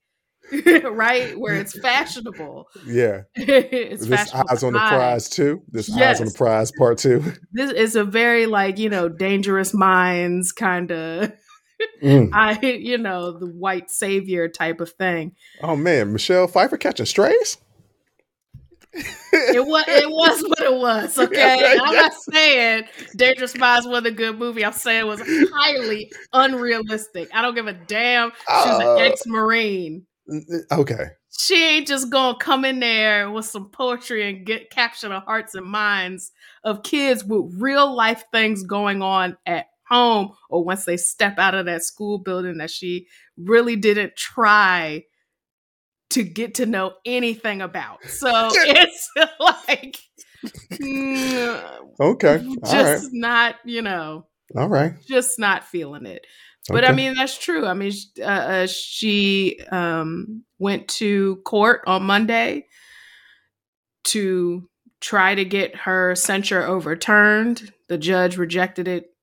right 0.84 1.38
where 1.38 1.54
it's 1.54 1.78
fashionable. 1.82 2.66
Yeah. 2.86 3.22
it's 3.34 4.06
this 4.06 4.30
fashionable 4.30 4.50
eyes 4.50 4.62
on 4.62 4.72
the 4.72 4.78
prize 4.78 5.28
too. 5.28 5.62
This 5.68 5.94
eyes 5.94 6.20
on 6.20 6.26
the 6.26 6.32
prize 6.32 6.72
part 6.78 6.98
two. 6.98 7.22
This 7.52 7.72
is 7.72 7.96
a 7.96 8.04
very 8.04 8.46
like, 8.46 8.78
you 8.78 8.88
know, 8.88 9.08
dangerous 9.08 9.74
minds 9.74 10.52
kind 10.52 10.90
of 10.90 11.32
Mm. 12.02 12.30
I 12.34 12.60
you 12.60 12.98
know, 12.98 13.38
the 13.38 13.46
white 13.46 13.90
savior 13.90 14.48
type 14.48 14.80
of 14.80 14.90
thing. 14.92 15.32
Oh 15.62 15.76
man, 15.76 16.12
Michelle 16.12 16.46
Pfeiffer 16.46 16.76
catching 16.76 17.06
strays. 17.06 17.56
It 18.92 19.64
was 19.64 19.84
it 19.86 20.10
was 20.10 20.42
what 20.42 20.60
it 20.60 20.74
was, 20.74 21.18
okay? 21.18 21.58
Yeah, 21.60 21.82
I'm 21.82 21.94
yeah. 21.94 22.00
not 22.00 22.12
saying 22.14 22.84
Dangerous 23.16 23.56
Minds 23.56 23.86
was 23.86 24.04
a 24.04 24.10
good 24.10 24.36
movie. 24.36 24.64
I'm 24.64 24.72
saying 24.72 25.02
it 25.02 25.06
was 25.06 25.20
highly 25.54 26.10
unrealistic. 26.32 27.28
I 27.32 27.40
don't 27.40 27.54
give 27.54 27.68
a 27.68 27.72
damn. 27.72 28.30
She's 28.30 28.72
Uh, 28.72 28.96
an 28.98 29.12
ex-marine. 29.12 30.06
Okay. 30.72 31.04
She 31.38 31.64
ain't 31.64 31.88
just 31.88 32.10
gonna 32.10 32.38
come 32.38 32.64
in 32.64 32.80
there 32.80 33.30
with 33.30 33.46
some 33.46 33.70
poetry 33.70 34.28
and 34.28 34.46
get 34.46 34.70
capture 34.70 35.08
the 35.08 35.20
hearts 35.20 35.54
and 35.54 35.66
minds 35.66 36.32
of 36.64 36.82
kids 36.82 37.24
with 37.24 37.54
real 37.58 37.94
life 37.94 38.24
things 38.32 38.62
going 38.64 39.02
on 39.02 39.36
at 39.46 39.66
home 39.88 40.32
or 40.48 40.64
once 40.64 40.84
they 40.84 40.96
step 40.96 41.38
out 41.38 41.54
of 41.54 41.66
that 41.66 41.82
school 41.82 42.18
building 42.18 42.58
that 42.58 42.70
she 42.70 43.06
really 43.36 43.76
didn't 43.76 44.16
try 44.16 45.04
to 46.10 46.22
get 46.22 46.54
to 46.56 46.66
know 46.66 46.92
anything 47.04 47.60
about. 47.60 48.02
So 48.04 48.30
it's 48.52 49.10
like 49.40 49.98
mm, 50.72 51.70
Okay. 52.00 52.40
All 52.62 52.72
right. 52.72 53.00
just 53.00 53.08
not, 53.12 53.56
you 53.64 53.82
know, 53.82 54.26
All 54.56 54.68
right. 54.68 54.92
just 55.06 55.38
not 55.38 55.64
feeling 55.64 56.06
it. 56.06 56.26
But 56.72 56.84
I 56.84 56.92
mean, 56.92 57.14
that's 57.14 57.38
true. 57.38 57.66
I 57.66 57.74
mean, 57.74 57.92
uh, 58.20 58.22
uh, 58.22 58.66
she 58.66 59.60
um, 59.70 60.44
went 60.58 60.88
to 60.88 61.36
court 61.44 61.82
on 61.86 62.04
Monday 62.04 62.66
to 64.04 64.68
try 65.00 65.34
to 65.34 65.44
get 65.44 65.74
her 65.76 66.14
censure 66.14 66.62
overturned. 66.62 67.72
The 67.88 67.98
judge 67.98 68.36
rejected 68.36 68.88
it 68.88 69.14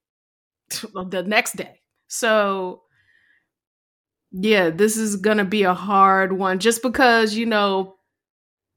the 0.69 1.23
next 1.23 1.55
day. 1.55 1.81
So, 2.07 2.83
yeah, 4.31 4.69
this 4.69 4.97
is 4.97 5.15
going 5.15 5.37
to 5.37 5.45
be 5.45 5.63
a 5.63 5.73
hard 5.73 6.33
one. 6.33 6.59
Just 6.59 6.81
because, 6.81 7.35
you 7.35 7.45
know, 7.45 7.95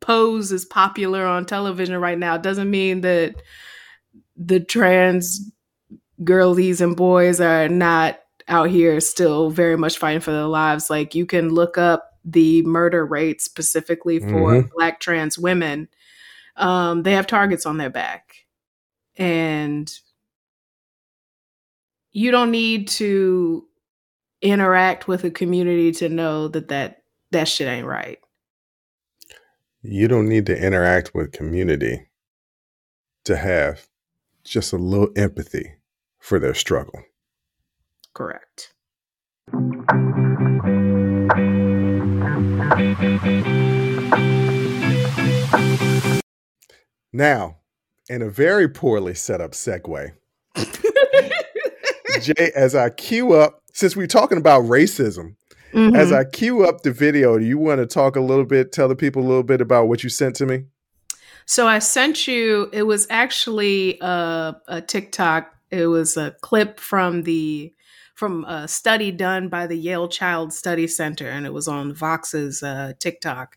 Pose 0.00 0.52
is 0.52 0.64
popular 0.64 1.26
on 1.26 1.44
television 1.44 1.96
right 2.00 2.18
now 2.18 2.36
doesn't 2.36 2.70
mean 2.70 3.02
that 3.02 3.34
the 4.36 4.60
trans 4.60 5.50
girlies 6.24 6.80
and 6.80 6.96
boys 6.96 7.40
are 7.40 7.68
not 7.68 8.18
out 8.50 8.68
here 8.68 9.00
still 9.00 9.48
very 9.48 9.76
much 9.76 9.96
fighting 9.96 10.20
for 10.20 10.32
their 10.32 10.44
lives. 10.44 10.90
Like 10.90 11.14
you 11.14 11.24
can 11.24 11.50
look 11.50 11.78
up 11.78 12.18
the 12.24 12.62
murder 12.62 13.06
rate 13.06 13.40
specifically 13.40 14.18
for 14.18 14.52
Mhm. 14.52 14.70
black 14.72 15.00
trans 15.00 15.38
women. 15.38 15.88
Um, 16.56 17.02
they 17.04 17.12
have 17.12 17.26
targets 17.26 17.64
on 17.64 17.78
their 17.78 17.88
back. 17.88 18.34
And 19.16 19.90
you 22.12 22.30
don't 22.30 22.50
need 22.50 22.88
to 22.88 23.66
interact 24.42 25.06
with 25.06 25.24
a 25.24 25.30
community 25.30 25.92
to 25.92 26.08
know 26.08 26.48
that 26.48 26.68
that, 26.68 27.04
that 27.30 27.46
shit 27.48 27.68
ain't 27.68 27.86
right. 27.86 28.18
You 29.82 30.08
don't 30.08 30.28
need 30.28 30.46
to 30.46 30.58
interact 30.58 31.14
with 31.14 31.32
community 31.32 32.10
to 33.24 33.36
have 33.36 33.86
just 34.44 34.72
a 34.72 34.76
little 34.76 35.10
empathy 35.16 35.76
for 36.18 36.38
their 36.38 36.54
struggle. 36.54 37.02
Correct. 38.14 38.74
Now, 47.12 47.56
in 48.08 48.22
a 48.22 48.30
very 48.30 48.68
poorly 48.68 49.14
set 49.14 49.40
up 49.40 49.52
segue, 49.52 50.12
Jay, 52.20 52.50
as 52.54 52.74
I 52.74 52.90
queue 52.90 53.32
up, 53.34 53.62
since 53.72 53.96
we're 53.96 54.06
talking 54.06 54.38
about 54.38 54.64
racism, 54.64 55.34
as 55.72 56.10
Mhm. 56.10 56.16
I 56.16 56.24
queue 56.24 56.64
up 56.64 56.82
the 56.82 56.92
video, 56.92 57.38
do 57.38 57.44
you 57.44 57.58
want 57.58 57.80
to 57.80 57.86
talk 57.86 58.16
a 58.16 58.20
little 58.20 58.44
bit, 58.44 58.72
tell 58.72 58.88
the 58.88 58.96
people 58.96 59.22
a 59.22 59.26
little 59.28 59.42
bit 59.42 59.60
about 59.60 59.88
what 59.88 60.02
you 60.02 60.10
sent 60.10 60.36
to 60.36 60.46
me? 60.46 60.64
So 61.46 61.66
I 61.66 61.78
sent 61.80 62.28
you. 62.28 62.68
It 62.72 62.84
was 62.84 63.06
actually 63.10 63.98
a, 64.00 64.56
a 64.68 64.80
TikTok. 64.80 65.52
It 65.70 65.86
was 65.86 66.16
a 66.16 66.32
clip 66.42 66.78
from 66.78 67.22
the 67.24 67.72
from 68.20 68.44
a 68.44 68.68
study 68.68 69.10
done 69.10 69.48
by 69.48 69.66
the 69.66 69.78
Yale 69.78 70.06
Child 70.06 70.52
Study 70.52 70.86
Center, 70.86 71.26
and 71.26 71.46
it 71.46 71.54
was 71.54 71.66
on 71.66 71.94
Vox's 71.94 72.62
uh, 72.62 72.92
TikTok. 72.98 73.56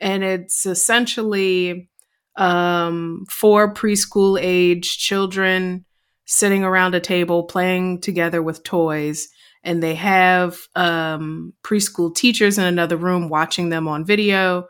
And 0.00 0.24
it's 0.24 0.64
essentially 0.64 1.90
um, 2.34 3.26
four 3.28 3.74
preschool 3.74 4.38
age 4.40 4.96
children 4.96 5.84
sitting 6.24 6.64
around 6.64 6.94
a 6.94 7.00
table 7.00 7.44
playing 7.44 8.00
together 8.00 8.42
with 8.42 8.64
toys, 8.64 9.28
and 9.62 9.82
they 9.82 9.96
have 9.96 10.56
um, 10.74 11.52
preschool 11.62 12.14
teachers 12.14 12.56
in 12.56 12.64
another 12.64 12.96
room 12.96 13.28
watching 13.28 13.68
them 13.68 13.86
on 13.86 14.06
video 14.06 14.66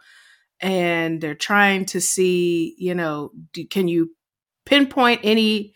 and 0.62 1.22
they're 1.22 1.34
trying 1.34 1.86
to 1.86 2.02
see 2.02 2.74
you 2.76 2.94
know 2.94 3.30
do, 3.54 3.66
can 3.66 3.88
you 3.88 4.10
pinpoint 4.66 5.18
any 5.24 5.72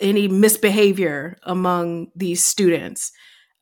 any 0.00 0.28
misbehavior 0.28 1.36
among 1.44 2.08
these 2.16 2.44
students 2.44 3.12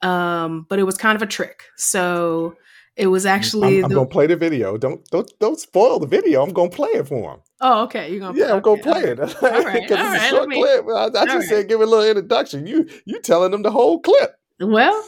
um 0.03 0.67
but 0.69 0.79
it 0.79 0.85
was 0.85 0.97
kind 0.97 1.17
of 1.17 1.23
a 1.23 1.27
trick 1.27 1.65
so 1.77 2.55
it 2.97 3.07
was 3.09 3.27
actually 3.27 3.79
I'm, 3.79 3.85
I'm 3.85 3.89
the- 3.91 3.95
gonna 3.97 4.09
play 4.09 4.27
the 4.27 4.35
video. 4.37 4.77
Don't 4.77 5.05
don't 5.11 5.31
don't 5.39 5.59
spoil 5.61 6.01
the 6.01 6.07
video. 6.09 6.43
I'm 6.43 6.53
gonna 6.53 6.69
play 6.71 6.91
it 6.91 7.07
for 7.07 7.33
him. 7.35 7.41
oh 7.61 7.85
okay 7.85 8.11
you're 8.11 8.19
gonna 8.19 8.37
Yeah, 8.37 8.55
I'm 8.55 8.61
gonna 8.61 8.81
okay, 8.81 8.91
play 8.91 9.03
it. 9.05 9.21
All 9.43 9.63
right, 9.63 9.83
Because 9.83 9.99
all 9.99 10.15
it's 10.15 10.17
a 10.17 10.19
right, 10.19 10.31
short 10.31 10.41
let 10.43 10.49
me- 10.49 10.61
clip. 10.63 10.85
I, 10.89 11.05
I 11.05 11.09
just 11.11 11.31
all 11.37 11.43
said 11.43 11.55
right. 11.59 11.69
give 11.69 11.81
it 11.81 11.87
a 11.87 11.91
little 11.91 12.05
introduction. 12.09 12.67
You 12.67 12.89
you 13.05 13.21
telling 13.21 13.53
them 13.53 13.63
the 13.63 13.71
whole 13.71 14.01
clip. 14.01 14.35
well 14.61 15.01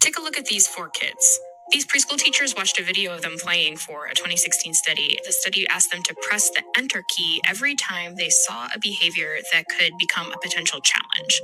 Take 0.00 0.18
a 0.18 0.22
look 0.22 0.38
at 0.38 0.46
these 0.46 0.66
four 0.68 0.88
kids. 0.90 1.40
These 1.72 1.86
preschool 1.86 2.16
teachers 2.18 2.54
watched 2.56 2.80
a 2.80 2.84
video 2.84 3.14
of 3.14 3.22
them 3.22 3.36
playing 3.38 3.76
for 3.78 4.06
a 4.06 4.14
2016 4.14 4.74
study. 4.74 5.18
The 5.26 5.32
study 5.32 5.66
asked 5.68 5.92
them 5.92 6.02
to 6.04 6.14
press 6.22 6.50
the 6.50 6.62
enter 6.76 7.04
key 7.16 7.42
every 7.46 7.74
time 7.76 8.16
they 8.16 8.30
saw 8.30 8.68
a 8.74 8.78
behavior 8.80 9.36
that 9.52 9.66
could 9.68 9.92
become 9.98 10.32
a 10.32 10.38
potential 10.42 10.80
challenge. 10.80 11.42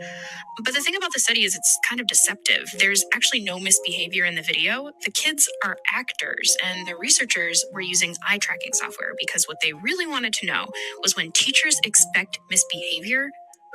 But 0.65 0.75
the 0.75 0.81
thing 0.81 0.97
about 0.97 1.13
the 1.13 1.21
study 1.21 1.45
is 1.45 1.57
it's 1.57 1.79
kind 1.89 2.01
of 2.01 2.09
deceptive. 2.09 2.73
There's 2.79 3.05
actually 3.15 3.43
no 3.45 3.59
misbehavior 3.61 4.25
in 4.25 4.37
the 4.37 4.43
video. 4.43 4.93
The 5.05 5.11
kids 5.13 5.49
are 5.65 5.79
actors, 5.93 6.57
and 6.65 6.87
the 6.87 6.97
researchers 6.97 7.65
were 7.73 7.83
using 7.83 8.17
eye 8.27 8.39
tracking 8.39 8.73
software 8.75 9.15
because 9.21 9.47
what 9.49 9.59
they 9.63 9.75
really 9.75 10.07
wanted 10.07 10.35
to 10.35 10.47
know 10.47 10.67
was 11.03 11.17
when 11.17 11.33
teachers 11.33 11.81
expect 11.85 12.39
misbehavior, 12.51 13.31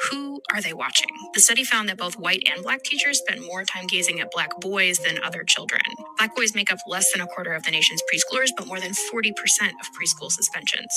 who 0.10 0.42
are 0.54 0.62
they 0.62 0.74
watching? 0.74 1.10
The 1.34 1.42
study 1.42 1.64
found 1.64 1.90
that 1.90 1.98
both 1.98 2.18
white 2.18 2.44
and 2.54 2.64
black 2.64 2.84
teachers 2.84 3.20
spent 3.20 3.46
more 3.46 3.64
time 3.64 3.88
gazing 3.88 4.20
at 4.20 4.32
black 4.32 4.60
boys 4.62 5.00
than 5.00 5.24
other 5.24 5.44
children. 5.44 5.82
Black 6.18 6.36
boys 6.36 6.56
make 6.56 6.72
up 6.72 6.80
less 6.88 7.12
than 7.12 7.22
a 7.22 7.28
quarter 7.28 7.54
of 7.54 7.64
the 7.64 7.72
nation's 7.72 8.02
preschoolers, 8.04 8.50
but 8.58 8.68
more 8.68 8.80
than 8.80 8.92
40% 8.92 9.32
of 9.32 9.88
preschool 10.00 10.32
suspensions. 10.32 10.92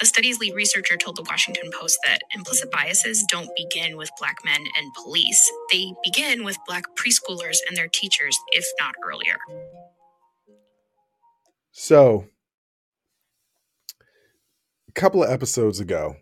The 0.00 0.06
study's 0.06 0.38
lead 0.40 0.54
researcher 0.54 0.96
told 0.96 1.16
the 1.16 1.24
Washington 1.28 1.70
Post 1.78 1.98
that 2.04 2.20
implicit 2.34 2.70
biases 2.70 3.24
don't 3.30 3.50
begin 3.56 3.96
with 3.96 4.10
black 4.18 4.36
men 4.44 4.60
and 4.60 4.94
police. 4.94 5.50
They 5.72 5.92
begin 6.04 6.44
with 6.44 6.58
black 6.66 6.84
preschoolers 6.96 7.58
and 7.68 7.76
their 7.76 7.88
teachers, 7.88 8.36
if 8.52 8.66
not 8.80 8.94
earlier. 9.04 9.38
So, 11.72 12.26
a 14.88 14.92
couple 14.92 15.22
of 15.24 15.30
episodes 15.30 15.80
ago, 15.80 16.16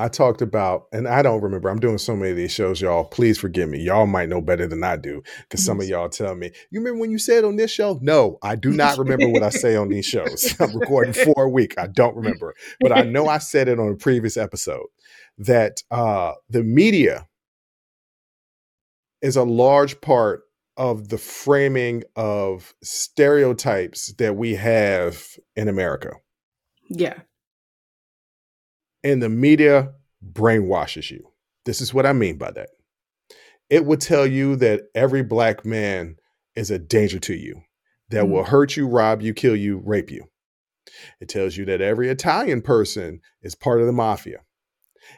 I 0.00 0.08
talked 0.08 0.40
about, 0.40 0.86
and 0.92 1.06
I 1.06 1.20
don't 1.20 1.42
remember. 1.42 1.68
I'm 1.68 1.78
doing 1.78 1.98
so 1.98 2.16
many 2.16 2.30
of 2.30 2.36
these 2.36 2.52
shows, 2.52 2.80
y'all. 2.80 3.04
Please 3.04 3.38
forgive 3.38 3.68
me. 3.68 3.80
Y'all 3.80 4.06
might 4.06 4.30
know 4.30 4.40
better 4.40 4.66
than 4.66 4.82
I 4.82 4.96
do 4.96 5.22
because 5.42 5.62
some 5.64 5.78
of 5.78 5.86
y'all 5.86 6.08
tell 6.08 6.34
me, 6.34 6.52
"You 6.70 6.80
remember 6.80 7.00
when 7.00 7.10
you 7.10 7.18
said 7.18 7.44
on 7.44 7.56
this 7.56 7.70
show?" 7.70 7.98
No, 8.00 8.38
I 8.42 8.56
do 8.56 8.70
not 8.70 8.96
remember 8.96 9.28
what 9.28 9.42
I 9.42 9.48
say 9.50 9.76
on 9.76 9.90
these 9.90 10.06
shows. 10.06 10.54
I'm 10.60 10.74
recording 10.74 11.12
for 11.12 11.44
a 11.44 11.48
week. 11.48 11.74
I 11.78 11.86
don't 11.86 12.16
remember, 12.16 12.54
but 12.80 12.92
I 12.92 13.02
know 13.02 13.28
I 13.28 13.38
said 13.38 13.68
it 13.68 13.78
on 13.78 13.92
a 13.92 13.96
previous 13.96 14.36
episode 14.38 14.86
that 15.36 15.82
uh, 15.90 16.32
the 16.48 16.64
media 16.64 17.28
is 19.20 19.36
a 19.36 19.44
large 19.44 20.00
part 20.00 20.44
of 20.78 21.10
the 21.10 21.18
framing 21.18 22.04
of 22.16 22.74
stereotypes 22.82 24.14
that 24.14 24.34
we 24.34 24.54
have 24.54 25.22
in 25.54 25.68
America. 25.68 26.12
Yeah. 26.88 27.18
And 29.02 29.22
the 29.22 29.28
media 29.28 29.92
brainwashes 30.24 31.10
you. 31.10 31.28
This 31.64 31.80
is 31.80 31.94
what 31.94 32.06
I 32.06 32.12
mean 32.12 32.36
by 32.38 32.50
that. 32.52 32.68
It 33.68 33.86
will 33.86 33.96
tell 33.96 34.26
you 34.26 34.56
that 34.56 34.82
every 34.94 35.22
black 35.22 35.64
man 35.64 36.16
is 36.56 36.70
a 36.70 36.78
danger 36.78 37.18
to 37.20 37.34
you, 37.34 37.62
that 38.10 38.24
Mm. 38.24 38.30
will 38.30 38.44
hurt 38.44 38.76
you, 38.76 38.86
rob 38.86 39.22
you, 39.22 39.32
kill 39.32 39.56
you, 39.56 39.80
rape 39.84 40.10
you. 40.10 40.24
It 41.20 41.28
tells 41.28 41.56
you 41.56 41.64
that 41.66 41.80
every 41.80 42.08
Italian 42.08 42.62
person 42.62 43.20
is 43.42 43.54
part 43.54 43.80
of 43.80 43.86
the 43.86 43.92
mafia. 43.92 44.40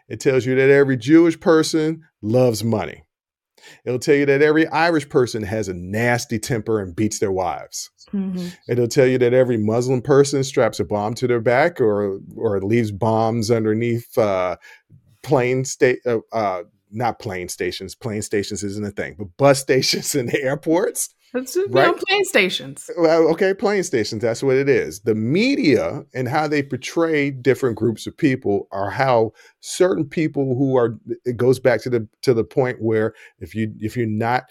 It 0.09 0.20
tells 0.20 0.45
you 0.47 0.55
that 0.55 0.70
every 0.70 0.97
Jewish 0.97 1.41
person 1.41 2.03
loves 2.20 2.62
money. 2.62 3.05
It'll 3.85 3.99
tell 3.99 4.14
you 4.16 4.26
that 4.26 4.43
every 4.43 4.66
Irish 4.68 5.09
person 5.09 5.45
has 5.45 5.68
a 5.68 5.74
nasty 5.74 6.39
temper 6.39 6.80
and 6.80 6.95
beats 6.95 7.18
their 7.20 7.33
wives. 7.33 7.91
Mhm. 8.13 8.55
It'll 8.69 8.89
tell 8.89 9.07
you 9.07 9.19
that 9.19 9.33
every 9.33 9.57
Muslim 9.57 10.03
person 10.03 10.45
straps 10.45 10.79
a 10.81 10.85
bomb 10.85 11.15
to 11.15 11.27
their 11.27 11.41
back 11.41 11.81
or 11.81 12.19
or 12.37 12.61
leaves 12.61 12.91
bombs 12.93 13.51
underneath 13.51 14.17
uh, 14.19 14.57
plane 15.23 15.65
state 15.65 15.99
uh, 16.07 16.19
uh, 16.33 16.63
not 16.91 17.19
plane 17.19 17.49
stations. 17.49 17.95
Plane 17.95 18.23
stations 18.23 18.63
isn't 18.63 18.85
a 18.87 18.91
thing, 18.91 19.15
but 19.19 19.29
bus 19.39 19.61
stations 19.63 20.15
and 20.15 20.35
airports. 20.35 21.15
Be 21.35 21.41
Right. 21.71 21.89
on 21.89 21.95
plane 22.07 22.25
stations. 22.25 22.91
Well, 22.99 23.27
okay, 23.29 23.55
plane 23.55 23.83
stations. 23.85 24.21
That's 24.21 24.43
what 24.43 24.57
it 24.57 24.69
is. 24.69 25.01
The 25.01 25.15
media 25.15 26.05
and 26.15 26.29
how 26.29 26.47
they 26.47 26.63
portray 26.63 27.31
different 27.31 27.79
groups 27.79 28.07
of 28.07 28.15
people 28.15 28.69
are 28.71 28.91
how 28.91 29.33
certain 29.61 30.05
people 30.07 30.55
who 30.59 30.77
are. 30.77 30.99
It 31.25 31.39
goes 31.39 31.59
back 31.59 31.81
to 31.85 31.89
the 31.91 32.07
to 32.21 32.35
the 32.35 32.45
point 32.45 32.83
where 32.83 33.15
if 33.39 33.55
you 33.55 33.73
if 33.81 33.97
you're 33.97 34.07
not 34.07 34.45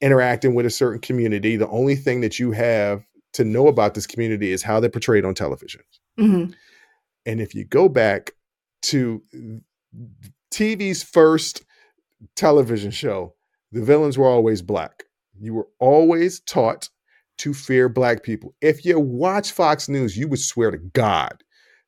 interacting 0.00 0.54
with 0.54 0.66
a 0.66 0.70
certain 0.70 1.00
community, 1.00 1.56
the 1.56 1.68
only 1.68 1.96
thing 1.96 2.20
that 2.20 2.38
you 2.38 2.52
have 2.52 3.04
to 3.34 3.44
know 3.44 3.68
about 3.68 3.94
this 3.94 4.06
community 4.06 4.50
is 4.50 4.62
how 4.62 4.80
they're 4.80 4.90
portrayed 4.90 5.24
on 5.24 5.34
television. 5.34 5.82
Mhm. 6.18 6.54
And 7.26 7.40
if 7.40 7.54
you 7.54 7.64
go 7.64 7.88
back 7.88 8.32
to 8.82 9.22
TV's 10.50 11.02
first 11.02 11.62
television 12.34 12.90
show, 12.90 13.34
the 13.72 13.82
villains 13.82 14.18
were 14.18 14.26
always 14.26 14.62
black. 14.62 15.04
You 15.38 15.54
were 15.54 15.68
always 15.78 16.40
taught 16.40 16.88
to 17.38 17.54
fear 17.54 17.88
black 17.88 18.22
people. 18.22 18.54
If 18.60 18.84
you 18.84 18.98
watch 18.98 19.52
Fox 19.52 19.88
News, 19.88 20.16
you 20.16 20.28
would 20.28 20.40
swear 20.40 20.70
to 20.70 20.78
God 20.78 21.42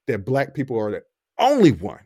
that 0.07 0.25
black 0.25 0.55
people 0.55 0.79
are 0.79 0.91
the 0.91 1.03
only 1.39 1.73
one 1.73 2.01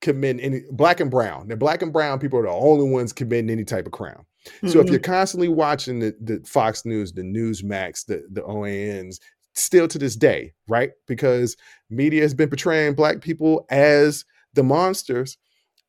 committing 0.00 0.40
any 0.40 0.62
black 0.70 1.00
and 1.00 1.10
brown. 1.10 1.48
The 1.48 1.56
black 1.56 1.82
and 1.82 1.92
brown 1.92 2.18
people 2.18 2.38
are 2.38 2.44
the 2.44 2.50
only 2.50 2.88
ones 2.90 3.12
committing 3.12 3.50
any 3.50 3.64
type 3.64 3.86
of 3.86 3.92
crime. 3.92 4.24
So 4.66 4.80
if 4.80 4.90
you're 4.90 4.98
constantly 4.98 5.48
watching 5.48 6.00
the, 6.00 6.14
the 6.20 6.40
Fox 6.46 6.84
News, 6.84 7.12
the 7.12 7.22
Newsmax, 7.22 8.06
the 8.06 8.24
the 8.30 8.42
OANs, 8.42 9.20
still 9.54 9.86
to 9.88 9.98
this 9.98 10.16
day, 10.16 10.52
right? 10.68 10.90
Because 11.06 11.56
media 11.90 12.22
has 12.22 12.34
been 12.34 12.48
portraying 12.48 12.94
black 12.94 13.20
people 13.20 13.66
as 13.70 14.24
the 14.54 14.62
monsters, 14.62 15.38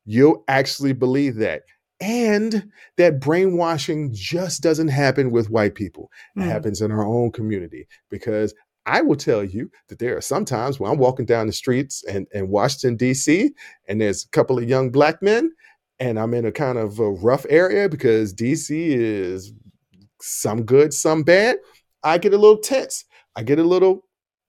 you'll 0.04 0.44
actually 0.48 0.92
believe 0.92 1.36
that. 1.36 1.62
And 2.00 2.70
that 2.96 3.20
brainwashing 3.20 4.10
just 4.12 4.62
doesn't 4.62 4.88
happen 4.88 5.30
with 5.30 5.50
white 5.50 5.74
people. 5.74 6.10
It 6.36 6.40
Mhm. 6.40 6.48
happens 6.48 6.80
in 6.80 6.90
our 6.92 7.04
own 7.04 7.30
community 7.32 7.88
because 8.10 8.54
I 8.86 9.00
will 9.00 9.16
tell 9.16 9.42
you 9.42 9.70
that 9.88 9.98
there 9.98 10.14
are 10.16 10.20
some 10.20 10.44
times 10.44 10.78
when 10.78 10.90
I'm 10.90 10.98
walking 10.98 11.24
down 11.24 11.46
the 11.46 11.52
streets 11.54 12.04
in, 12.04 12.26
in 12.32 12.48
Washington, 12.48 12.96
D.C., 12.96 13.52
and 13.88 14.00
there's 14.00 14.24
a 14.24 14.28
couple 14.28 14.58
of 14.58 14.68
young 14.68 14.90
black 14.90 15.22
men, 15.22 15.50
and 16.04 16.18
I'm 16.18 16.34
in 16.34 16.44
a 16.44 16.52
kind 16.52 16.76
of 16.76 16.98
a 16.98 17.10
rough 17.10 17.46
area 17.48 17.88
because 17.88 18.34
DC 18.34 18.70
is 18.70 19.54
some 20.20 20.62
good, 20.62 20.92
some 20.92 21.22
bad. 21.22 21.56
I 22.02 22.18
get 22.18 22.34
a 22.34 22.38
little 22.38 22.58
tense. 22.58 23.06
I 23.36 23.42
get 23.42 23.58
a 23.58 23.64
little, 23.64 24.04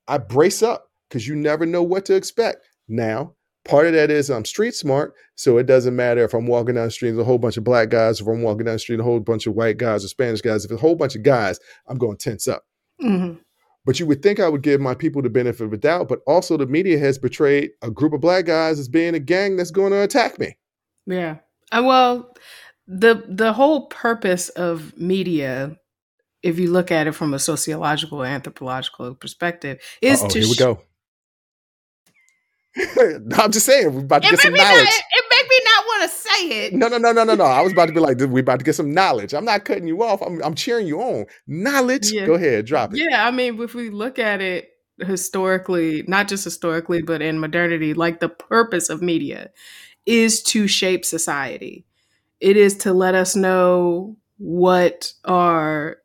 I 0.09 0.17
brace 0.17 0.61
up 0.61 0.89
because 1.07 1.25
you 1.25 1.33
never 1.33 1.65
know 1.65 1.81
what 1.81 2.03
to 2.05 2.15
expect. 2.15 2.67
Now, 2.89 3.35
part 3.63 3.87
of 3.87 3.93
that 3.93 4.11
is 4.11 4.29
I'm 4.29 4.43
street 4.43 4.75
smart, 4.75 5.13
so 5.35 5.57
it 5.57 5.65
doesn't 5.65 5.95
matter 5.95 6.25
if 6.25 6.33
I'm 6.33 6.45
walking 6.45 6.75
down 6.75 6.85
the 6.85 6.91
street, 6.91 7.11
there's 7.11 7.21
a 7.21 7.23
whole 7.23 7.37
bunch 7.37 7.55
of 7.55 7.63
black 7.63 7.87
guys, 7.87 8.19
if 8.19 8.27
I'm 8.27 8.41
walking 8.41 8.65
down 8.65 8.75
the 8.75 8.79
street, 8.79 8.97
with 8.97 9.05
a 9.05 9.09
whole 9.09 9.21
bunch 9.21 9.47
of 9.47 9.55
white 9.55 9.77
guys 9.77 10.03
or 10.03 10.09
Spanish 10.09 10.41
guys. 10.41 10.65
If 10.65 10.71
it's 10.71 10.79
a 10.79 10.81
whole 10.81 10.95
bunch 10.95 11.15
of 11.15 11.23
guys, 11.23 11.57
I'm 11.87 11.97
going 11.97 12.17
to 12.17 12.29
tense 12.29 12.49
up. 12.49 12.65
Mhm. 13.01 13.39
But 13.85 13.97
you 13.97 14.07
would 14.07 14.21
think 14.21 14.41
I 14.41 14.49
would 14.49 14.61
give 14.61 14.81
my 14.81 14.93
people 14.93 15.21
the 15.21 15.29
benefit 15.29 15.63
of 15.63 15.71
the 15.71 15.77
doubt, 15.77 16.09
but 16.09 16.19
also 16.27 16.57
the 16.57 16.65
media 16.65 16.99
has 16.99 17.17
portrayed 17.17 17.71
a 17.81 17.89
group 17.89 18.11
of 18.11 18.19
black 18.19 18.45
guys 18.45 18.77
as 18.77 18.89
being 18.89 19.15
a 19.15 19.19
gang 19.19 19.55
that's 19.55 19.71
going 19.71 19.93
to 19.93 20.01
attack 20.01 20.37
me. 20.37 20.57
Yeah. 21.05 21.37
Uh, 21.71 21.83
well, 21.83 22.35
the 22.87 23.23
the 23.27 23.53
whole 23.53 23.87
purpose 23.87 24.49
of 24.49 24.97
media, 24.97 25.77
if 26.43 26.59
you 26.59 26.71
look 26.71 26.91
at 26.91 27.07
it 27.07 27.13
from 27.13 27.33
a 27.33 27.39
sociological, 27.39 28.23
anthropological 28.23 29.15
perspective, 29.15 29.79
is 30.01 30.21
Uh-oh, 30.21 30.29
to 30.29 30.39
here 30.39 30.47
we 30.47 30.53
sh- 30.53 30.59
go. 30.59 30.79
no, 32.97 33.37
I'm 33.37 33.51
just 33.51 33.65
saying, 33.65 33.93
we're 33.93 34.01
about 34.01 34.21
to 34.23 34.27
It 34.27 34.31
get 34.31 34.39
some 34.41 34.51
me 34.53 34.59
not, 34.59 34.65
knowledge. 34.69 34.87
it, 34.89 35.03
it 35.13 35.25
made 35.31 35.47
me 35.49 35.59
not 35.63 35.85
want 35.85 36.03
to 36.03 36.09
say 36.17 36.65
it. 36.65 36.73
No, 36.73 36.87
no, 36.89 36.97
no, 36.97 37.13
no, 37.13 37.23
no, 37.23 37.35
no. 37.35 37.45
I 37.45 37.61
was 37.61 37.71
about 37.71 37.85
to 37.85 37.93
be 37.93 38.01
like, 38.01 38.17
we're 38.19 38.39
about 38.39 38.59
to 38.59 38.65
get 38.65 38.75
some 38.75 38.93
knowledge. 38.93 39.33
I'm 39.33 39.45
not 39.45 39.63
cutting 39.63 39.87
you 39.87 40.03
off. 40.03 40.21
I'm, 40.21 40.43
I'm 40.43 40.55
cheering 40.55 40.85
you 40.85 40.99
on. 41.01 41.25
Knowledge. 41.47 42.11
Yeah. 42.11 42.25
Go 42.25 42.33
ahead, 42.33 42.65
drop 42.65 42.93
it. 42.93 42.99
Yeah, 42.99 43.25
I 43.25 43.31
mean, 43.31 43.61
if 43.61 43.75
we 43.75 43.89
look 43.89 44.19
at 44.19 44.41
it 44.41 44.67
historically, 44.99 46.03
not 46.07 46.27
just 46.27 46.43
historically, 46.43 47.01
but 47.01 47.21
in 47.21 47.39
modernity, 47.39 47.93
like 47.93 48.19
the 48.19 48.29
purpose 48.29 48.89
of 48.89 49.01
media 49.01 49.51
is 50.05 50.43
to 50.43 50.67
shape 50.67 51.05
society. 51.05 51.85
It 52.39 52.57
is 52.57 52.77
to 52.79 52.93
let 52.93 53.15
us 53.15 53.35
know 53.35 54.17
what 54.37 55.13
are 55.23 55.97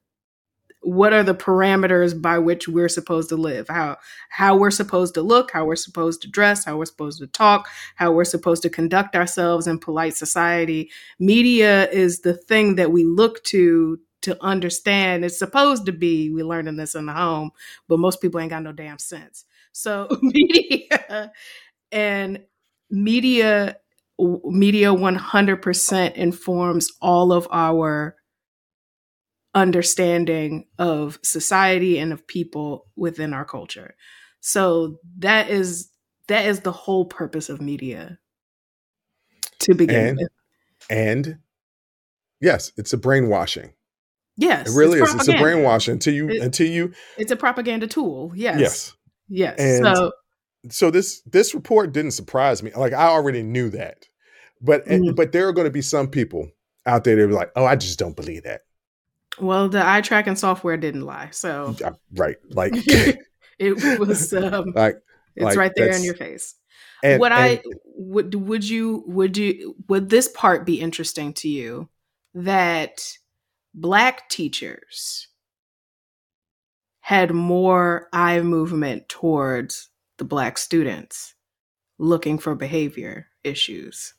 what 0.82 1.12
are 1.12 1.22
the 1.22 1.34
parameters 1.34 2.20
by 2.20 2.38
which 2.38 2.66
we're 2.66 2.88
supposed 2.88 3.28
to 3.28 3.36
live. 3.36 3.68
How 3.68 3.98
how 4.30 4.56
we're 4.56 4.70
supposed 4.70 5.14
to 5.14 5.22
look 5.22 5.50
how 5.50 5.66
we're 5.66 5.76
supposed 5.76 6.22
to 6.22 6.30
dress 6.30 6.64
how 6.64 6.78
we're 6.78 6.86
supposed 6.86 7.18
to 7.20 7.26
talk 7.26 7.68
how 7.96 8.12
we're 8.12 8.24
supposed 8.24 8.62
to 8.62 8.70
conduct 8.70 9.14
ourselves 9.16 9.66
in 9.66 9.78
polite 9.78 10.14
society. 10.16 10.90
Media 11.18 11.88
is 11.90 12.20
the 12.20 12.34
thing 12.34 12.76
that 12.76 12.92
we 12.92 13.04
look 13.04 13.42
to 13.44 14.00
to 14.22 14.36
understand. 14.42 15.24
It's 15.24 15.38
supposed 15.38 15.86
to 15.86 15.92
be 15.92 16.30
we 16.30 16.42
learning 16.42 16.76
this 16.76 16.94
in 16.94 17.06
the 17.06 17.12
home 17.12 17.50
but 17.88 17.98
most 17.98 18.20
people 18.22 18.40
ain't 18.40 18.50
got 18.50 18.62
no 18.62 18.72
damn 18.72 18.98
sense. 18.98 19.44
So 19.72 20.08
media 20.22 21.32
and 21.92 22.40
media 22.90 23.76
media 24.44 24.88
100% 24.88 26.14
informs 26.14 26.88
all 27.00 27.32
of 27.32 27.48
our 27.50 28.16
understanding 29.54 30.66
of 30.78 31.18
society 31.22 31.98
and 31.98 32.12
of 32.12 32.26
people 32.26 32.86
within 32.96 33.32
our 33.34 33.44
culture. 33.44 33.94
So 34.40 34.98
that 35.18 35.50
is 35.50 35.90
that 36.28 36.46
is 36.46 36.60
the 36.60 36.72
whole 36.72 37.04
purpose 37.06 37.48
of 37.48 37.60
media 37.60 38.18
to 39.60 39.74
begin 39.74 40.06
And- 40.10 40.18
with. 40.18 40.28
And 40.88 41.38
yes, 42.40 42.72
it's 42.76 42.92
a 42.92 42.96
brainwashing. 42.96 43.74
Yes. 44.36 44.68
It 44.72 44.76
really 44.78 45.00
it's 45.00 45.10
is. 45.10 45.16
It's 45.16 45.28
a 45.28 45.38
brainwashing 45.38 45.92
until 45.94 46.14
you 46.14 46.28
It- 46.30 46.42
until 46.42 46.68
you 46.68 46.92
It's 47.18 47.32
a 47.32 47.36
propaganda 47.36 47.86
tool. 47.86 48.32
Yes. 48.34 48.60
yes. 48.60 48.96
Yes. 49.28 49.56
And- 49.58 49.96
so 49.96 50.12
So 50.68 50.90
this 50.90 51.22
this 51.22 51.54
report 51.54 51.92
didn't 51.92 52.10
surprise 52.12 52.62
me. 52.62 52.70
Like 52.76 52.92
I 52.92 53.08
already 53.08 53.42
knew 53.42 53.68
that. 53.70 54.06
But 54.60 54.84
Mhm. 54.86 55.16
but 55.16 55.32
there 55.32 55.48
are 55.48 55.52
going 55.52 55.64
to 55.66 55.70
be 55.70 55.82
some 55.82 56.08
people 56.08 56.50
out 56.86 57.04
there 57.04 57.16
that 57.16 57.22
are 57.22 57.32
like, 57.32 57.50
oh, 57.56 57.64
I 57.64 57.76
just 57.76 57.98
don't 57.98 58.16
believe 58.16 58.42
that. 58.44 58.62
well 59.38 59.68
the 59.68 59.86
eye 59.88 60.00
tracking 60.00 60.36
software 60.36 60.76
didn't 60.76 61.06
lie. 61.06 61.28
So 61.30 61.74
Yeah, 61.80 61.92
Right. 62.14 62.36
Like 62.50 62.72
it 63.58 63.98
was 63.98 64.32
um 64.34 64.72
like 64.74 64.96
it's 65.36 65.44
like, 65.44 65.56
right 65.56 65.72
there 65.76 65.94
in 65.96 66.02
your 66.02 66.14
face. 66.16 66.56
and, 67.04 67.20
what 67.20 67.32
and- 67.32 67.40
I 67.40 67.62
would 67.96 68.34
would 68.34 68.68
you 68.68 69.04
would 69.06 69.36
you 69.38 69.76
would 69.88 70.08
this 70.10 70.28
part 70.28 70.66
be 70.66 70.80
interesting 70.80 71.32
to 71.34 71.48
you 71.48 71.88
that 72.34 73.00
black 73.72 74.28
teachers 74.28 75.28
had 77.00 77.32
more 77.32 78.08
eye 78.12 78.40
movement 78.40 79.08
towards 79.08 79.88
the 80.18 80.24
black 80.24 80.58
students 80.58 81.34
looking 81.98 82.38
for 82.38 82.54
behavior 82.54 83.28
issues. 83.44 84.14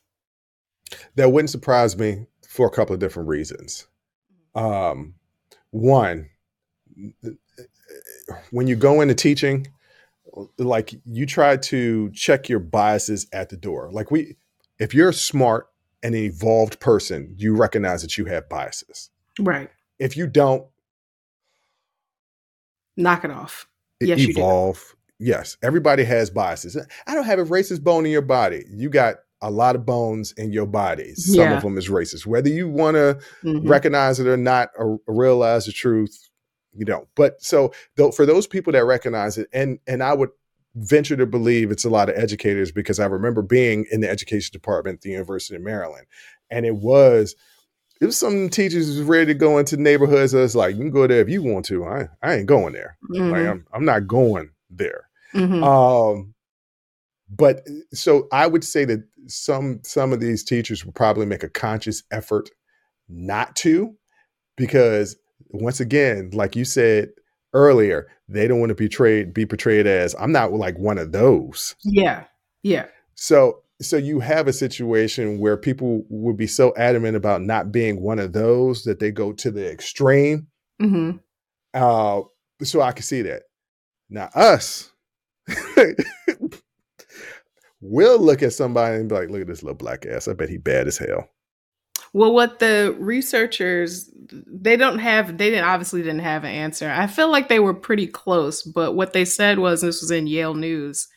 That 1.16 1.32
wouldn't 1.32 1.50
surprise 1.50 1.96
me 1.96 2.26
for 2.48 2.66
a 2.66 2.70
couple 2.70 2.94
of 2.94 3.00
different 3.00 3.28
reasons. 3.28 3.86
Um, 4.54 5.14
one, 5.70 6.28
when 8.50 8.66
you 8.66 8.76
go 8.76 9.00
into 9.00 9.14
teaching, 9.14 9.66
like 10.58 10.94
you 11.04 11.26
try 11.26 11.56
to 11.56 12.10
check 12.10 12.48
your 12.48 12.58
biases 12.58 13.26
at 13.32 13.48
the 13.48 13.56
door. 13.56 13.90
Like 13.92 14.10
we, 14.10 14.36
if 14.78 14.94
you're 14.94 15.12
smart 15.12 15.68
and 16.02 16.14
an 16.14 16.22
evolved 16.22 16.80
person, 16.80 17.34
you 17.36 17.54
recognize 17.54 18.02
that 18.02 18.18
you 18.18 18.24
have 18.26 18.48
biases. 18.48 19.10
Right. 19.38 19.70
If 19.98 20.16
you 20.16 20.26
don't, 20.26 20.66
knock 22.96 23.24
it 23.24 23.30
off. 23.30 23.66
Yes, 24.00 24.20
you 24.20 24.34
do. 24.34 24.40
evolve. 24.40 24.96
Yes, 25.18 25.56
everybody 25.62 26.02
has 26.04 26.30
biases. 26.30 26.76
I 27.06 27.14
don't 27.14 27.24
have 27.24 27.38
a 27.38 27.44
racist 27.44 27.82
bone 27.82 28.04
in 28.04 28.12
your 28.12 28.22
body. 28.22 28.64
You 28.68 28.90
got 28.90 29.16
a 29.42 29.50
lot 29.50 29.74
of 29.76 29.84
bones 29.84 30.32
in 30.32 30.52
your 30.52 30.66
body. 30.66 31.14
Some 31.14 31.50
Yeah. 31.50 31.56
of 31.56 31.62
them 31.62 31.76
is 31.76 31.88
racist. 31.88 32.26
Whether 32.26 32.48
you 32.48 32.68
want 32.68 32.94
to 32.94 33.18
Mhm. 33.44 33.68
recognize 33.68 34.18
it 34.20 34.26
or 34.26 34.36
not 34.36 34.70
or 34.78 34.98
realize 35.06 35.66
the 35.66 35.72
truth 35.72 36.28
you 36.74 36.86
don't 36.86 37.06
but 37.16 37.34
so 37.42 37.70
though 37.96 38.10
for 38.10 38.24
those 38.24 38.46
people 38.46 38.72
that 38.72 38.82
recognize 38.86 39.36
it 39.36 39.46
and 39.52 39.78
and 39.86 40.02
i 40.02 40.14
would 40.14 40.30
venture 40.74 41.14
to 41.18 41.26
believe 41.26 41.70
it's 41.70 41.84
a 41.84 41.90
lot 41.90 42.08
of 42.08 42.16
educators 42.16 42.72
because 42.72 42.98
i 42.98 43.04
remember 43.04 43.42
being 43.42 43.84
in 43.90 44.00
the 44.00 44.08
education 44.08 44.50
department 44.54 44.94
at 44.94 45.00
the 45.02 45.10
university 45.10 45.54
of 45.54 45.60
maryland 45.60 46.06
and 46.50 46.64
it 46.64 46.76
was 46.76 47.36
it 48.00 48.06
was 48.06 48.16
some 48.16 48.48
teachers 48.48 48.88
was 48.88 49.02
ready 49.02 49.26
to 49.26 49.34
go 49.34 49.58
into 49.58 49.76
neighborhoods 49.76 50.32
that's 50.32 50.54
like 50.54 50.74
you 50.74 50.80
can 50.80 50.90
go 50.90 51.06
there 51.06 51.20
if 51.20 51.28
you 51.28 51.42
want 51.42 51.66
to 51.66 51.84
i, 51.84 52.08
I 52.22 52.36
ain't 52.36 52.46
going 52.46 52.72
there 52.72 52.96
like 53.10 53.20
Mhm. 53.20 53.50
I'm, 53.50 53.66
I'm 53.74 53.84
not 53.84 54.06
going 54.06 54.48
there 54.70 55.10
Mhm. 55.34 55.62
um 55.62 56.34
but 57.28 57.66
so 57.92 58.28
i 58.32 58.46
would 58.46 58.64
say 58.64 58.86
that 58.86 59.04
some 59.26 59.80
some 59.84 60.12
of 60.12 60.20
these 60.20 60.44
teachers 60.44 60.84
will 60.84 60.92
probably 60.92 61.26
make 61.26 61.42
a 61.42 61.48
conscious 61.48 62.02
effort 62.10 62.50
not 63.08 63.54
to 63.56 63.94
because 64.56 65.16
once 65.50 65.80
again 65.80 66.30
like 66.32 66.56
you 66.56 66.64
said 66.64 67.10
earlier 67.54 68.08
they 68.28 68.48
don't 68.48 68.60
want 68.60 68.70
to 68.70 68.74
be 68.74 68.88
portrayed 68.88 69.34
be 69.34 69.46
portrayed 69.46 69.86
as 69.86 70.14
i'm 70.18 70.32
not 70.32 70.52
like 70.52 70.78
one 70.78 70.98
of 70.98 71.12
those 71.12 71.74
yeah. 71.84 72.24
Yeah. 72.62 72.86
so 73.14 73.62
so 73.80 73.96
you 73.96 74.20
have 74.20 74.46
a 74.46 74.52
situation 74.52 75.40
where 75.40 75.56
people 75.56 76.04
would 76.08 76.36
be 76.36 76.46
so 76.46 76.72
adamant 76.76 77.16
about 77.16 77.42
not 77.42 77.72
being 77.72 78.00
one 78.00 78.18
of 78.18 78.32
those 78.32 78.84
that 78.84 79.00
they 79.00 79.10
go 79.10 79.32
to 79.32 79.50
the 79.50 79.70
extreme 79.70 80.46
mm-hmm. 80.80 81.18
uh 81.74 82.22
so 82.62 82.80
i 82.80 82.92
can 82.92 83.02
see 83.02 83.22
that 83.22 83.42
now 84.08 84.30
us 84.34 84.90
we'll 87.82 88.18
look 88.18 88.42
at 88.42 88.52
somebody 88.54 88.96
and 88.96 89.08
be 89.08 89.14
like 89.14 89.28
look 89.28 89.40
at 89.42 89.46
this 89.46 89.62
little 89.62 89.76
black 89.76 90.06
ass 90.06 90.28
i 90.28 90.32
bet 90.32 90.48
he 90.48 90.56
bad 90.56 90.86
as 90.86 90.96
hell 90.96 91.28
Well, 92.14 92.32
what 92.32 92.58
the 92.58 92.94
researchers 92.98 94.10
they 94.46 94.76
don't 94.76 94.98
have 94.98 95.36
they 95.38 95.50
didn't 95.50 95.64
obviously 95.64 96.00
didn't 96.02 96.20
have 96.20 96.44
an 96.44 96.50
answer. 96.52 96.88
I 96.90 97.06
feel 97.06 97.30
like 97.30 97.48
they 97.48 97.58
were 97.58 97.74
pretty 97.74 98.06
close, 98.06 98.62
but 98.62 98.92
what 98.94 99.12
they 99.12 99.24
said 99.24 99.58
was 99.58 99.80
this 99.80 100.00
was 100.00 100.10
in 100.10 100.26
Yale 100.26 100.54
News. 100.54 101.08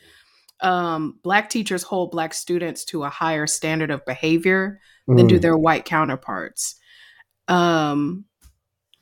Um, 0.62 1.20
black 1.22 1.50
teachers 1.50 1.84
hold 1.84 2.12
black 2.12 2.34
students 2.34 2.86
to 2.86 3.04
a 3.04 3.10
higher 3.10 3.46
standard 3.48 3.92
of 3.92 4.06
behavior 4.06 4.80
than 5.08 5.28
do 5.28 5.38
Mm. 5.38 5.42
their 5.42 5.58
white 5.58 5.86
counterparts. 5.86 6.76
Um, 7.48 8.26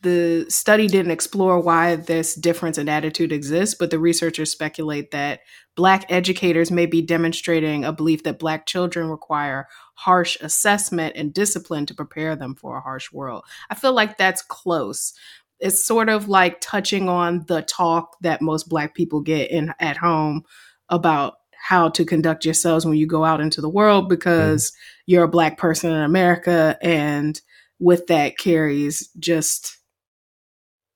the 0.04 0.46
study 0.50 0.88
didn't 0.88 1.12
explore 1.12 1.60
why 1.60 1.96
this 1.96 2.36
difference 2.36 2.78
in 2.78 2.90
attitude 2.90 3.32
exists, 3.32 3.74
but 3.74 3.90
the 3.90 3.98
researchers 3.98 4.52
speculate 4.52 5.12
that 5.12 5.40
Black 5.76 6.06
educators 6.12 6.70
may 6.70 6.86
be 6.86 7.02
demonstrating 7.02 7.84
a 7.84 7.94
belief 7.94 8.24
that 8.24 8.38
Black 8.38 8.66
children 8.66 9.10
require 9.10 9.68
harsh 9.96 10.38
assessment 10.42 11.16
and 11.16 11.34
discipline 11.34 11.86
to 11.88 11.96
prepare 11.96 12.36
them 12.36 12.54
for 12.54 12.78
a 12.78 12.82
harsh 12.82 13.12
world. 13.12 13.44
I 13.70 13.76
feel 13.76 13.94
like 13.94 14.18
that's 14.18 14.42
close. 14.42 15.14
It's 15.60 15.86
sort 15.86 16.10
of 16.10 16.28
like 16.28 16.60
touching 16.60 17.08
on 17.08 17.46
the 17.48 17.62
talk 17.62 18.18
that 18.22 18.42
most 18.42 18.70
Black 18.70 18.94
people 18.94 19.22
get 19.22 19.50
in 19.50 19.74
at 19.80 19.98
home 19.98 20.44
about 20.90 21.36
how 21.58 21.88
to 21.88 22.04
conduct 22.04 22.44
yourselves 22.44 22.86
when 22.86 22.98
you 22.98 23.08
go 23.08 23.24
out 23.24 23.40
into 23.40 23.62
the 23.62 23.70
world 23.70 24.10
because 24.10 24.70
mm. 24.70 24.76
you're 25.06 25.24
a 25.24 25.30
Black 25.30 25.58
person 25.58 25.92
in 25.92 26.02
America, 26.02 26.78
and 26.82 27.40
with 27.80 28.08
that 28.08 28.38
carries 28.38 29.10
just 29.18 29.78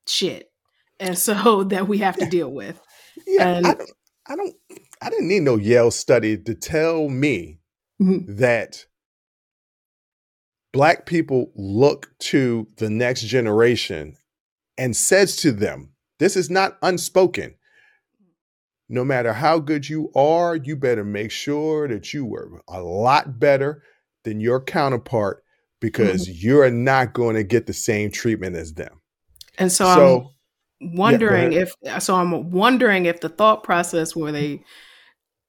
shit, 0.08 0.50
and 1.00 1.16
so 1.18 1.64
that 1.70 1.88
we 1.88 1.98
have 1.98 2.16
to 2.16 2.26
deal 2.26 2.50
with. 2.52 2.80
yeah 3.26 3.48
and- 3.56 3.66
I, 3.66 3.74
don't, 3.74 3.90
I 4.28 4.36
don't 4.36 4.54
i 5.02 5.10
didn't 5.10 5.28
need 5.28 5.42
no 5.42 5.56
yale 5.56 5.90
study 5.90 6.36
to 6.38 6.54
tell 6.54 7.08
me 7.08 7.60
Mhm. 8.00 8.36
that 8.38 8.86
black 10.72 11.06
people 11.06 11.50
look 11.56 12.10
to 12.20 12.68
the 12.76 12.88
next 12.90 13.22
generation 13.22 14.16
and 14.76 14.96
says 14.96 15.36
to 15.36 15.50
them 15.52 15.90
this 16.18 16.36
is 16.36 16.50
not 16.50 16.78
unspoken 16.82 17.54
no 18.88 19.04
matter 19.04 19.32
how 19.32 19.58
good 19.58 19.88
you 19.88 20.10
are 20.14 20.54
you 20.56 20.76
better 20.76 21.04
make 21.04 21.30
sure 21.30 21.88
that 21.88 22.12
you 22.14 22.24
were 22.24 22.62
a 22.68 22.80
lot 22.80 23.38
better 23.40 23.82
than 24.24 24.40
your 24.40 24.60
counterpart 24.62 25.42
because 25.80 26.28
you're 26.42 26.70
not 26.70 27.12
going 27.14 27.34
to 27.36 27.44
get 27.44 27.66
the 27.66 27.72
same 27.72 28.10
treatment 28.10 28.54
as 28.56 28.74
them 28.74 29.00
And 29.58 29.70
so, 29.70 29.84
so 29.94 30.30
I'm 30.80 30.96
wondering 30.96 31.54
ahead. 31.54 31.68
if 31.84 32.02
so 32.02 32.14
I'm 32.14 32.50
wondering 32.50 33.06
if 33.06 33.20
the 33.20 33.28
thought 33.28 33.64
process 33.64 34.14
where 34.14 34.32
they 34.32 34.62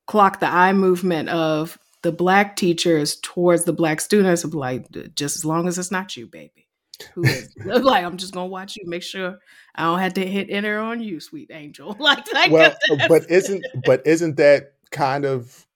clock 0.08 0.40
the 0.40 0.48
eye 0.48 0.74
movement 0.74 1.30
of 1.30 1.78
the 2.02 2.12
black 2.12 2.56
teachers 2.56 3.18
towards 3.22 3.66
the 3.66 3.74
black 3.74 4.02
students 4.02 4.44
of 4.44 4.54
like 4.54 4.88
just 5.16 5.36
as 5.36 5.46
long 5.46 5.68
as 5.68 5.78
it's 5.78 5.92
not 5.92 6.16
you, 6.18 6.28
baby. 6.28 6.68
Who 7.14 7.24
is 7.24 7.54
like 7.66 8.04
I'm 8.04 8.18
just 8.18 8.34
gonna 8.34 8.48
watch 8.48 8.76
you, 8.76 8.84
make 8.88 9.04
sure 9.04 9.38
I 9.76 9.84
don't 9.84 10.00
have 10.00 10.16
to 10.16 10.26
hit 10.26 10.50
enter 10.50 10.80
on 10.80 11.02
you, 11.02 11.20
sweet 11.20 11.52
angel. 11.54 11.96
Like, 12.00 12.34
like 12.34 12.52
well 12.52 12.76
uh, 12.92 13.08
but 13.08 13.30
isn't 13.30 13.64
but 13.86 14.06
isn't 14.06 14.38
that 14.38 14.74
kind 14.92 15.26
of 15.26 15.68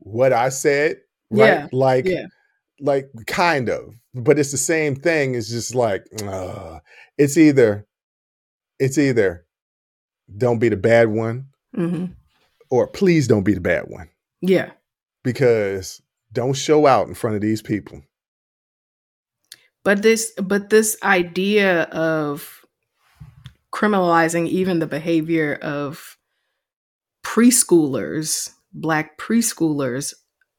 what 0.00 0.32
i 0.32 0.48
said 0.48 0.96
right 1.30 1.46
Yeah, 1.46 1.68
like 1.72 2.06
yeah. 2.06 2.24
Like 2.80 3.10
kind 3.26 3.68
of 3.68 3.94
but 4.14 4.38
it's 4.38 4.52
the 4.52 4.56
same 4.58 4.94
thing 4.96 5.34
it's 5.34 5.48
just 5.50 5.74
like 5.74 6.04
uh, 6.24 6.78
it's 7.16 7.36
either 7.36 7.86
it's 8.78 8.98
either 8.98 9.44
don't 10.36 10.58
be 10.58 10.68
the 10.68 10.76
bad 10.76 11.08
one 11.08 11.46
Mhm. 11.76 12.14
or 12.70 12.86
please 12.86 13.26
don't 13.28 13.44
be 13.44 13.54
the 13.54 13.60
bad 13.60 13.84
one 13.88 14.08
yeah. 14.40 14.70
because 15.24 16.00
don't 16.32 16.54
show 16.54 16.86
out 16.86 17.08
in 17.08 17.14
front 17.14 17.36
of 17.36 17.42
these 17.42 17.62
people 17.62 18.02
But 19.84 20.02
this 20.02 20.32
but 20.42 20.70
this 20.70 20.96
idea 21.02 21.82
of 21.84 22.64
criminalizing 23.72 24.46
even 24.48 24.78
the 24.78 24.86
behavior 24.86 25.54
of 25.62 26.16
preschoolers, 27.24 28.50
black 28.72 29.18
preschoolers 29.18 30.14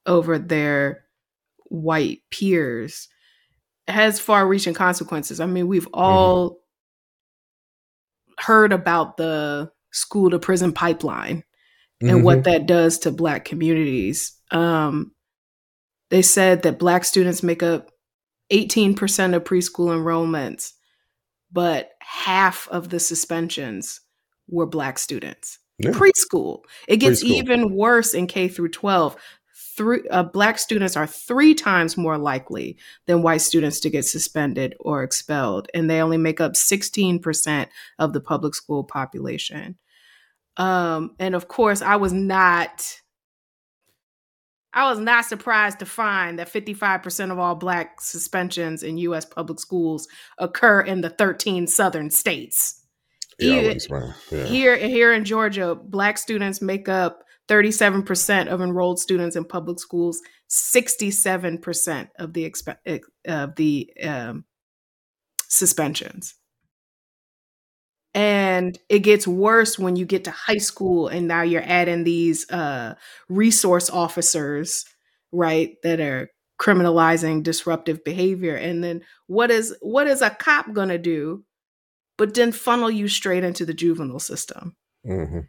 over 0.05 0.37
their 0.39 1.03
white 1.69 2.21
peers 2.31 3.07
has 3.87 4.19
far-reaching 4.19 4.73
consequences. 4.73 5.39
I 5.39 5.45
mean, 5.45 5.67
we've 5.67 5.87
all 5.93 6.59
heard 8.37 8.71
about 8.71 9.17
the 9.17 9.71
school 9.91 10.29
to 10.29 10.39
prison 10.39 10.71
pipeline 10.71 11.43
and 12.01 12.23
what 12.23 12.45
that 12.45 12.65
does 12.65 12.99
to 12.99 13.11
black 13.11 13.43
communities. 13.43 14.33
Um, 14.51 15.11
they 16.09 16.21
said 16.21 16.63
that 16.63 16.79
black 16.79 17.03
students 17.03 17.43
make 17.43 17.61
up 17.61 17.91
18% 18.51 19.35
of 19.35 19.43
preschool 19.43 19.89
enrollments, 19.89 20.73
but 21.51 21.91
half 22.01 22.67
of 22.69 22.89
the 22.89 22.99
suspensions 22.99 24.01
were 24.47 24.65
black 24.65 24.97
students. 24.97 25.59
Yeah. 25.77 25.91
Preschool. 25.91 26.61
It 26.87 26.97
gets 26.97 27.23
Preschool. 27.23 27.27
even 27.27 27.75
worse 27.75 28.13
in 28.13 28.27
K 28.27 28.47
through 28.47 28.69
12. 28.69 29.15
Three, 29.79 30.01
uh, 30.11 30.23
black 30.23 30.59
students 30.59 30.97
are 30.97 31.07
three 31.07 31.55
times 31.55 31.95
more 31.95 32.17
likely 32.17 32.77
than 33.05 33.21
white 33.21 33.39
students 33.39 33.79
to 33.79 33.89
get 33.89 34.03
suspended 34.03 34.75
or 34.81 35.03
expelled, 35.03 35.69
and 35.73 35.89
they 35.89 36.01
only 36.01 36.17
make 36.17 36.41
up 36.41 36.51
16% 36.51 37.67
of 37.97 38.11
the 38.11 38.19
public 38.19 38.55
school 38.55 38.83
population. 38.83 39.77
Um, 40.57 41.15
and 41.17 41.33
of 41.33 41.47
course, 41.47 41.81
I 41.81 41.95
was 41.95 42.11
not 42.11 42.99
I 44.73 44.89
was 44.89 44.99
not 44.99 45.23
surprised 45.23 45.79
to 45.79 45.85
find 45.85 46.39
that 46.39 46.51
55% 46.51 47.31
of 47.31 47.39
all 47.39 47.55
black 47.55 48.01
suspensions 48.01 48.83
in 48.83 48.97
US 48.97 49.23
public 49.23 49.61
schools 49.61 50.09
occur 50.39 50.81
in 50.81 50.99
the 50.99 51.09
13 51.09 51.67
southern 51.67 52.09
states. 52.09 52.83
yeah, 53.39 53.61
Even- 53.61 54.13
yeah. 54.29 54.45
Here 54.45 54.75
here 54.75 55.13
in 55.13 55.23
Georgia, 55.23 55.73
black 55.73 56.17
students 56.17 56.61
make 56.61 56.89
up 56.89 57.23
37% 57.49 58.47
of 58.47 58.61
enrolled 58.61 58.99
students 58.99 59.35
in 59.35 59.43
public 59.43 59.79
schools, 59.79 60.21
67% 60.49 62.09
of 62.17 62.33
the 62.33 62.49
expe- 62.49 62.77
ex- 62.85 63.09
of 63.27 63.55
the 63.55 63.91
um, 64.03 64.45
suspensions. 65.47 66.35
And 68.13 68.77
it 68.89 68.99
gets 68.99 69.27
worse 69.27 69.77
when 69.77 69.95
you 69.95 70.05
get 70.05 70.23
to 70.25 70.31
high 70.31 70.57
school 70.57 71.07
and 71.07 71.27
now 71.27 71.43
you're 71.43 71.63
adding 71.63 72.03
these 72.03 72.49
uh, 72.49 72.95
resource 73.29 73.89
officers, 73.89 74.85
right, 75.31 75.75
that 75.83 75.99
are 75.99 76.29
criminalizing 76.59 77.43
disruptive 77.43 78.03
behavior. 78.03 78.55
And 78.55 78.83
then 78.83 79.01
what 79.27 79.51
is 79.51 79.75
what 79.81 80.07
is 80.07 80.21
a 80.21 80.29
cop 80.29 80.73
gonna 80.73 80.97
do 80.97 81.45
but 82.19 82.33
then 82.33 82.51
funnel 82.51 82.91
you 82.91 83.07
straight 83.07 83.45
into 83.45 83.65
the 83.65 83.73
juvenile 83.73 84.19
system? 84.19 84.75
Mhm. 85.07 85.47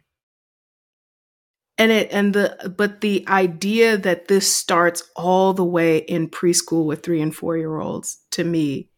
And 1.81 1.91
it 1.91 2.09
and 2.11 2.33
the 2.33 2.73
but 2.77 3.01
the 3.01 3.25
idea 3.27 3.97
that 3.97 4.27
this 4.27 4.53
starts 4.55 5.03
all 5.15 5.53
the 5.53 5.65
way 5.65 5.97
in 5.97 6.29
preschool 6.29 6.85
with 6.85 7.01
three 7.03 7.21
and 7.21 7.35
four 7.35 7.57
year 7.57 7.79
olds 7.79 8.19
to 8.31 8.43
me 8.43 8.89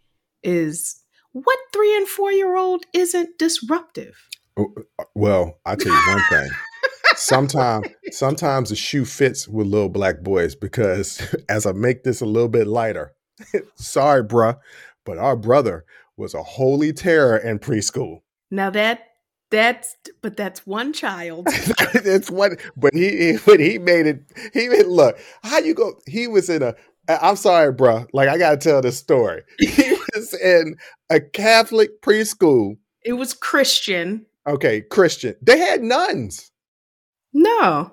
is 0.44 1.02
what 1.32 1.58
three 1.72 1.96
and 1.96 2.08
four 2.08 2.32
year 2.32 2.56
old 2.58 2.84
isn't 2.94 3.38
disruptive 3.40 4.28
Oh, 4.58 4.72
uh, 5.00 5.06
Well, 5.16 5.60
I 5.66 5.76
tell 5.76 5.92
you 5.92 6.14
one 6.14 6.24
thing. 6.30 6.50
Sometimes, 7.16 7.88
sometimes 8.12 8.70
the 8.70 8.76
shoe 8.76 9.06
fits 9.06 9.48
with 9.48 9.68
little 9.68 9.90
black 9.90 10.22
boys 10.22 10.56
because 10.56 11.22
as 11.50 11.66
I 11.66 11.72
make 11.72 12.04
this 12.04 12.22
a 12.22 12.26
little 12.26 12.50
bit 12.50 12.68
lighter, 12.68 13.14
sorry, 13.76 14.24
bruh, 14.24 14.58
but 15.06 15.18
our 15.18 15.36
brother 15.36 15.86
was 16.18 16.34
a 16.34 16.44
holy 16.44 16.94
terror 16.94 17.38
in 17.38 17.58
preschool. 17.60 18.22
now 18.52 18.70
that 18.70 19.13
that's 19.54 19.96
but 20.24 20.36
that's 20.36 20.66
one 20.66 20.92
child 20.94 21.46
that's 22.04 22.32
what, 22.32 22.60
but 22.76 22.92
he, 22.96 23.38
but 23.46 23.60
he 23.60 23.78
made 23.78 24.08
it. 24.08 24.24
He 24.52 24.68
made 24.68 24.88
look 24.88 25.16
how 25.44 25.60
you 25.60 25.76
go. 25.76 25.94
He 26.08 26.28
was 26.28 26.50
in 26.50 26.64
a. 26.64 26.74
I'm 27.08 27.36
sorry, 27.36 27.72
bruh. 27.74 28.08
Like 28.14 28.30
I 28.30 28.38
gotta 28.40 28.58
tell 28.58 28.82
this 28.82 28.98
story. 28.98 29.44
He 29.60 29.96
was 30.16 30.34
in 30.34 30.76
a 31.10 31.20
Catholic 31.22 32.02
preschool. 32.02 32.78
it 33.06 33.14
was 33.14 33.34
christian 33.34 34.26
Okay, 34.48 34.82
Christian. 34.82 35.36
They 35.42 35.58
had 35.60 35.82
nuns. 35.84 36.52
no 37.34 37.92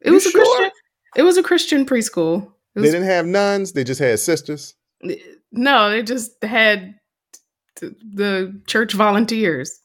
it 0.00 0.08
You 0.08 0.14
was 0.14 0.26
a 0.26 0.30
sure? 0.30 0.44
christian 0.44 0.70
it 1.16 1.22
was 1.22 1.36
a 1.38 1.42
christian 1.42 1.84
preschool 1.86 2.52
it 2.76 2.80
They 2.82 2.90
didn't 2.90 3.04
have 3.08 3.26
nuns. 3.26 3.72
They 3.72 3.82
just 3.84 4.00
had 4.00 4.18
sisters. 4.20 4.74
no 5.52 5.90
they 5.90 6.02
just 6.02 6.32
had 6.44 6.94
the 7.80 8.60
church 8.66 8.92
volunteers 8.94 9.80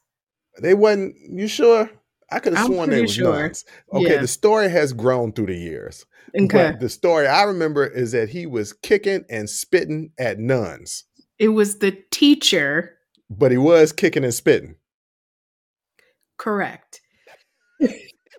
They 0.62 0.74
wasn't. 0.74 1.16
You 1.30 1.48
sure? 1.48 1.90
I 2.32 2.40
could 2.40 2.54
have 2.54 2.66
sworn 2.66 2.90
they 2.90 3.02
was 3.02 3.14
sure. 3.14 3.42
nuns. 3.44 3.64
Okay, 3.94 4.14
Yeah. 4.16 4.22
the 4.22 4.28
story 4.28 4.70
has 4.70 4.92
grown 4.94 5.34
through 5.34 5.48
the 5.48 5.56
years. 5.58 6.06
okay 6.36 6.72
But 6.72 6.80
the 6.80 6.90
story 6.90 7.28
I 7.28 7.44
remember 7.44 7.86
is 7.86 8.12
that 8.14 8.30
he 8.30 8.46
was 8.48 8.74
kicking 8.74 9.24
and 9.30 9.50
spitting 9.50 10.12
at 10.18 10.40
nuns, 10.40 11.04
it 11.38 11.50
was 11.50 11.80
the 11.80 11.92
teacher 12.12 12.98
but 13.30 13.52
he 13.52 13.58
was 13.58 13.92
kicking 13.92 14.24
and 14.24 14.34
spitting. 14.34 14.76
correct 16.38 17.02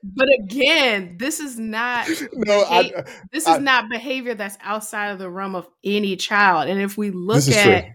but 0.03 0.29
again 0.43 1.17
this 1.19 1.41
is 1.41 1.59
not 1.59 2.09
No, 2.33 2.65
I, 2.65 2.83
beha- 2.85 3.05
this 3.33 3.47
I- 3.47 3.57
is 3.57 3.61
not 3.63 3.89
behavior 3.89 4.35
that's 4.35 4.57
outside 4.63 5.09
of 5.11 5.19
the 5.19 5.31
realm 5.31 5.55
of 5.55 5.67
any 5.85 6.17
child 6.17 6.69
and 6.69 6.81
if 6.81 6.97
we 6.99 7.11
look 7.11 7.47
at 7.49 7.83
true. 7.85 7.93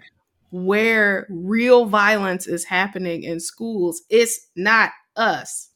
Where 0.52 1.28
real 1.30 1.86
violence 1.86 2.48
is 2.48 2.66
happening 2.66 3.24
in 3.24 3.40
schools 3.40 4.02
it's 4.10 4.48
not 4.56 4.92
us 5.16 5.70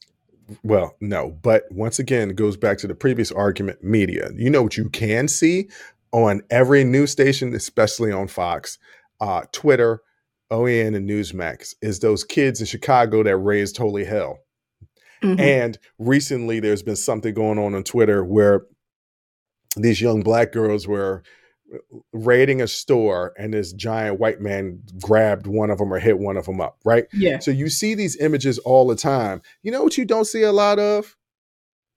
Well, 0.62 0.94
no, 1.00 1.30
but 1.42 1.64
once 1.70 1.98
again, 1.98 2.30
it 2.30 2.36
goes 2.36 2.56
back 2.56 2.76
to 2.78 2.86
the 2.86 2.94
previous 2.94 3.32
argument 3.32 3.82
media. 3.82 4.28
You 4.36 4.50
know 4.50 4.62
what 4.62 4.76
you 4.76 4.90
can 4.90 5.26
see 5.26 5.68
on 6.12 6.42
every 6.50 6.84
news 6.84 7.10
station, 7.10 7.54
especially 7.54 8.12
on 8.12 8.28
Fox, 8.28 8.78
uh, 9.20 9.42
Twitter, 9.52 10.02
OAN, 10.50 10.94
and 10.94 11.08
Newsmax, 11.08 11.74
is 11.80 12.00
those 12.00 12.24
kids 12.24 12.60
in 12.60 12.66
Chicago 12.66 13.22
that 13.22 13.36
raised 13.38 13.76
holy 13.78 14.04
hell. 14.04 14.38
Mhm. 15.22 15.40
And 15.40 15.78
recently, 15.98 16.60
there's 16.60 16.82
been 16.82 16.96
something 16.96 17.32
going 17.32 17.58
on 17.58 17.74
on 17.74 17.82
Twitter 17.82 18.22
where 18.22 18.66
these 19.76 20.00
young 20.00 20.22
black 20.22 20.52
girls 20.52 20.86
were 20.86 21.22
raiding 22.12 22.60
a 22.62 22.68
store, 22.68 23.32
and 23.38 23.52
this 23.54 23.72
giant 23.72 24.20
white 24.20 24.40
man 24.40 24.80
grabbed 25.00 25.46
one 25.46 25.70
of 25.70 25.78
them 25.78 25.92
or 25.92 25.98
hit 25.98 26.18
one 26.18 26.36
of 26.36 26.46
them 26.46 26.60
up, 26.60 26.78
right? 26.84 27.06
yeah 27.12 27.38
So 27.38 27.50
you 27.50 27.68
see 27.68 27.94
these 27.94 28.16
images 28.20 28.58
all 28.58 28.86
the 28.86 28.96
time. 28.96 29.42
You 29.62 29.72
know 29.72 29.82
what 29.82 29.96
you 29.98 30.04
don't 30.04 30.26
see 30.26 30.42
a 30.42 30.52
lot 30.52 30.78
of? 30.78 31.16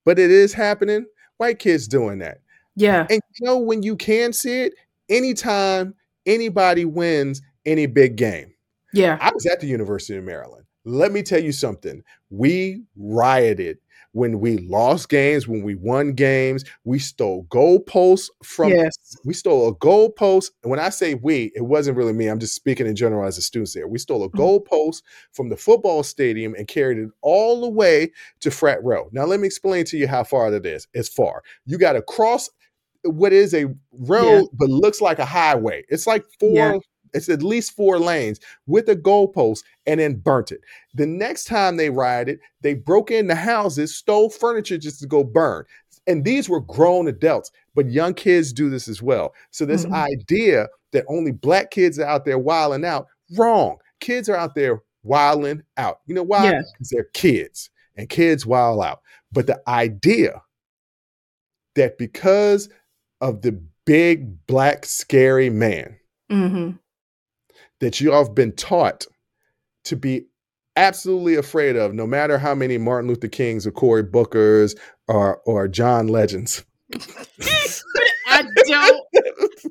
But 0.05 0.19
it 0.19 0.31
is 0.31 0.53
happening. 0.53 1.05
White 1.37 1.59
kids 1.59 1.87
doing 1.87 2.19
that. 2.19 2.39
yeah 2.75 3.05
And 3.09 3.21
you 3.35 3.45
know 3.45 3.57
when 3.57 3.83
you 3.83 3.95
can 3.95 4.33
see 4.33 4.61
it? 4.63 4.73
Anytime 5.09 5.93
anybody 6.25 6.85
wins 6.85 7.41
any 7.65 7.85
big 7.85 8.15
game. 8.15 8.53
yeah 8.93 9.17
I 9.21 9.31
was 9.33 9.45
at 9.45 9.59
the 9.59 9.67
University 9.67 10.17
of 10.17 10.23
Maryland. 10.23 10.65
Let 10.85 11.11
me 11.11 11.21
tell 11.21 11.43
you 11.43 11.51
something. 11.51 12.01
We 12.29 12.83
rioted 12.95 13.77
when 14.17 14.39
we 14.39 14.57
lost 14.57 15.09
games, 15.09 15.47
when 15.47 15.61
we 15.63 15.75
won 15.75 16.13
games. 16.13 16.65
We 16.83 16.97
stole 16.99 17.45
goalposts 17.49 18.29
from 18.43 18.69
yes 18.69 18.97
we 19.23 19.33
stole 19.33 19.67
a 19.69 19.75
goalpost. 19.75 20.51
And 20.63 20.71
when 20.71 20.79
I 20.79 20.89
say 20.89 21.13
we, 21.13 21.51
it 21.55 21.61
wasn't 21.65 21.97
really 21.97 22.13
me. 22.13 22.27
I'm 22.27 22.39
just 22.39 22.55
speaking 22.55 22.87
in 22.87 22.95
general 22.95 23.25
as 23.27 23.37
a 23.37 23.41
student 23.41 23.71
there. 23.75 23.87
We 23.87 23.99
stole 23.99 24.23
a 24.23 24.29
Mhm. 24.29 24.39
goalpost 24.39 25.03
from 25.31 25.49
the 25.49 25.57
football 25.57 26.01
stadium 26.03 26.55
and 26.55 26.67
carried 26.67 26.97
it 26.97 27.09
all 27.21 27.61
the 27.61 27.69
way 27.69 28.11
to 28.39 28.49
Frat 28.51 28.83
Row. 28.83 29.09
Now, 29.11 29.25
let 29.25 29.39
me 29.39 29.45
explain 29.45 29.85
to 29.85 29.97
you 29.97 30.07
how 30.07 30.23
far 30.23 30.49
that 30.51 30.65
is. 30.65 30.87
It's 30.93 31.09
far. 31.09 31.43
You 31.65 31.77
got 31.77 31.93
to 31.93 32.01
cross 32.01 32.49
what 33.03 33.31
is 33.33 33.53
a 33.53 33.65
road, 33.91 34.41
Yeah. 34.41 34.41
but 34.53 34.69
looks 34.69 34.99
like 35.01 35.19
a 35.19 35.25
highway. 35.25 35.85
It's 35.89 36.07
like 36.07 36.25
four. 36.39 36.51
Yeah. 36.53 36.77
It's 37.13 37.29
at 37.29 37.43
least 37.43 37.75
four 37.75 37.99
lanes 37.99 38.39
with 38.65 38.89
a 38.89 38.95
goalpost 38.95 39.63
and 39.85 39.99
then 39.99 40.15
burnt 40.15 40.51
it. 40.51 40.61
The 40.93 41.05
next 41.05 41.45
time 41.45 41.77
they 41.77 41.89
rioted, 41.89 42.39
they 42.61 42.73
broke 42.73 43.11
into 43.11 43.35
houses, 43.35 43.95
stole 43.95 44.29
furniture 44.29 44.77
just 44.77 44.99
to 45.01 45.07
go 45.07 45.23
burn. 45.23 45.65
And 46.07 46.23
these 46.23 46.47
were 46.49 46.61
grown 46.61 47.07
adults, 47.07 47.51
but 47.75 47.91
young 47.91 48.13
kids 48.13 48.53
do 48.53 48.69
this 48.69 48.87
as 48.87 49.01
well. 49.01 49.33
So 49.51 49.65
this 49.65 49.85
Mhm. 49.85 49.93
idea 49.93 50.67
that 50.93 51.05
only 51.09 51.31
black 51.31 51.71
kids 51.71 51.99
are 51.99 52.05
out 52.05 52.23
there 52.25 52.39
wilding 52.39 52.85
out, 52.85 53.07
wrong. 53.35 53.77
Kids 53.99 54.29
are 54.29 54.35
out 54.35 54.55
there 54.55 54.81
wilding 55.03 55.63
out. 55.75 55.99
You 56.05 56.15
know 56.15 56.23
why? 56.23 56.45
Yeah. 56.45 56.61
Because 56.73 56.89
they're 56.89 57.09
kids 57.13 57.69
and 57.95 58.07
kids 58.07 58.45
wild 58.45 58.81
out. 58.83 59.01
But 59.31 59.47
the 59.47 59.61
idea 59.67 60.41
that 61.75 61.97
because 61.97 62.69
of 63.21 63.41
the 63.41 63.61
big 63.85 64.45
black 64.47 64.85
scary 64.85 65.49
man 65.49 65.97
hmm 66.29 66.71
that 67.79 67.99
you 68.01 68.11
all 68.13 68.25
have 68.25 68.35
been 68.35 68.51
taught 68.53 69.05
to 69.85 69.95
be 69.95 70.25
absolutely 70.75 71.35
afraid 71.35 71.75
of, 71.75 71.93
no 71.93 72.05
matter 72.05 72.37
how 72.37 72.53
many 72.53 72.77
Martin 72.77 73.09
Luther 73.09 73.27
Kings 73.27 73.65
or 73.65 73.71
Cory 73.71 74.03
Bookers 74.03 74.75
or 75.07 75.37
or 75.45 75.67
John 75.67 76.07
Legends. 76.07 76.63
i 78.29 78.43
don't 78.65 79.01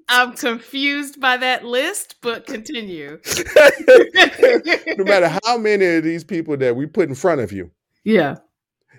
i'm 0.09 0.33
confused 0.35 1.21
by 1.21 1.37
that 1.37 1.65
list 1.65 2.17
but 2.21 2.45
continue 2.47 3.19
no 4.99 5.05
matter 5.05 5.29
how 5.45 5.57
many 5.57 5.85
of 5.87 6.05
these 6.05 6.25
people 6.25 6.57
that 6.57 6.75
we 6.77 6.87
put 6.87 7.09
in 7.09 7.15
front 7.15 7.41
of 7.41 7.53
you, 7.53 7.71
yeah 8.05 8.37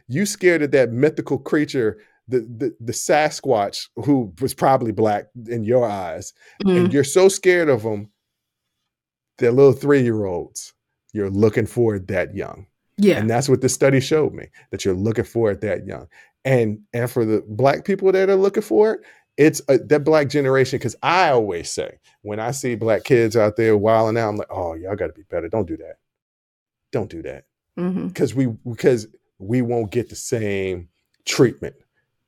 you 0.08 0.26
scared 0.26 0.62
of 0.62 0.72
that 0.72 0.92
mythical 0.92 1.38
creature, 1.38 1.98
the 2.28 2.40
the, 2.40 2.76
the 2.80 2.94
Sasquatch, 2.94 3.88
who 3.98 4.34
was 4.42 4.54
probably 4.54 4.92
black 4.94 5.26
in 5.48 5.64
your 5.66 5.86
eyes, 5.88 6.34
Mhm. 6.64 6.78
and 6.86 6.94
you're 6.94 7.04
so 7.04 7.28
scared 7.28 7.68
of 7.70 7.84
them. 7.84 8.10
They're 9.38 9.52
little 9.52 9.74
three 9.74 10.02
year 10.02 10.26
olds. 10.26 10.74
You're 11.14 11.30
looking 11.30 11.66
for 11.66 11.96
it 11.96 12.08
that 12.08 12.36
young. 12.36 12.68
yeah 12.98 13.18
And 13.18 13.30
that's 13.30 13.50
what 13.50 13.62
the 13.62 13.70
study 13.70 14.00
showed 14.00 14.34
me 14.34 14.48
that 14.72 14.86
you're 14.86 14.94
looking 14.94 15.26
for 15.26 15.52
it 15.52 15.62
that 15.62 15.86
young. 15.86 16.08
And 16.46 16.80
and 16.94 17.10
for 17.10 17.26
the 17.26 17.44
black 17.48 17.86
people 17.86 18.12
that 18.12 18.30
are 18.30 18.36
looking 18.36 18.64
for 18.64 18.94
it, 18.94 19.02
it's 19.38 19.62
a, 19.68 19.78
that 19.78 20.04
black 20.04 20.30
generation. 20.30 20.80
Because 20.80 20.96
I 21.04 21.30
always 21.30 21.70
say 21.70 22.00
when 22.22 22.40
I 22.40 22.52
see 22.52 22.76
black 22.76 23.04
kids 23.04 23.36
out 23.36 23.56
there 23.56 23.78
wilding 23.78 24.18
out, 24.18 24.30
I'm 24.30 24.38
like, 24.38 24.52
oh, 24.52 24.74
y'all 24.74 24.96
got 24.96 25.08
to 25.08 25.14
be 25.14 25.24
better. 25.24 25.50
Don't 25.50 25.68
do 25.68 25.78
that. 25.78 25.98
Don't 26.92 27.10
do 27.10 27.22
that. 27.24 27.46
Because 28.08 28.34
we 28.34 28.48
because 28.48 29.08
we 29.40 29.62
won't 29.62 29.92
get 29.92 30.10
the 30.10 30.16
same 30.16 30.90
treatment 31.26 31.76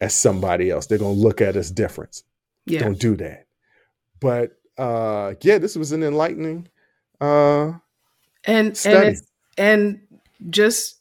as 0.01 0.13
somebody 0.13 0.69
else. 0.69 0.85
They're 0.85 0.97
gonna 0.97 1.13
look 1.13 1.41
at 1.41 1.55
us 1.55 1.71
different. 1.71 2.23
yeah 2.65 2.81
Don't 2.81 2.99
do 2.99 3.15
that. 3.17 3.47
But 4.19 4.57
uh 4.77 5.33
yeah, 5.41 5.57
this 5.57 5.75
was 5.75 5.91
an 5.91 6.03
enlightening 6.03 6.67
uh 7.21 7.73
and 8.45 8.77
Study. 8.77 8.95
and 8.97 9.07
it's, 9.09 9.21
and 9.57 9.99
just 10.49 10.95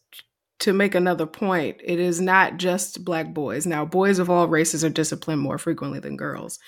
to 0.61 0.73
make 0.73 0.95
another 0.95 1.27
point 1.27 1.77
it 1.85 2.01
is 2.01 2.21
not 2.21 2.57
just 2.57 3.05
black 3.05 3.33
boys 3.33 3.66
now 3.66 3.85
boys 3.85 4.19
of 4.19 4.29
all 4.31 4.49
races 4.49 4.85
are 4.85 4.89
disciplined 4.91 5.41
more 5.41 5.59
frequently 5.59 6.01
than 6.01 6.16
girls 6.16 6.59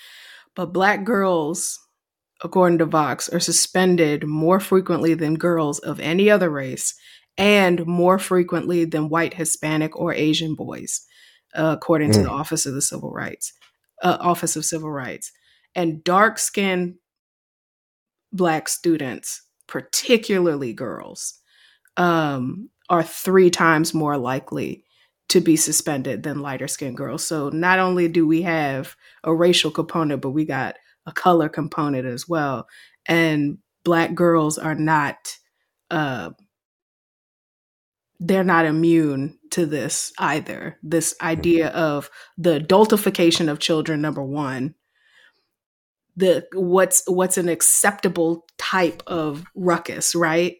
but 0.55 0.67
black 0.73 1.03
girls 1.03 1.79
according 2.43 2.77
to 2.79 2.85
vox 2.85 3.29
are 3.29 3.39
suspended 3.39 4.25
more 4.25 4.59
frequently 4.59 5.13
than 5.13 5.35
girls 5.35 5.79
of 5.79 5.99
any 5.99 6.29
other 6.29 6.49
race 6.49 6.95
and 7.37 7.85
more 7.85 8.17
frequently 8.19 8.85
than 8.85 9.09
white 9.09 9.33
hispanic 9.33 9.95
or 9.99 10.13
asian 10.13 10.55
boys 10.55 11.01
uh, 11.55 11.75
according 11.77 12.11
to 12.11 12.19
Mm. 12.19 12.23
the 12.23 12.29
office 12.29 12.65
of 12.65 12.73
the 12.73 12.81
civil 12.81 13.11
rights 13.11 13.53
uh, 14.03 14.17
office 14.21 14.55
of 14.55 14.63
civil 14.65 14.89
rights 14.91 15.31
and 15.75 16.03
dark 16.03 16.39
skinned 16.39 16.95
black 18.31 18.69
students 18.69 19.43
particularly 19.67 20.73
girls 20.73 21.39
um, 21.95 22.69
are 22.89 23.03
three 23.03 23.49
times 23.49 23.93
more 23.93 24.17
likely 24.17 24.83
to 25.29 25.39
be 25.39 25.55
suspended 25.55 26.23
than 26.23 26.41
lighter 26.41 26.67
skinned 26.67 26.97
girls. 26.97 27.25
So 27.25 27.47
not 27.49 27.79
only 27.79 28.09
do 28.09 28.27
we 28.27 28.41
have 28.41 28.97
a 29.23 29.33
racial 29.33 29.71
component, 29.71 30.21
but 30.21 30.31
we 30.31 30.43
got 30.43 30.75
a 31.05 31.13
color 31.13 31.47
component 31.47 32.05
as 32.05 32.27
well. 32.27 32.67
And 33.05 33.59
black 33.85 34.13
girls 34.13 34.57
are 34.57 34.75
not 34.75 35.37
uh, 35.89 36.31
they're 38.19 38.43
not 38.43 38.65
immune 38.65 39.39
to 39.51 39.65
this 39.65 40.13
either. 40.19 40.77
This 40.83 41.15
idea 41.21 41.69
of 41.69 42.09
the 42.37 42.59
adultification 42.59 43.49
of 43.49 43.59
children, 43.59 43.99
number 44.01 44.21
one, 44.21 44.75
the 46.21 46.45
what's 46.53 47.03
what's 47.07 47.37
an 47.37 47.49
acceptable 47.49 48.45
type 48.59 49.01
of 49.07 49.43
ruckus, 49.55 50.13
right? 50.13 50.57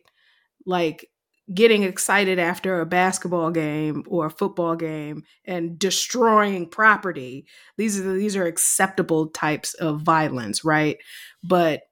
Like 0.65 1.07
getting 1.53 1.83
excited 1.83 2.39
after 2.39 2.81
a 2.81 2.85
basketball 2.85 3.51
game 3.51 4.03
or 4.07 4.25
a 4.25 4.31
football 4.31 4.75
game 4.75 5.23
and 5.45 5.77
destroying 5.77 6.67
property. 6.67 7.45
These 7.77 7.99
are 7.99 8.13
these 8.13 8.35
are 8.35 8.47
acceptable 8.47 9.27
types 9.27 9.75
of 9.75 10.01
violence, 10.01 10.65
right? 10.65 10.97
But 11.43 11.83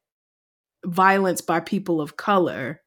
violence 0.84 1.42
by 1.42 1.60
people 1.60 2.02
of 2.02 2.18
color, 2.18 2.82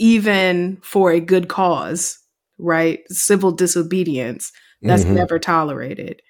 even 0.00 0.78
for 0.82 1.12
a 1.12 1.20
good 1.20 1.48
cause, 1.48 2.18
right? 2.58 3.00
Civil 3.08 3.52
disobedience, 3.52 4.50
that's 4.82 5.04
mm-hmm. 5.04 5.14
never 5.14 5.38
tolerated. 5.38 6.22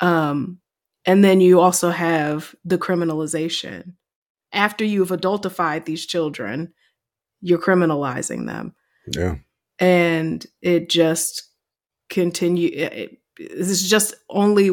Um, 0.00 0.58
and 1.06 1.24
then 1.24 1.40
you 1.40 1.60
also 1.60 1.90
have 1.90 2.54
the 2.64 2.78
criminalization. 2.78 3.94
After 4.52 4.84
you've 4.84 5.10
adultified 5.10 5.84
these 5.84 6.06
children, 6.06 6.72
you're 7.40 7.58
criminalizing 7.60 8.46
them. 8.46 8.74
Yeah. 9.06 9.36
And 9.78 10.46
it 10.62 10.88
just 10.88 11.50
continue 12.08 12.70
it, 12.72 13.18
this 13.36 13.68
is 13.68 13.88
just 13.88 14.14
only 14.30 14.70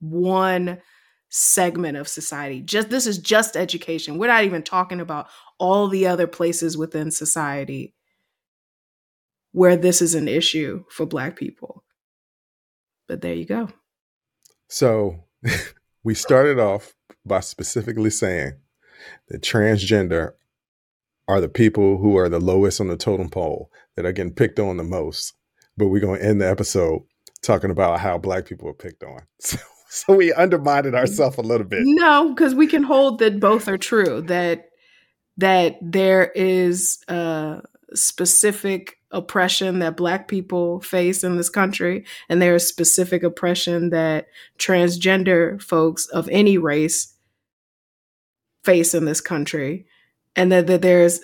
one 0.00 0.80
segment 1.28 1.96
of 1.96 2.08
society. 2.08 2.60
Just 2.60 2.90
this 2.90 3.06
is 3.06 3.18
just 3.18 3.56
education. 3.56 4.18
We're 4.18 4.26
not 4.26 4.44
even 4.44 4.62
talking 4.62 5.00
about 5.00 5.28
all 5.58 5.88
the 5.88 6.06
other 6.06 6.26
places 6.26 6.76
within 6.76 7.10
society 7.10 7.94
where 9.52 9.76
this 9.76 10.02
is 10.02 10.14
an 10.14 10.28
issue 10.28 10.84
for 10.90 11.06
black 11.06 11.36
people. 11.36 11.84
But 13.06 13.20
there 13.20 13.34
you 13.34 13.44
go. 13.44 13.68
So 14.72 15.22
we 16.02 16.14
started 16.14 16.58
off 16.58 16.94
by 17.26 17.40
specifically 17.40 18.08
saying 18.08 18.54
that 19.28 19.42
transgender 19.42 20.32
are 21.28 21.42
the 21.42 21.50
people 21.50 21.98
who 21.98 22.16
are 22.16 22.30
the 22.30 22.40
lowest 22.40 22.80
on 22.80 22.88
the 22.88 22.96
totem 22.96 23.28
pole 23.28 23.70
that 23.96 24.06
are 24.06 24.12
getting 24.12 24.32
picked 24.32 24.58
on 24.58 24.78
the 24.78 24.82
most. 24.82 25.34
But 25.76 25.88
we're 25.88 26.00
going 26.00 26.20
to 26.20 26.26
end 26.26 26.40
the 26.40 26.48
episode 26.48 27.02
talking 27.42 27.70
about 27.70 28.00
how 28.00 28.16
black 28.16 28.46
people 28.46 28.66
are 28.66 28.74
picked 28.74 29.04
on. 29.04 29.20
So, 29.40 29.58
so 30.06 30.14
we 30.14 30.32
undermined 30.32 30.94
ourselves 30.94 31.36
a 31.36 31.42
little 31.42 31.66
bit. 31.66 31.82
No, 31.84 32.30
because 32.30 32.54
we 32.54 32.66
can 32.66 32.82
hold 32.82 33.18
that 33.18 33.38
both 33.38 33.68
are 33.68 33.76
true. 33.76 34.22
That 34.22 34.70
that 35.36 35.76
there 35.82 36.32
is 36.34 36.98
a 37.08 37.60
specific 37.94 38.98
oppression 39.10 39.78
that 39.80 39.96
black 39.96 40.28
people 40.28 40.80
face 40.80 41.22
in 41.22 41.36
this 41.36 41.50
country 41.50 42.04
and 42.28 42.40
there 42.40 42.54
is 42.54 42.66
specific 42.66 43.22
oppression 43.22 43.90
that 43.90 44.26
transgender 44.58 45.60
folks 45.60 46.06
of 46.06 46.28
any 46.30 46.56
race 46.56 47.14
face 48.64 48.94
in 48.94 49.04
this 49.04 49.20
country 49.20 49.86
and 50.34 50.50
that, 50.50 50.66
that 50.66 50.82
there's 50.82 51.20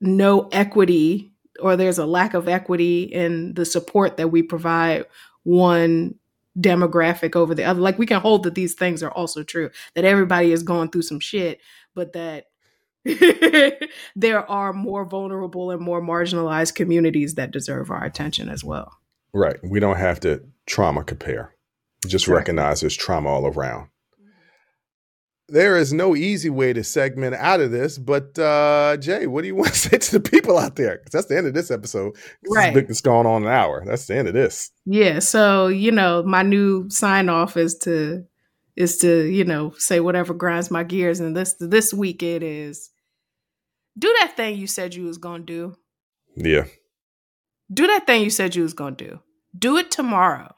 no 0.00 0.48
equity 0.52 1.32
or 1.60 1.74
there's 1.76 1.98
a 1.98 2.06
lack 2.06 2.34
of 2.34 2.48
equity 2.48 3.04
in 3.04 3.54
the 3.54 3.64
support 3.64 4.18
that 4.18 4.28
we 4.28 4.42
provide 4.42 5.06
one 5.44 6.14
demographic 6.58 7.34
over 7.34 7.54
the 7.54 7.64
other. 7.64 7.80
Like 7.80 7.98
we 7.98 8.06
can 8.06 8.20
hold 8.20 8.42
that 8.42 8.54
these 8.54 8.74
things 8.74 9.02
are 9.02 9.10
also 9.10 9.42
true 9.42 9.70
that 9.94 10.04
everybody 10.04 10.52
is 10.52 10.62
going 10.62 10.90
through 10.90 11.02
some 11.02 11.20
shit 11.20 11.60
but 11.94 12.12
that 12.12 12.46
there 14.16 14.50
are 14.50 14.72
more 14.72 15.04
vulnerable 15.04 15.70
and 15.70 15.80
more 15.80 16.02
marginalized 16.02 16.74
communities 16.74 17.34
that 17.34 17.52
deserve 17.52 17.90
our 17.90 18.04
attention 18.04 18.48
as 18.48 18.64
well. 18.64 18.98
Right. 19.32 19.56
We 19.62 19.80
don't 19.80 19.98
have 19.98 20.20
to 20.20 20.42
trauma 20.66 21.04
compare. 21.04 21.54
Just 22.06 22.28
recognize 22.28 22.80
there's 22.80 22.96
trauma 22.96 23.28
all 23.28 23.46
around. 23.46 23.88
There 25.48 25.76
is 25.76 25.92
no 25.92 26.16
easy 26.16 26.50
way 26.50 26.72
to 26.72 26.82
segment 26.82 27.36
out 27.36 27.60
of 27.60 27.70
this, 27.70 27.98
but 27.98 28.36
uh, 28.36 28.96
Jay, 28.96 29.28
what 29.28 29.42
do 29.42 29.48
you 29.48 29.54
want 29.56 29.72
to 29.72 29.78
say 29.78 29.98
to 29.98 30.18
the 30.18 30.30
people 30.30 30.58
out 30.58 30.74
there? 30.74 30.98
Because 30.98 31.12
that's 31.12 31.26
the 31.26 31.36
end 31.36 31.46
of 31.46 31.54
this 31.54 31.70
episode. 31.70 32.16
Right, 32.48 32.76
it's 32.76 33.00
going 33.00 33.26
on 33.26 33.44
an 33.44 33.48
hour. 33.48 33.84
That's 33.86 34.06
the 34.06 34.16
end 34.16 34.26
of 34.26 34.34
this. 34.34 34.72
Yeah. 34.84 35.20
So 35.20 35.68
you 35.68 35.92
know, 35.92 36.24
my 36.24 36.42
new 36.42 36.90
sign 36.90 37.28
off 37.28 37.56
is 37.56 37.76
to 37.78 38.24
is 38.74 38.96
to 38.98 39.26
you 39.26 39.44
know 39.44 39.72
say 39.78 40.00
whatever 40.00 40.34
grinds 40.34 40.72
my 40.72 40.82
gears, 40.82 41.20
and 41.20 41.36
this 41.36 41.54
this 41.60 41.94
week 41.94 42.24
it 42.24 42.42
is 42.42 42.90
do 43.98 44.14
that 44.20 44.36
thing 44.36 44.56
you 44.58 44.66
said 44.66 44.94
you 44.94 45.04
was 45.04 45.18
gonna 45.18 45.44
do. 45.44 45.76
Yeah. 46.36 46.66
Do 47.72 47.86
that 47.86 48.06
thing 48.06 48.22
you 48.22 48.30
said 48.30 48.54
you 48.54 48.62
was 48.62 48.74
gonna 48.74 48.96
do. 48.96 49.20
Do 49.58 49.76
it 49.76 49.90
tomorrow. 49.90 50.54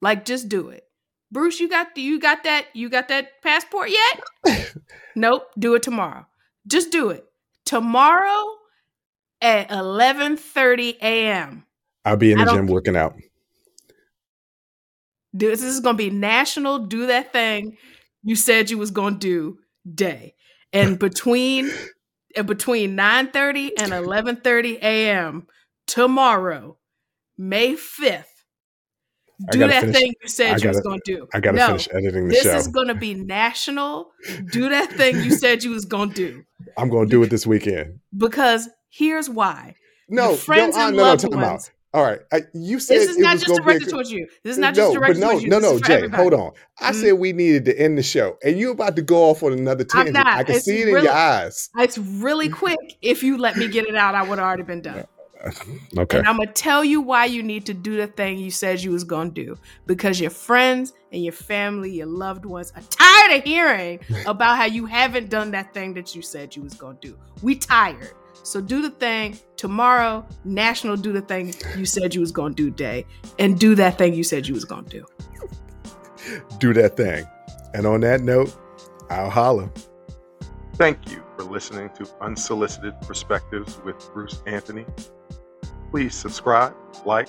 Like 0.00 0.24
just 0.24 0.48
do 0.48 0.68
it. 0.68 0.84
Bruce, 1.30 1.60
you 1.60 1.68
got 1.68 1.96
you 1.96 2.18
got 2.18 2.44
that 2.44 2.66
you 2.74 2.88
got 2.88 3.08
that 3.08 3.42
passport 3.42 3.90
yet? 3.90 4.74
nope. 5.16 5.48
Do 5.58 5.74
it 5.74 5.82
tomorrow. 5.82 6.26
Just 6.66 6.90
do 6.90 7.10
it 7.10 7.24
tomorrow 7.64 8.44
at 9.40 9.70
eleven 9.70 10.36
thirty 10.36 10.96
a.m. 11.02 11.64
I'll 12.04 12.16
be 12.16 12.32
in 12.32 12.38
the 12.38 12.46
gym 12.46 12.66
working 12.66 12.96
out. 12.96 13.14
This 15.34 15.62
is 15.62 15.80
gonna 15.80 15.98
be 15.98 16.10
national. 16.10 16.86
Do 16.86 17.06
that 17.06 17.32
thing 17.32 17.76
you 18.22 18.34
said 18.34 18.70
you 18.70 18.78
was 18.78 18.90
gonna 18.90 19.18
do 19.18 19.58
day. 19.94 20.34
And 20.72 20.98
between 20.98 21.70
between 22.44 22.96
9:30 22.96 23.72
and 23.78 23.92
11:30 23.92 24.78
a.m. 24.82 25.46
tomorrow, 25.86 26.78
May 27.36 27.74
5th. 27.74 28.24
Do 29.52 29.60
that 29.60 29.82
finish, 29.82 29.96
thing 29.96 30.14
you 30.20 30.28
said 30.28 30.50
gotta, 30.50 30.62
you 30.62 30.68
was 30.70 30.80
going 30.80 31.00
to 31.04 31.16
do. 31.16 31.28
I 31.32 31.38
got 31.38 31.52
to 31.52 31.56
no, 31.58 31.66
finish 31.68 31.88
editing 31.92 32.26
the 32.26 32.34
this 32.34 32.42
show. 32.42 32.52
This 32.54 32.66
is 32.66 32.72
going 32.72 32.88
to 32.88 32.94
be 32.96 33.14
national. 33.14 34.10
Do 34.50 34.68
that 34.68 34.92
thing 34.92 35.14
you 35.16 35.30
said 35.30 35.62
you 35.62 35.70
was 35.70 35.84
going 35.84 36.08
to 36.10 36.14
do. 36.14 36.42
I'm 36.76 36.88
going 36.88 37.06
to 37.06 37.10
do 37.10 37.22
it 37.22 37.30
this 37.30 37.46
weekend. 37.46 38.00
Because 38.16 38.68
here's 38.90 39.30
why. 39.30 39.76
No, 40.08 40.30
Your 40.30 40.38
friends 40.38 40.76
no, 40.76 40.88
and 40.88 40.96
no, 40.96 41.02
loved 41.04 41.22
no, 41.22 41.28
time 41.30 41.52
ones. 41.52 41.70
All 41.94 42.02
right, 42.02 42.20
I, 42.30 42.42
you 42.52 42.80
said 42.80 42.98
this 42.98 43.08
is 43.08 43.18
not 43.18 43.38
just 43.38 43.46
directed 43.46 43.88
towards 43.88 44.12
you. 44.12 44.28
This 44.42 44.52
is 44.52 44.58
not 44.58 44.76
no, 44.76 44.92
just 44.92 44.94
directed 44.94 45.20
but 45.20 45.20
no, 45.20 45.30
towards 45.30 45.44
you. 45.44 45.48
No, 45.48 45.58
no, 45.58 45.72
no, 45.72 45.80
Jay, 45.80 45.94
everybody. 45.94 46.22
hold 46.22 46.34
on. 46.34 46.52
I 46.78 46.90
mm-hmm. 46.90 47.00
said 47.00 47.12
we 47.12 47.32
needed 47.32 47.64
to 47.64 47.80
end 47.80 47.96
the 47.96 48.02
show, 48.02 48.36
and 48.44 48.58
you're 48.58 48.72
about 48.72 48.94
to 48.96 49.02
go 49.02 49.30
off 49.30 49.42
on 49.42 49.54
another 49.54 49.84
tangent. 49.84 50.16
I 50.18 50.44
can 50.44 50.56
it's 50.56 50.66
see 50.66 50.82
it 50.82 50.84
really, 50.84 50.98
in 50.98 51.04
your 51.04 51.14
eyes. 51.14 51.70
It's 51.78 51.96
really 51.96 52.50
quick. 52.50 52.78
If 53.00 53.22
you 53.22 53.38
let 53.38 53.56
me 53.56 53.68
get 53.68 53.86
it 53.86 53.96
out, 53.96 54.14
I 54.14 54.22
would 54.22 54.38
have 54.38 54.46
already 54.46 54.64
been 54.64 54.82
done. 54.82 55.06
Okay. 55.96 56.18
And 56.18 56.26
I'm 56.26 56.36
gonna 56.36 56.52
tell 56.52 56.84
you 56.84 57.00
why 57.00 57.24
you 57.24 57.42
need 57.42 57.64
to 57.66 57.74
do 57.74 57.96
the 57.96 58.06
thing 58.06 58.38
you 58.38 58.50
said 58.50 58.82
you 58.82 58.90
was 58.90 59.04
gonna 59.04 59.30
do. 59.30 59.56
Because 59.86 60.20
your 60.20 60.30
friends 60.30 60.92
and 61.12 61.22
your 61.22 61.32
family, 61.32 61.90
your 61.92 62.06
loved 62.06 62.44
ones 62.44 62.72
are 62.76 62.82
tired 62.90 63.38
of 63.38 63.44
hearing 63.44 64.00
about 64.26 64.56
how 64.56 64.64
you 64.64 64.86
haven't 64.86 65.30
done 65.30 65.52
that 65.52 65.72
thing 65.72 65.94
that 65.94 66.14
you 66.14 66.22
said 66.22 66.54
you 66.56 66.62
was 66.62 66.74
gonna 66.74 66.98
do. 67.00 67.16
We 67.42 67.54
tired. 67.54 68.12
So 68.48 68.62
do 68.62 68.80
the 68.80 68.88
thing 68.88 69.38
tomorrow, 69.56 70.26
National 70.42 70.96
Do 70.96 71.12
the 71.12 71.20
Thing 71.20 71.52
You 71.76 71.84
Said 71.84 72.14
You 72.14 72.22
Was 72.22 72.32
Gonna 72.32 72.54
Do 72.54 72.70
Day, 72.70 73.04
and 73.38 73.60
do 73.60 73.74
that 73.74 73.98
thing 73.98 74.14
you 74.14 74.24
said 74.24 74.46
you 74.46 74.54
was 74.54 74.64
gonna 74.64 74.88
do. 74.88 75.04
Do 76.58 76.72
that 76.72 76.96
thing. 76.96 77.26
And 77.74 77.86
on 77.86 78.00
that 78.00 78.22
note, 78.22 78.56
I'll 79.10 79.28
holla. 79.28 79.70
Thank 80.76 81.10
you 81.10 81.22
for 81.36 81.44
listening 81.44 81.90
to 81.96 82.08
Unsolicited 82.22 82.98
Perspectives 83.02 83.78
with 83.84 83.96
Bruce 84.14 84.42
Anthony. 84.46 84.86
Please 85.90 86.14
subscribe, 86.14 86.74
like, 87.04 87.28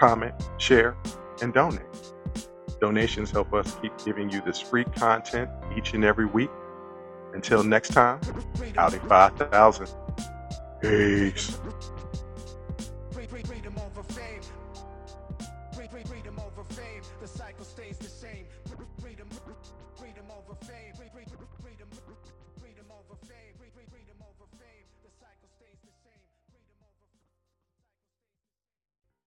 comment, 0.00 0.34
share, 0.56 0.96
and 1.42 1.52
donate. 1.52 1.82
Donations 2.80 3.30
help 3.30 3.52
us 3.52 3.76
keep 3.82 3.92
giving 4.02 4.30
you 4.30 4.40
this 4.42 4.60
free 4.60 4.84
content 4.84 5.50
each 5.76 5.92
and 5.92 6.04
every 6.04 6.26
week. 6.26 6.50
Until 7.34 7.62
next 7.62 7.92
time, 7.92 8.20
Audi 8.78 8.98
5000. 9.08 9.88
Peace. 10.84 11.56